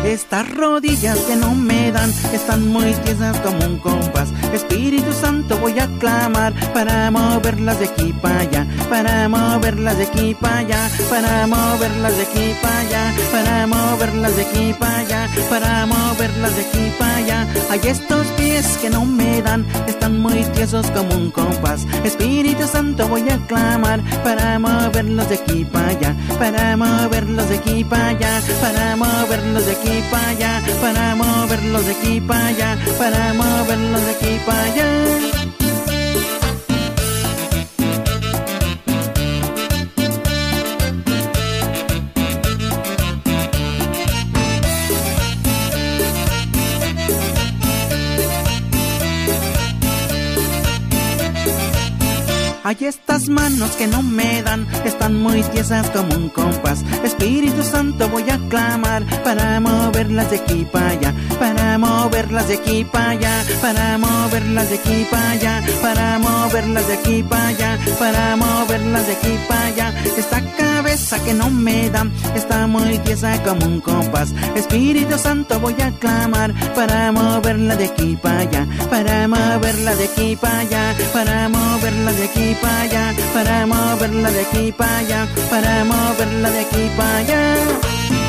Estas 0.03 0.49
rodillas 0.49 1.19
que 1.19 1.35
no 1.35 1.53
me 1.53 1.91
dan 1.91 2.11
están 2.33 2.67
muy 2.67 2.93
tiesas 3.05 3.37
como 3.39 3.65
un 3.65 3.77
compás. 3.77 4.29
Espíritu 4.53 5.13
Santo 5.13 5.57
voy 5.59 5.77
a 5.79 5.87
clamar 5.99 6.53
para 6.73 7.11
moverlas 7.11 7.79
de 7.79 7.85
aquí 7.85 8.11
para 8.13 8.39
allá, 8.39 8.67
para 8.89 9.29
moverlas 9.29 9.97
de 9.97 10.03
aquí 10.03 10.35
para 10.35 10.57
allá, 10.57 10.89
para 11.09 11.47
moverlas 11.47 12.17
de 12.17 12.23
aquí 12.23 12.55
para 12.61 12.79
allá, 12.79 13.13
para 13.31 13.67
moverlas 13.67 14.35
de 14.35 14.41
aquí 14.41 14.73
para 14.73 14.97
allá, 14.97 15.29
para 15.49 15.85
moverlas 15.85 16.55
de 16.55 16.61
aquí. 16.61 16.81
Hay 17.71 17.79
estos 17.85 18.27
pies 18.37 18.77
que 18.81 18.89
no 18.89 19.05
me 19.05 19.41
dan, 19.41 19.65
están 19.87 20.19
muy 20.19 20.43
tiesos 20.55 20.91
como 20.91 21.15
un 21.15 21.31
compás. 21.31 21.87
Espíritu 22.03 22.67
Santo 22.67 23.07
voy 23.07 23.29
a 23.29 23.37
clamar 23.47 24.01
para 24.25 24.59
moverlos 24.59 25.29
de 25.29 25.35
aquí 25.35 25.63
para 25.63 25.87
allá, 25.87 26.15
para 26.37 26.75
moverlos 26.75 27.47
de 27.47 27.57
aquí 27.59 27.83
para 27.85 28.09
allá, 28.09 28.41
para 28.59 28.97
moverlos 28.97 29.65
de 29.65 29.71
aquí 29.71 29.90
para 30.09 30.29
allá, 30.29 30.61
para 30.81 31.15
moverlos 31.15 31.85
de 31.85 31.91
aquí 31.91 32.21
para 32.21 32.47
allá, 32.47 32.77
para 32.97 33.33
moverlos 33.33 34.05
de 34.05 34.11
aquí 34.11 34.39
para 34.45 34.63
allá. 34.63 35.60
Hay 52.71 52.87
estas 52.87 53.27
manos 53.27 53.71
que 53.71 53.85
no 53.85 54.01
me 54.01 54.41
dan, 54.43 54.65
están 54.85 55.21
muy 55.21 55.43
tiesas 55.43 55.89
como 55.89 56.15
un 56.15 56.29
compás. 56.29 56.85
Espíritu 57.03 57.63
Santo 57.63 58.07
voy 58.07 58.23
a 58.29 58.37
clamar 58.47 59.03
para 59.25 59.59
moverlas 59.59 60.31
de 60.31 60.37
aquí 60.37 60.65
para 60.71 60.91
allá, 60.91 61.13
para 61.37 61.77
moverlas 61.77 62.47
de 62.47 62.53
aquí 62.53 62.85
para 62.85 63.09
allá, 63.09 63.43
para 63.61 63.97
moverlas 63.97 64.69
de 64.69 64.75
aquí 64.75 65.05
para 65.11 65.31
allá, 65.31 65.61
para 65.81 66.17
moverlas 66.19 66.87
de 66.87 66.93
aquí 66.93 67.23
para 67.23 67.47
allá, 67.49 67.77
moverlas 68.37 69.05
de 69.05 69.13
aquí. 69.13 69.37
Esta 70.17 70.41
cabeza 70.55 71.23
que 71.23 71.33
no 71.33 71.49
me 71.49 71.89
dan, 71.89 72.11
está 72.35 72.67
muy 72.67 72.97
tiesa 72.99 73.41
como 73.43 73.65
un 73.65 73.81
compás. 73.81 74.33
Espíritu 74.55 75.17
Santo 75.17 75.59
voy 75.59 75.75
a 75.81 75.91
clamar 75.99 76.53
para 76.75 77.11
moverla 77.11 77.75
de 77.75 77.85
aquí 77.85 78.15
para 78.21 78.39
allá, 78.39 78.67
para 78.89 79.27
moverla 79.27 79.95
de 79.95 80.05
aquí 80.05 80.35
para 80.35 80.59
allá, 80.59 80.95
para 81.13 81.49
moverla 81.49 82.11
de 82.13 82.25
aquí 82.25 82.55
para 82.61 82.81
allá, 82.81 83.15
para 83.33 83.65
moverla 83.65 84.31
de 84.31 84.41
aquí 84.41 84.71
para 84.71 84.97
allá, 84.99 85.27
para 85.49 85.83
moverla 85.83 86.49
de 86.51 86.59
aquí 86.59 86.89
para 86.95 87.17
allá. 87.17 88.20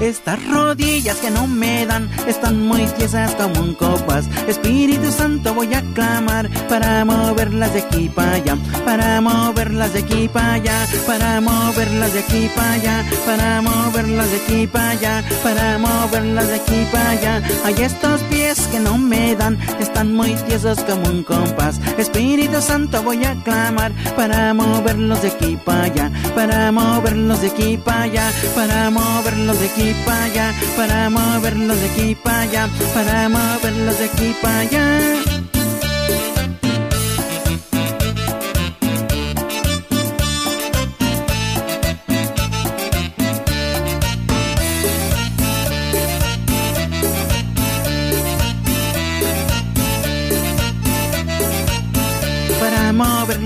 Estas 0.00 0.38
rodillas 0.48 1.16
que 1.18 1.30
no 1.30 1.46
me 1.46 1.84
dan 1.84 2.10
están 2.26 2.66
muy 2.66 2.86
tiesas 2.96 3.34
como 3.34 3.60
un 3.60 3.74
copas. 3.74 4.24
Espíritu 4.48 5.10
Santo 5.12 5.52
voy 5.52 5.74
a 5.74 5.82
clamar 5.92 6.48
para 6.68 7.04
moverlas 7.04 7.74
de 7.74 7.80
aquí 7.80 8.08
para 8.08 8.32
allá, 8.32 8.56
para 8.86 9.20
moverlas 9.20 9.92
de 9.92 9.98
aquí 10.00 10.26
para 10.28 10.54
allá, 10.54 10.86
para 11.06 11.40
moverlas 11.42 12.14
de 12.14 12.20
aquí 12.20 12.50
para 12.56 12.72
allá, 12.72 13.04
para 13.26 13.60
moverlas 13.60 14.30
de 14.30 14.36
aquí 14.38 14.66
para 14.66 14.90
allá, 14.90 15.24
para 15.42 15.78
moverlas 15.78 16.48
de 16.48 16.54
aquí 16.54 16.86
para 16.90 17.10
allá. 17.10 17.42
Hay 17.64 17.74
estos 17.82 18.22
pies 18.22 18.39
que 18.58 18.80
no 18.80 18.98
me 18.98 19.36
dan, 19.36 19.56
están 19.78 20.12
muy 20.12 20.34
tiesos 20.48 20.80
como 20.80 21.08
un 21.08 21.22
compás. 21.22 21.80
Espíritu 21.98 22.60
Santo 22.60 23.00
voy 23.02 23.24
a 23.24 23.34
clamar 23.44 23.92
para 24.16 24.52
moverlos 24.54 25.22
de 25.22 25.30
para 25.64 26.10
para 26.34 26.72
moverlos 26.72 27.40
de 27.40 27.48
aquí 27.48 27.76
para 27.76 28.02
allá, 28.02 28.32
para 28.56 28.90
moverlos 28.90 29.60
de 29.60 29.66
aquí 29.66 29.94
para 30.04 30.24
allá, 30.24 30.52
para 30.76 31.10
moverlos 31.10 31.80
de 31.80 31.90
aquí 31.90 32.14
para 32.16 32.40
allá, 32.40 32.68
para 32.92 33.28
moverlos 33.28 33.98
de 33.98 34.04
aquí 34.06 34.34
para 34.42 34.58
allá. 34.58 35.19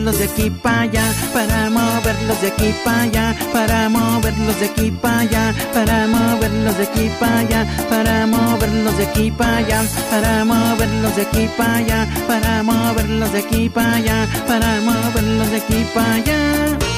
Moverlos 0.05 0.36
de 0.36 0.50
para 0.50 0.80
allá, 0.82 1.14
para 1.32 1.70
moverlos 1.70 2.40
de 2.42 2.48
aquí 2.48 2.74
para 2.84 3.02
allá, 3.02 3.36
para 3.52 3.88
moverlos 3.88 4.61
de 4.61 4.66
aquí 4.66 4.90
para 4.90 5.20
allá, 5.20 5.55
para 5.72 6.07
moverlos 6.07 6.76
de 6.76 6.84
aquí 6.84 7.11
para 7.18 7.38
allá, 7.38 7.66
para 7.88 8.26
moverlos 8.26 8.96
de 8.98 9.05
aquí 9.05 9.30
para 9.30 9.57
allá, 9.57 9.82
para 10.11 10.44
moverlos 10.44 11.16
de 11.16 11.22
aquí 11.22 11.48
para 11.57 11.76
allá, 11.76 12.09
para 12.26 12.62
moverlos 12.62 13.32
de 13.32 13.38
aquí 13.38 13.68
para 13.70 13.94
allá, 13.94 14.28
para 14.46 14.80
moverlos 14.82 15.50
de 15.50 15.57
aquí 15.57 15.86
para 15.94 16.14
allá. 16.14 16.93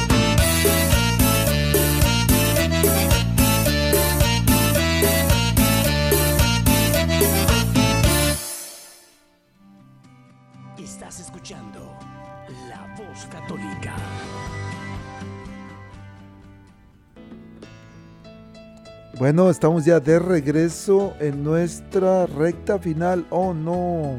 Bueno, 19.18 19.48
estamos 19.48 19.86
ya 19.86 19.98
de 19.98 20.18
regreso 20.18 21.14
en 21.20 21.42
nuestra 21.42 22.26
recta 22.26 22.78
final. 22.78 23.24
Oh 23.30 23.54
no, 23.54 24.16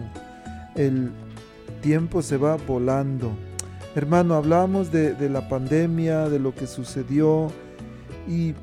el 0.73 1.11
tiempo 1.81 2.23
se 2.23 2.35
va 2.35 2.57
volando. 2.57 3.31
Hermano, 3.93 4.33
hablamos 4.33 4.91
de, 4.91 5.29
la 5.29 5.47
pandemia, 5.47 6.29
de 6.29 6.39
lo 6.39 6.55
que 6.55 6.65
sucedió 6.65 7.51
y 8.27 8.55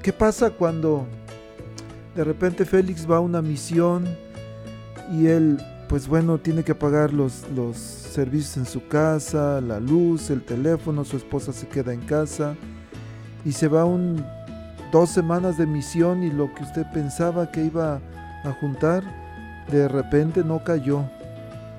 qué 0.00 0.12
pasa 0.12 0.50
cuando 0.50 1.08
de 2.14 2.22
repente 2.22 2.64
Félix 2.64 3.10
va 3.10 3.16
a 3.16 3.20
una 3.20 3.42
misión 3.42 4.04
y 5.12 5.26
él, 5.26 5.58
pues 5.88 6.06
bueno, 6.06 6.38
tiene 6.38 6.62
que 6.62 6.76
pagar 6.76 7.12
los, 7.12 7.48
los 7.56 7.76
servicios 7.76 8.58
en 8.58 8.66
su 8.66 8.86
casa, 8.86 9.60
la 9.60 9.80
luz, 9.80 10.30
el 10.30 10.42
teléfono, 10.42 11.04
su 11.04 11.16
esposa 11.16 11.52
se 11.52 11.66
queda 11.66 11.92
en 11.92 12.02
casa 12.02 12.54
y 13.44 13.50
se 13.50 13.66
va 13.66 13.84
un 13.84 14.24
dos 14.90 15.10
semanas 15.10 15.56
de 15.56 15.66
misión 15.66 16.22
y 16.22 16.30
lo 16.30 16.52
que 16.54 16.62
usted 16.62 16.86
pensaba 16.92 17.50
que 17.50 17.64
iba 17.64 18.00
a 18.44 18.52
juntar, 18.60 19.02
de 19.70 19.88
repente 19.88 20.42
no 20.44 20.62
cayó. 20.64 21.04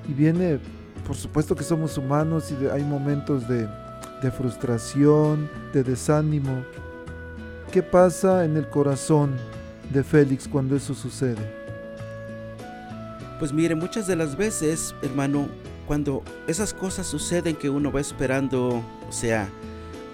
Y 0.08 0.14
viene, 0.14 0.58
por 1.06 1.16
supuesto 1.16 1.54
que 1.54 1.64
somos 1.64 1.96
humanos 1.98 2.52
y 2.52 2.66
hay 2.66 2.82
momentos 2.82 3.46
de, 3.48 3.68
de 4.22 4.30
frustración, 4.30 5.48
de 5.72 5.82
desánimo. 5.82 6.64
¿Qué 7.70 7.82
pasa 7.82 8.44
en 8.44 8.56
el 8.56 8.68
corazón 8.68 9.36
de 9.92 10.02
Félix 10.02 10.48
cuando 10.48 10.76
eso 10.76 10.94
sucede? 10.94 11.62
Pues 13.38 13.52
mire, 13.52 13.74
muchas 13.74 14.06
de 14.06 14.16
las 14.16 14.36
veces, 14.36 14.94
hermano, 15.02 15.48
cuando 15.86 16.22
esas 16.46 16.72
cosas 16.72 17.06
suceden 17.06 17.56
que 17.56 17.68
uno 17.68 17.90
va 17.90 18.00
esperando, 18.00 18.82
o 19.08 19.12
sea, 19.12 19.48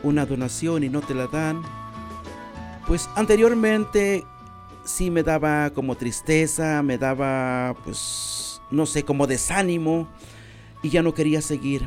una 0.02 0.24
donación 0.24 0.82
y 0.82 0.88
no 0.88 1.00
te 1.00 1.14
la 1.14 1.26
dan, 1.26 1.62
pues 2.88 3.10
anteriormente 3.14 4.24
sí 4.82 5.10
me 5.10 5.22
daba 5.22 5.70
como 5.70 5.94
tristeza, 5.94 6.82
me 6.82 6.96
daba, 6.96 7.76
pues, 7.84 8.62
no 8.70 8.86
sé, 8.86 9.02
como 9.02 9.26
desánimo 9.26 10.08
y 10.82 10.88
ya 10.88 11.02
no 11.02 11.12
quería 11.12 11.42
seguir. 11.42 11.86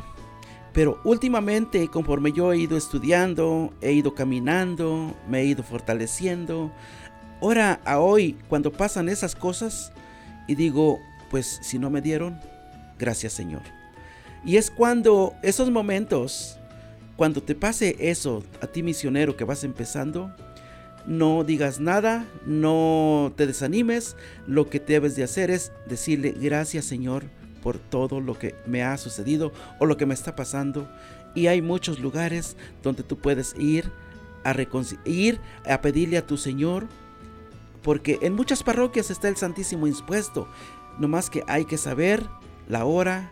Pero 0.73 1.01
últimamente, 1.03 1.87
conforme 1.87 2.31
yo 2.31 2.53
he 2.53 2.59
ido 2.59 2.77
estudiando, 2.77 3.73
he 3.81 3.93
ido 3.93 4.13
caminando, 4.13 5.15
me 5.27 5.41
he 5.41 5.45
ido 5.45 5.63
fortaleciendo, 5.63 6.71
ahora 7.41 7.81
a 7.83 7.99
hoy, 7.99 8.37
cuando 8.47 8.71
pasan 8.71 9.09
esas 9.09 9.35
cosas, 9.35 9.91
y 10.47 10.53
digo, 10.53 10.99
pues 11.31 11.59
si 11.63 11.79
no 11.79 11.89
me 11.89 12.01
dieron, 12.01 12.39
gracias 12.99 13.33
Señor. 13.33 13.63
Y 14.45 14.57
es 14.57 14.69
cuando 14.69 15.33
esos 15.41 15.71
momentos, 15.71 16.59
cuando 17.15 17.41
te 17.41 17.55
pase 17.55 17.95
eso 17.99 18.43
a 18.61 18.67
ti 18.67 18.83
misionero 18.83 19.35
que 19.35 19.43
vas 19.43 19.63
empezando, 19.63 20.31
no 21.05 21.43
digas 21.43 21.79
nada, 21.79 22.25
no 22.45 23.33
te 23.35 23.47
desanimes, 23.47 24.15
lo 24.47 24.69
que 24.69 24.79
debes 24.79 25.15
de 25.15 25.23
hacer 25.23 25.51
es 25.51 25.71
decirle 25.87 26.35
gracias 26.39 26.85
Señor 26.85 27.23
por 27.61 27.77
todo 27.77 28.19
lo 28.19 28.37
que 28.37 28.55
me 28.65 28.83
ha 28.83 28.97
sucedido 28.97 29.51
o 29.79 29.85
lo 29.85 29.97
que 29.97 30.05
me 30.05 30.13
está 30.13 30.35
pasando. 30.35 30.89
Y 31.33 31.47
hay 31.47 31.61
muchos 31.61 31.99
lugares 31.99 32.57
donde 32.83 33.03
tú 33.03 33.17
puedes 33.17 33.55
ir 33.57 33.91
a, 34.43 34.55
ir 35.05 35.39
a 35.69 35.81
pedirle 35.81 36.17
a 36.17 36.25
tu 36.25 36.37
Señor, 36.37 36.87
porque 37.83 38.19
en 38.21 38.33
muchas 38.33 38.63
parroquias 38.63 39.11
está 39.11 39.27
el 39.27 39.37
Santísimo 39.37 39.87
expuesto, 39.87 40.47
nomás 40.99 41.29
que 41.29 41.43
hay 41.47 41.65
que 41.65 41.77
saber 41.77 42.27
la 42.67 42.85
hora 42.85 43.31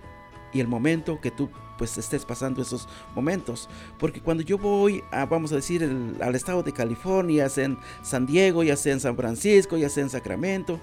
y 0.54 0.60
el 0.60 0.68
momento 0.68 1.20
que 1.22 1.32
tú 1.32 1.50
pues 1.80 1.98
estés 1.98 2.26
pasando 2.26 2.62
esos 2.62 2.88
momentos. 3.16 3.70
Porque 3.98 4.20
cuando 4.20 4.44
yo 4.44 4.58
voy 4.58 5.02
a, 5.12 5.26
vamos 5.26 5.54
a 5.54 5.56
decir, 5.56 5.82
al 6.22 6.36
estado 6.36 6.62
de 6.62 6.74
California, 6.74 7.46
ya 7.46 7.50
sea 7.50 7.66
en 7.66 7.78
San 8.04 8.26
Diego, 8.28 8.62
ya 8.64 8.76
sea 8.76 8.94
en 8.94 9.00
San 9.00 9.16
Francisco, 9.16 9.78
ya 9.78 9.88
sea 9.88 10.04
en 10.04 10.10
Sacramento, 10.10 10.82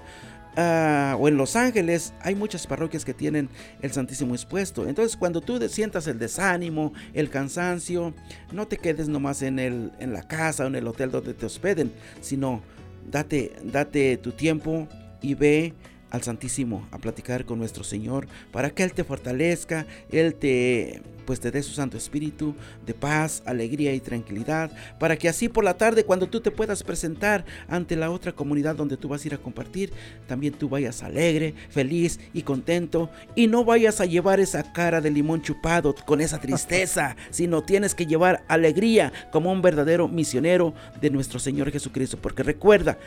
ah, 0.57 1.15
o 1.19 1.27
en 1.27 1.37
Los 1.37 1.55
Ángeles, 1.55 2.13
hay 2.21 2.33
muchas 2.33 2.65
parroquias 2.65 3.05
que 3.05 3.13
tienen 3.13 3.47
el 3.81 3.91
Santísimo 3.93 4.33
expuesto. 4.33 4.87
Entonces, 4.87 5.15
cuando 5.15 5.39
tú 5.39 5.59
sientas 5.69 6.07
el 6.07 6.17
desánimo, 6.17 6.93
el 7.13 7.29
cansancio, 7.29 8.15
no 8.51 8.67
te 8.67 8.77
quedes 8.77 9.07
nomás 9.07 9.43
en, 9.43 9.59
el, 9.59 9.91
en 9.99 10.13
la 10.13 10.27
casa 10.27 10.63
o 10.63 10.67
en 10.67 10.75
el 10.75 10.87
hotel 10.87 11.11
donde 11.11 11.35
te 11.35 11.45
hospeden, 11.45 11.93
sino 12.21 12.63
date, 13.09 13.53
date 13.63 14.17
tu 14.17 14.31
tiempo 14.31 14.87
y 15.21 15.35
ve 15.35 15.75
al 16.11 16.23
Santísimo 16.23 16.87
a 16.91 16.97
platicar 16.97 17.45
con 17.45 17.59
nuestro 17.59 17.83
Señor 17.83 18.27
para 18.51 18.69
que 18.69 18.83
Él 18.83 18.93
te 18.93 19.03
fortalezca, 19.03 19.85
Él 20.11 20.35
te 20.35 21.01
pues 21.27 21.41
te 21.41 21.51
dé 21.51 21.61
su 21.61 21.73
Santo 21.73 21.97
Espíritu 21.97 22.55
de 22.85 22.93
paz, 22.93 23.43
alegría 23.45 23.93
y 23.93 23.99
tranquilidad, 23.99 24.71
para 24.97 25.17
que 25.17 25.27
así 25.27 25.49
por 25.49 25.65
la 25.65 25.75
tarde 25.75 26.05
cuando 26.05 26.27
tú 26.27 26.39
te 26.39 26.51
puedas 26.51 26.83
presentar 26.83 27.43
ante 27.67 27.97
la 27.97 28.09
otra 28.09 28.31
comunidad 28.31 28.77
donde 28.77 28.95
tú 28.95 29.09
vas 29.09 29.23
a 29.23 29.27
ir 29.27 29.33
a 29.33 29.37
compartir, 29.37 29.91
también 30.25 30.53
tú 30.53 30.69
vayas 30.69 31.03
alegre, 31.03 31.53
feliz 31.69 32.21
y 32.33 32.43
contento 32.43 33.09
y 33.35 33.47
no 33.47 33.65
vayas 33.65 33.99
a 33.99 34.05
llevar 34.05 34.39
esa 34.39 34.71
cara 34.71 35.01
de 35.01 35.11
limón 35.11 35.41
chupado 35.41 35.93
con 36.05 36.21
esa 36.21 36.39
tristeza, 36.39 37.17
sino 37.29 37.61
tienes 37.61 37.93
que 37.93 38.05
llevar 38.05 38.45
alegría 38.47 39.11
como 39.33 39.51
un 39.51 39.61
verdadero 39.61 40.07
misionero 40.07 40.73
de 41.01 41.09
nuestro 41.09 41.39
Señor 41.39 41.71
Jesucristo, 41.71 42.17
porque 42.21 42.43
recuerda, 42.43 42.97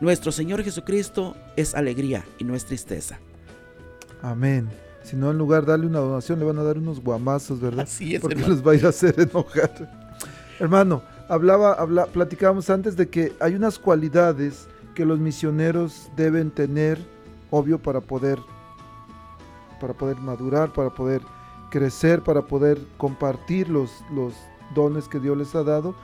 Nuestro 0.00 0.30
Señor 0.32 0.62
Jesucristo 0.62 1.36
es 1.56 1.74
alegría 1.74 2.24
y 2.38 2.44
no 2.44 2.54
es 2.54 2.64
tristeza. 2.64 3.18
Amén. 4.22 4.68
Si 5.02 5.16
no, 5.16 5.30
en 5.30 5.38
lugar 5.38 5.64
de 5.64 5.72
darle 5.72 5.86
una 5.86 6.00
donación, 6.00 6.38
le 6.38 6.44
van 6.44 6.58
a 6.58 6.62
dar 6.62 6.78
unos 6.78 7.00
guamazos, 7.00 7.60
¿verdad? 7.60 7.80
Así 7.80 8.14
es, 8.14 8.20
Porque 8.20 8.34
hermano. 8.36 8.54
los 8.54 8.66
va 8.66 8.72
a 8.72 8.74
ir 8.76 8.86
a 8.86 8.90
hacer 8.90 9.18
enojar. 9.18 9.70
Hermano, 10.60 11.02
hablaba, 11.28 11.72
habla, 11.72 12.06
platicábamos 12.06 12.68
antes 12.70 12.96
de 12.96 13.08
que 13.08 13.32
hay 13.40 13.54
unas 13.54 13.78
cualidades 13.78 14.68
que 14.94 15.04
los 15.04 15.18
misioneros 15.18 16.10
deben 16.16 16.50
tener, 16.50 16.98
obvio, 17.50 17.78
para 17.80 18.00
poder, 18.00 18.38
para 19.80 19.94
poder 19.94 20.16
madurar, 20.16 20.72
para 20.72 20.90
poder 20.90 21.22
crecer, 21.70 22.22
para 22.22 22.42
poder 22.42 22.78
compartir 22.98 23.68
los, 23.68 23.90
los 24.12 24.34
dones 24.74 25.08
que 25.08 25.20
Dios 25.20 25.36
les 25.36 25.54
ha 25.54 25.62
dado 25.62 25.94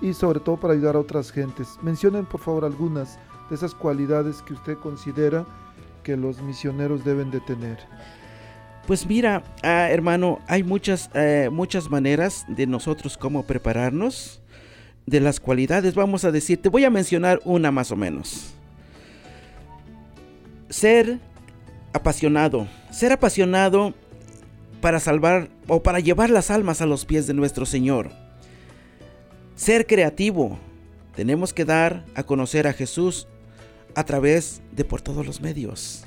y 0.00 0.14
sobre 0.14 0.40
todo 0.40 0.56
para 0.56 0.74
ayudar 0.74 0.96
a 0.96 1.00
otras 1.00 1.30
gentes. 1.30 1.78
Mencionen 1.82 2.26
por 2.26 2.40
favor 2.40 2.64
algunas 2.64 3.18
esas 3.54 3.74
cualidades 3.74 4.42
que 4.42 4.54
usted 4.54 4.76
considera 4.76 5.46
que 6.02 6.16
los 6.16 6.40
misioneros 6.42 7.04
deben 7.04 7.30
de 7.30 7.40
tener. 7.40 7.78
Pues 8.86 9.06
mira, 9.06 9.44
ah, 9.62 9.88
hermano, 9.90 10.40
hay 10.48 10.62
muchas, 10.62 11.10
eh, 11.14 11.48
muchas 11.52 11.90
maneras 11.90 12.44
de 12.48 12.66
nosotros 12.66 13.16
cómo 13.16 13.44
prepararnos. 13.44 14.42
De 15.06 15.18
las 15.18 15.40
cualidades, 15.40 15.94
vamos 15.94 16.24
a 16.24 16.30
decir, 16.30 16.60
te 16.60 16.68
voy 16.68 16.84
a 16.84 16.90
mencionar 16.90 17.40
una 17.44 17.70
más 17.70 17.90
o 17.90 17.96
menos. 17.96 18.54
Ser 20.68 21.18
apasionado. 21.92 22.68
Ser 22.90 23.12
apasionado 23.12 23.94
para 24.80 25.00
salvar 25.00 25.48
o 25.66 25.82
para 25.82 26.00
llevar 26.00 26.30
las 26.30 26.50
almas 26.50 26.80
a 26.80 26.86
los 26.86 27.04
pies 27.04 27.26
de 27.26 27.34
nuestro 27.34 27.66
Señor. 27.66 28.10
Ser 29.54 29.86
creativo. 29.86 30.58
Tenemos 31.14 31.52
que 31.52 31.64
dar 31.64 32.04
a 32.14 32.22
conocer 32.22 32.66
a 32.66 32.72
Jesús 32.72 33.26
a 33.94 34.04
través 34.04 34.60
de 34.72 34.84
por 34.84 35.00
todos 35.00 35.26
los 35.26 35.40
medios. 35.40 36.04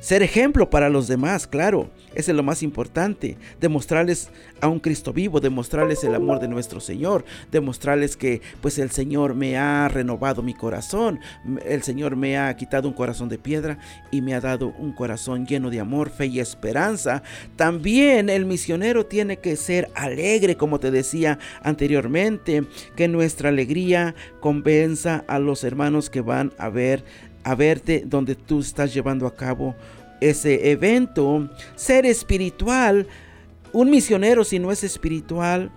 Ser 0.00 0.22
ejemplo 0.22 0.70
para 0.70 0.88
los 0.88 1.08
demás, 1.08 1.46
claro, 1.46 1.90
ese 2.14 2.32
es 2.32 2.36
lo 2.36 2.42
más 2.42 2.62
importante. 2.62 3.36
Demostrarles 3.60 4.30
a 4.62 4.68
un 4.68 4.80
Cristo 4.80 5.12
vivo, 5.12 5.40
demostrarles 5.40 6.02
el 6.04 6.14
amor 6.14 6.40
de 6.40 6.48
nuestro 6.48 6.80
Señor, 6.80 7.24
demostrarles 7.52 8.16
que 8.16 8.40
pues 8.62 8.78
el 8.78 8.90
Señor 8.90 9.34
me 9.34 9.58
ha 9.58 9.88
renovado 9.88 10.42
mi 10.42 10.54
corazón, 10.54 11.20
el 11.66 11.82
Señor 11.82 12.16
me 12.16 12.38
ha 12.38 12.56
quitado 12.56 12.88
un 12.88 12.94
corazón 12.94 13.28
de 13.28 13.36
piedra 13.36 13.78
y 14.10 14.22
me 14.22 14.34
ha 14.34 14.40
dado 14.40 14.74
un 14.78 14.92
corazón 14.92 15.46
lleno 15.46 15.68
de 15.68 15.80
amor, 15.80 16.08
fe 16.08 16.26
y 16.26 16.40
esperanza. 16.40 17.22
También 17.56 18.30
el 18.30 18.46
misionero 18.46 19.04
tiene 19.04 19.36
que 19.36 19.54
ser 19.56 19.90
alegre, 19.94 20.56
como 20.56 20.80
te 20.80 20.90
decía 20.90 21.38
anteriormente, 21.62 22.64
que 22.96 23.06
nuestra 23.06 23.50
alegría 23.50 24.14
convenza 24.40 25.24
a 25.28 25.38
los 25.38 25.62
hermanos 25.62 26.08
que 26.08 26.22
van 26.22 26.54
a 26.56 26.70
ver 26.70 27.04
a 27.44 27.54
verte 27.54 28.04
donde 28.06 28.34
tú 28.34 28.60
estás 28.60 28.92
llevando 28.92 29.26
a 29.26 29.34
cabo 29.34 29.74
ese 30.20 30.70
evento. 30.70 31.48
Ser 31.74 32.06
espiritual. 32.06 33.06
Un 33.72 33.90
misionero 33.90 34.44
si 34.44 34.58
no 34.58 34.72
es 34.72 34.82
espiritual 34.84 35.70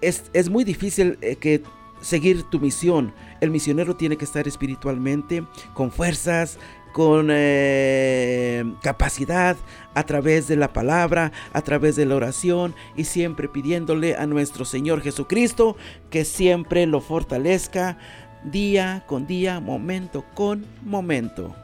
es, 0.00 0.24
es 0.32 0.48
muy 0.48 0.64
difícil 0.64 1.18
eh, 1.20 1.36
que 1.36 1.62
seguir 2.00 2.42
tu 2.44 2.58
misión. 2.58 3.12
El 3.40 3.50
misionero 3.50 3.96
tiene 3.96 4.16
que 4.16 4.24
estar 4.24 4.48
espiritualmente 4.48 5.44
con 5.74 5.90
fuerzas, 5.90 6.58
con 6.92 7.28
eh, 7.30 8.64
capacidad 8.82 9.56
a 9.94 10.02
través 10.04 10.48
de 10.48 10.56
la 10.56 10.72
palabra, 10.72 11.32
a 11.52 11.62
través 11.62 11.96
de 11.96 12.06
la 12.06 12.16
oración 12.16 12.74
y 12.96 13.04
siempre 13.04 13.48
pidiéndole 13.48 14.16
a 14.16 14.26
nuestro 14.26 14.64
Señor 14.64 15.00
Jesucristo 15.00 15.76
que 16.10 16.24
siempre 16.24 16.86
lo 16.86 17.00
fortalezca 17.00 17.98
día 18.44 19.02
con 19.06 19.26
día, 19.26 19.60
momento 19.60 20.24
con 20.34 20.64
momento. 20.82 21.54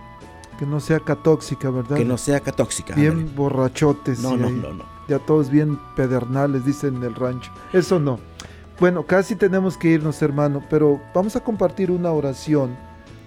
Que 0.58 0.66
no 0.66 0.80
sea 0.80 1.00
catóxica, 1.00 1.70
¿verdad? 1.70 1.96
Que 1.96 2.06
no 2.06 2.18
sea 2.18 2.40
catóxica. 2.40 2.94
Bien 2.96 3.34
borrachotes. 3.36 4.20
No, 4.20 4.36
no, 4.36 4.50
no, 4.50 4.74
no. 4.74 4.84
Ya 5.08 5.20
todos 5.20 5.50
bien 5.50 5.80
pedernales, 5.96 6.66
dicen 6.66 6.98
en 6.98 7.04
el 7.04 7.16
rancho. 7.16 7.52
Eso 7.74 8.00
no. 8.00 8.20
Bueno, 8.80 9.04
casi 9.06 9.36
tenemos 9.36 9.78
que 9.78 9.90
irnos, 9.90 10.22
hermano, 10.22 10.64
pero 10.70 11.02
vamos 11.14 11.36
a 11.36 11.42
compartir 11.42 11.92
una 11.92 12.12
oración, 12.12 12.78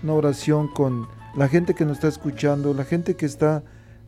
una 0.02 0.14
oración 0.14 0.68
con 0.68 1.06
la 1.36 1.48
gente 1.48 1.74
que 1.74 1.84
nos 1.84 1.98
está 1.98 2.08
escuchando, 2.08 2.74
la 2.74 2.84
gente 2.84 3.16
que 3.16 3.26
está 3.26 3.62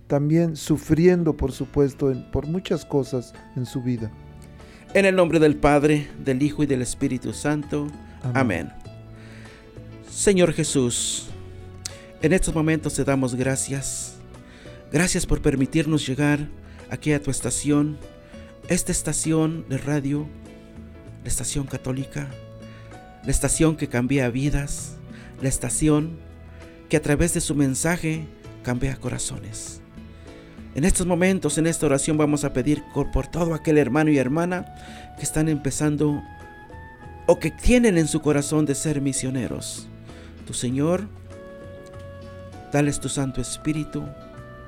también 0.06 0.56
sufriendo, 0.56 1.36
por 1.36 1.52
supuesto, 1.52 2.10
en- 2.10 2.30
por 2.30 2.46
muchas 2.46 2.84
cosas 2.84 3.32
en 3.56 3.64
su 3.66 3.82
vida. 3.82 4.10
En 4.92 5.06
el 5.06 5.16
nombre 5.16 5.38
del 5.40 5.56
Padre, 5.56 6.08
del 6.24 6.42
Hijo 6.42 6.62
y 6.62 6.66
del 6.66 6.82
Espíritu 6.82 7.32
Santo. 7.32 7.86
Amén. 8.34 8.70
Señor 10.10 10.52
Jesús, 10.52 11.28
en 12.22 12.32
estos 12.32 12.54
momentos 12.54 12.94
te 12.94 13.04
damos 13.04 13.34
gracias. 13.34 14.16
Gracias 14.92 15.26
por 15.26 15.42
permitirnos 15.42 16.06
llegar 16.06 16.48
aquí 16.90 17.12
a 17.12 17.20
tu 17.20 17.30
estación, 17.30 17.98
esta 18.68 18.92
estación 18.92 19.64
de 19.68 19.78
radio, 19.78 20.26
la 21.22 21.28
estación 21.28 21.66
católica, 21.66 22.28
la 23.24 23.30
estación 23.30 23.76
que 23.76 23.88
cambia 23.88 24.28
vidas, 24.30 24.94
la 25.42 25.48
estación 25.48 26.18
que 26.88 26.96
a 26.96 27.02
través 27.02 27.34
de 27.34 27.40
su 27.40 27.54
mensaje 27.54 28.26
cambia 28.62 28.96
corazones. 28.96 29.80
En 30.74 30.84
estos 30.84 31.06
momentos, 31.06 31.56
en 31.58 31.68
esta 31.68 31.86
oración, 31.86 32.16
vamos 32.16 32.44
a 32.44 32.52
pedir 32.52 32.82
por 33.12 33.26
todo 33.28 33.54
aquel 33.54 33.78
hermano 33.78 34.10
y 34.10 34.18
hermana 34.18 34.74
que 35.16 35.22
están 35.22 35.48
empezando 35.48 36.20
o 37.26 37.38
que 37.38 37.50
tienen 37.50 37.96
en 37.96 38.08
su 38.08 38.20
corazón 38.20 38.66
de 38.66 38.74
ser 38.74 39.00
misioneros. 39.00 39.86
Tu 40.46 40.52
Señor, 40.52 41.08
dales 42.72 42.98
tu 42.98 43.08
Santo 43.08 43.40
Espíritu, 43.40 44.04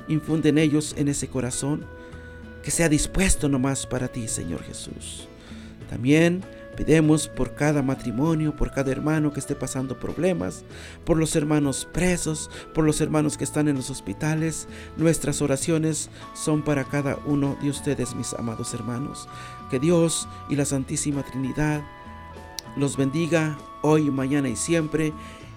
infunde 0.08 0.50
en 0.50 0.58
ellos, 0.58 0.94
en 0.96 1.08
ese 1.08 1.26
corazón, 1.26 1.84
que 2.62 2.70
sea 2.70 2.88
dispuesto 2.88 3.48
nomás 3.48 3.86
para 3.86 4.08
ti, 4.08 4.28
Señor 4.28 4.62
Jesús. 4.62 5.28
También 5.90 6.44
Pidemos 6.76 7.28
por 7.28 7.54
cada 7.54 7.82
matrimonio, 7.82 8.54
por 8.54 8.70
cada 8.70 8.92
hermano 8.92 9.32
que 9.32 9.40
esté 9.40 9.54
pasando 9.54 9.98
problemas, 9.98 10.64
por 11.04 11.16
los 11.16 11.34
hermanos 11.34 11.88
presos, 11.90 12.50
por 12.74 12.84
los 12.84 13.00
hermanos 13.00 13.38
que 13.38 13.44
están 13.44 13.68
en 13.68 13.76
los 13.76 13.88
hospitales. 13.88 14.68
Nuestras 14.96 15.40
oraciones 15.40 16.10
son 16.34 16.62
para 16.62 16.84
cada 16.84 17.18
uno 17.24 17.56
de 17.62 17.70
ustedes, 17.70 18.14
mis 18.14 18.34
amados 18.34 18.74
hermanos. 18.74 19.26
Que 19.70 19.80
Dios 19.80 20.28
y 20.50 20.56
la 20.56 20.66
Santísima 20.66 21.22
Trinidad 21.22 21.82
los 22.76 22.96
bendiga 22.98 23.56
hoy, 23.82 24.10
mañana 24.10 24.48
y 24.48 24.56
siempre 24.56 25.14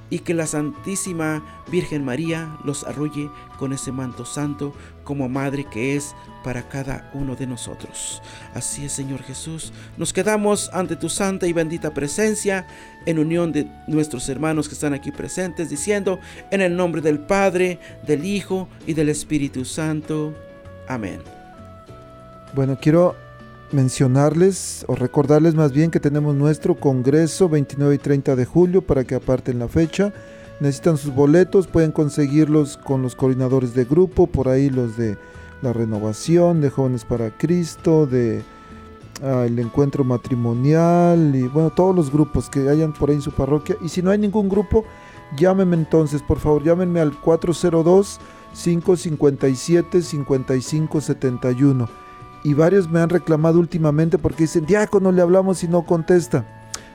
y 0.09 0.19
que 0.19 0.33
la 0.33 0.47
Santísima 0.47 1.43
Virgen 1.71 2.03
María 2.03 2.57
los 2.63 2.83
arrulle 2.83 3.29
con 3.57 3.73
ese 3.73 3.91
manto 3.91 4.25
santo 4.25 4.73
como 5.03 5.29
madre 5.29 5.65
que 5.65 5.95
es 5.95 6.15
para 6.43 6.67
cada 6.67 7.09
uno 7.13 7.35
de 7.35 7.47
nosotros. 7.47 8.21
Así 8.53 8.85
es, 8.85 8.91
Señor 8.91 9.21
Jesús, 9.23 9.73
nos 9.97 10.13
quedamos 10.13 10.69
ante 10.73 10.95
tu 10.95 11.09
santa 11.09 11.47
y 11.47 11.53
bendita 11.53 11.93
presencia 11.93 12.67
en 13.05 13.19
unión 13.19 13.51
de 13.51 13.67
nuestros 13.87 14.27
hermanos 14.29 14.67
que 14.67 14.75
están 14.75 14.93
aquí 14.93 15.11
presentes, 15.11 15.69
diciendo 15.69 16.19
en 16.51 16.61
el 16.61 16.75
nombre 16.75 17.01
del 17.01 17.19
Padre, 17.19 17.79
del 18.05 18.25
Hijo 18.25 18.69
y 18.87 18.93
del 18.93 19.09
Espíritu 19.09 19.65
Santo. 19.65 20.33
Amén. 20.87 21.19
Bueno, 22.53 22.77
quiero 22.81 23.15
mencionarles 23.71 24.85
o 24.87 24.95
recordarles 24.95 25.55
más 25.55 25.71
bien 25.71 25.91
que 25.91 25.99
tenemos 25.99 26.35
nuestro 26.35 26.75
congreso 26.75 27.49
29 27.49 27.95
y 27.95 27.97
30 27.97 28.35
de 28.35 28.45
julio 28.45 28.81
para 28.81 29.03
que 29.03 29.15
aparten 29.15 29.59
la 29.59 29.67
fecha. 29.67 30.13
Necesitan 30.59 30.97
sus 30.97 31.13
boletos, 31.13 31.67
pueden 31.67 31.91
conseguirlos 31.91 32.77
con 32.77 33.01
los 33.01 33.15
coordinadores 33.15 33.73
de 33.73 33.85
grupo, 33.85 34.27
por 34.27 34.49
ahí 34.49 34.69
los 34.69 34.97
de 34.97 35.17
la 35.61 35.73
renovación, 35.73 36.61
de 36.61 36.69
jóvenes 36.69 37.05
para 37.05 37.37
Cristo, 37.37 38.05
de 38.05 38.43
ah, 39.23 39.45
el 39.45 39.57
encuentro 39.59 40.03
matrimonial 40.03 41.33
y 41.33 41.43
bueno, 41.43 41.69
todos 41.69 41.95
los 41.95 42.11
grupos 42.11 42.49
que 42.49 42.67
hayan 42.67 42.93
por 42.93 43.09
ahí 43.09 43.15
en 43.15 43.21
su 43.21 43.31
parroquia. 43.31 43.77
Y 43.81 43.89
si 43.89 44.01
no 44.01 44.11
hay 44.11 44.17
ningún 44.17 44.49
grupo, 44.49 44.83
llámenme 45.37 45.77
entonces, 45.77 46.21
por 46.21 46.39
favor, 46.39 46.63
llámenme 46.63 46.99
al 46.99 47.17
402 47.19 48.19
557 48.53 50.01
5571 50.01 52.08
y 52.43 52.53
varios 52.53 52.89
me 52.89 52.99
han 52.99 53.09
reclamado 53.09 53.59
últimamente 53.59 54.17
porque 54.17 54.43
dicen, 54.43 54.65
diácono, 54.65 55.11
le 55.11 55.21
hablamos 55.21 55.63
y 55.63 55.67
no 55.67 55.85
contesta. 55.85 56.45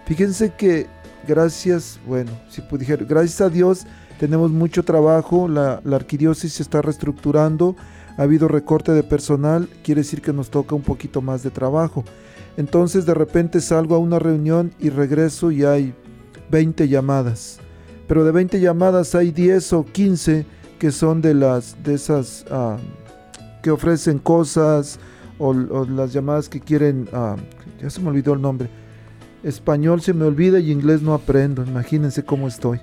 Fíjense 0.06 0.52
que 0.54 0.86
gracias, 1.26 1.98
bueno, 2.06 2.30
si 2.48 2.60
pudiera, 2.60 3.04
gracias 3.04 3.40
a 3.40 3.50
Dios 3.50 3.86
tenemos 4.18 4.50
mucho 4.50 4.84
trabajo, 4.84 5.48
la, 5.48 5.80
la 5.84 5.96
arquidiócesis 5.96 6.54
se 6.54 6.62
está 6.62 6.80
reestructurando, 6.82 7.76
ha 8.16 8.22
habido 8.22 8.48
recorte 8.48 8.92
de 8.92 9.02
personal, 9.02 9.68
quiere 9.82 10.02
decir 10.02 10.22
que 10.22 10.32
nos 10.32 10.50
toca 10.50 10.74
un 10.74 10.82
poquito 10.82 11.20
más 11.20 11.42
de 11.42 11.50
trabajo. 11.50 12.04
Entonces 12.56 13.06
de 13.06 13.14
repente 13.14 13.60
salgo 13.60 13.96
a 13.96 13.98
una 13.98 14.18
reunión 14.18 14.72
y 14.78 14.90
regreso 14.90 15.50
y 15.50 15.64
hay 15.64 15.94
20 16.50 16.88
llamadas. 16.88 17.58
Pero 18.06 18.24
de 18.24 18.32
20 18.32 18.60
llamadas 18.60 19.14
hay 19.14 19.32
10 19.32 19.72
o 19.72 19.84
15 19.84 20.46
que 20.78 20.92
son 20.92 21.20
de 21.20 21.34
las 21.34 21.82
de 21.82 21.94
esas 21.94 22.44
ah, 22.50 22.76
que 23.62 23.70
ofrecen 23.70 24.18
cosas, 24.18 24.98
o, 25.38 25.52
las 25.52 26.12
llamadas 26.12 26.48
que 26.48 26.60
quieren, 26.60 27.08
ah, 27.12 27.36
ya 27.80 27.90
se 27.90 28.00
me 28.00 28.08
olvidó 28.08 28.34
el 28.34 28.42
nombre, 28.42 28.68
español 29.42 30.00
se 30.00 30.14
me 30.14 30.24
olvida 30.24 30.58
y 30.58 30.70
inglés 30.70 31.02
no 31.02 31.14
aprendo, 31.14 31.64
imagínense 31.64 32.24
cómo 32.24 32.48
estoy. 32.48 32.80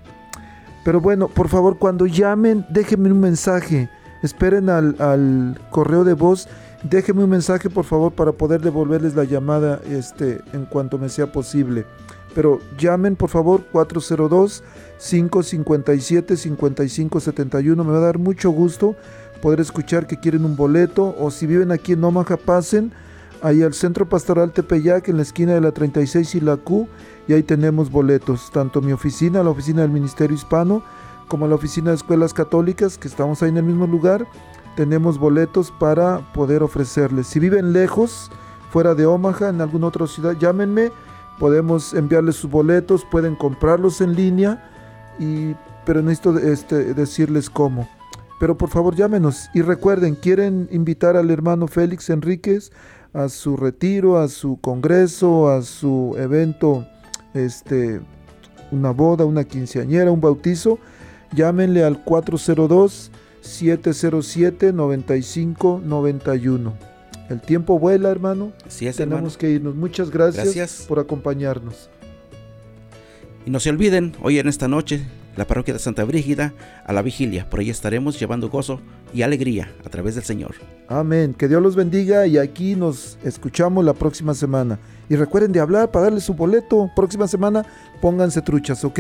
Pero 0.83 0.99
bueno, 0.99 1.27
por 1.27 1.47
favor, 1.47 1.77
cuando 1.77 2.07
llamen, 2.07 2.65
déjenme 2.69 3.11
un 3.11 3.19
mensaje, 3.19 3.89
esperen 4.23 4.69
al, 4.69 5.59
correo 5.69 6.03
de 6.03 6.13
voz, 6.13 6.47
déjenme 6.83 7.23
un 7.23 7.29
mensaje 7.29 7.69
por 7.69 7.85
favor 7.85 8.13
para 8.13 8.31
poder 8.31 8.61
devolverles 8.61 9.15
la 9.15 9.23
llamada 9.23 9.79
este, 9.87 10.41
en 10.53 10.65
cuanto 10.65 10.97
me 10.97 11.09
sea 11.09 11.31
posible. 11.31 11.85
Pero 12.33 12.59
llamen 12.77 13.15
por 13.15 13.29
favor 13.29 13.63
402 13.71 14.63
557 14.97 16.37
5571, 16.37 17.83
me 17.83 17.91
va 17.91 17.97
a 17.97 18.01
dar 18.01 18.17
mucho 18.17 18.51
gusto 18.51 18.95
poder 19.41 19.59
escuchar 19.59 20.07
que 20.07 20.19
quieren 20.19 20.45
un 20.45 20.55
boleto 20.55 21.15
o 21.19 21.31
si 21.31 21.47
viven 21.47 21.71
aquí 21.71 21.93
en 21.93 22.03
Omaha 22.03 22.37
pasen 22.37 22.93
ahí 23.41 23.63
al 23.63 23.73
Centro 23.73 24.07
Pastoral 24.07 24.51
Tepeyac 24.51 25.09
en 25.09 25.17
la 25.17 25.23
esquina 25.23 25.53
de 25.53 25.61
la 25.61 25.71
36 25.71 26.35
y 26.35 26.41
la 26.41 26.57
Q 26.57 26.87
y 27.27 27.33
ahí 27.33 27.43
tenemos 27.43 27.91
boletos, 27.91 28.51
tanto 28.51 28.81
mi 28.81 28.91
oficina, 28.91 29.43
la 29.43 29.49
oficina 29.49 29.81
del 29.81 29.91
Ministerio 29.91 30.35
Hispano, 30.35 30.83
como 31.27 31.47
la 31.47 31.55
oficina 31.55 31.91
de 31.91 31.95
Escuelas 31.95 32.33
Católicas, 32.33 32.97
que 32.97 33.07
estamos 33.07 33.41
ahí 33.41 33.49
en 33.49 33.57
el 33.57 33.63
mismo 33.63 33.87
lugar, 33.87 34.27
tenemos 34.75 35.17
boletos 35.17 35.71
para 35.71 36.19
poder 36.33 36.61
ofrecerles. 36.63 37.27
Si 37.27 37.39
viven 37.39 37.73
lejos, 37.73 38.29
fuera 38.69 38.95
de 38.95 39.05
Omaha, 39.05 39.49
en 39.49 39.61
alguna 39.61 39.87
otra 39.87 40.07
ciudad, 40.07 40.35
llámenme, 40.37 40.91
podemos 41.39 41.93
enviarles 41.93 42.35
sus 42.35 42.51
boletos, 42.51 43.05
pueden 43.05 43.35
comprarlos 43.35 44.01
en 44.01 44.15
línea, 44.15 44.69
y, 45.19 45.55
pero 45.85 46.01
necesito 46.01 46.37
este, 46.37 46.93
decirles 46.93 47.49
cómo. 47.49 47.87
Pero 48.41 48.57
por 48.57 48.69
favor 48.69 48.95
llámenos 48.95 49.49
y 49.53 49.61
recuerden, 49.61 50.15
quieren 50.15 50.67
invitar 50.71 51.15
al 51.15 51.29
hermano 51.29 51.67
Félix 51.67 52.09
Enríquez 52.09 52.71
a 53.13 53.29
su 53.29 53.55
retiro, 53.55 54.17
a 54.17 54.27
su 54.29 54.59
congreso, 54.59 55.51
a 55.51 55.61
su 55.61 56.15
evento, 56.17 56.87
este, 57.35 58.01
una 58.71 58.89
boda, 58.89 59.25
una 59.25 59.43
quinceañera, 59.43 60.09
un 60.09 60.21
bautizo, 60.21 60.79
llámenle 61.35 61.83
al 61.83 62.03
402 62.03 63.11
707 63.41 64.73
9591. 64.73 66.73
El 67.29 67.41
tiempo 67.41 67.77
vuela, 67.77 68.09
hermano. 68.09 68.53
Así 68.65 68.87
es, 68.87 68.95
Tenemos 68.95 69.37
que 69.37 69.51
irnos. 69.51 69.75
Muchas 69.75 70.09
gracias, 70.09 70.45
gracias 70.45 70.85
por 70.87 70.97
acompañarnos. 70.97 71.91
Y 73.45 73.51
no 73.51 73.59
se 73.59 73.69
olviden, 73.69 74.15
hoy 74.23 74.39
en 74.39 74.47
esta 74.47 74.67
noche 74.67 75.05
la 75.41 75.47
parroquia 75.47 75.73
de 75.73 75.79
Santa 75.79 76.03
Brígida, 76.03 76.53
a 76.85 76.93
la 76.93 77.01
vigilia. 77.01 77.49
Por 77.49 77.61
ahí 77.61 77.71
estaremos 77.71 78.19
llevando 78.19 78.47
gozo 78.47 78.79
y 79.11 79.23
alegría 79.23 79.71
a 79.83 79.89
través 79.89 80.13
del 80.13 80.23
Señor. 80.23 80.53
Amén. 80.87 81.33
Que 81.33 81.47
Dios 81.47 81.63
los 81.63 81.75
bendiga 81.75 82.27
y 82.27 82.37
aquí 82.37 82.75
nos 82.75 83.17
escuchamos 83.23 83.83
la 83.83 83.93
próxima 83.93 84.35
semana. 84.35 84.77
Y 85.09 85.15
recuerden 85.15 85.51
de 85.51 85.59
hablar 85.59 85.89
para 85.89 86.03
darle 86.03 86.21
su 86.21 86.35
boleto. 86.35 86.91
Próxima 86.95 87.27
semana 87.27 87.65
pónganse 88.01 88.43
truchas, 88.43 88.85
¿ok? 88.85 88.99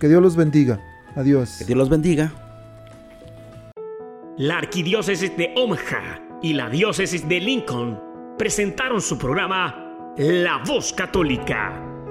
Que 0.00 0.08
Dios 0.08 0.20
los 0.20 0.34
bendiga. 0.34 0.80
Adiós. 1.14 1.58
Que 1.58 1.64
Dios 1.64 1.78
los 1.78 1.88
bendiga. 1.88 2.32
La 4.36 4.58
arquidiócesis 4.58 5.36
de 5.36 5.54
Omaha 5.56 6.40
y 6.42 6.54
la 6.54 6.68
diócesis 6.68 7.28
de 7.28 7.38
Lincoln 7.38 8.00
presentaron 8.36 9.00
su 9.00 9.16
programa 9.16 10.14
La 10.16 10.60
Voz 10.66 10.92
Católica 10.92 11.97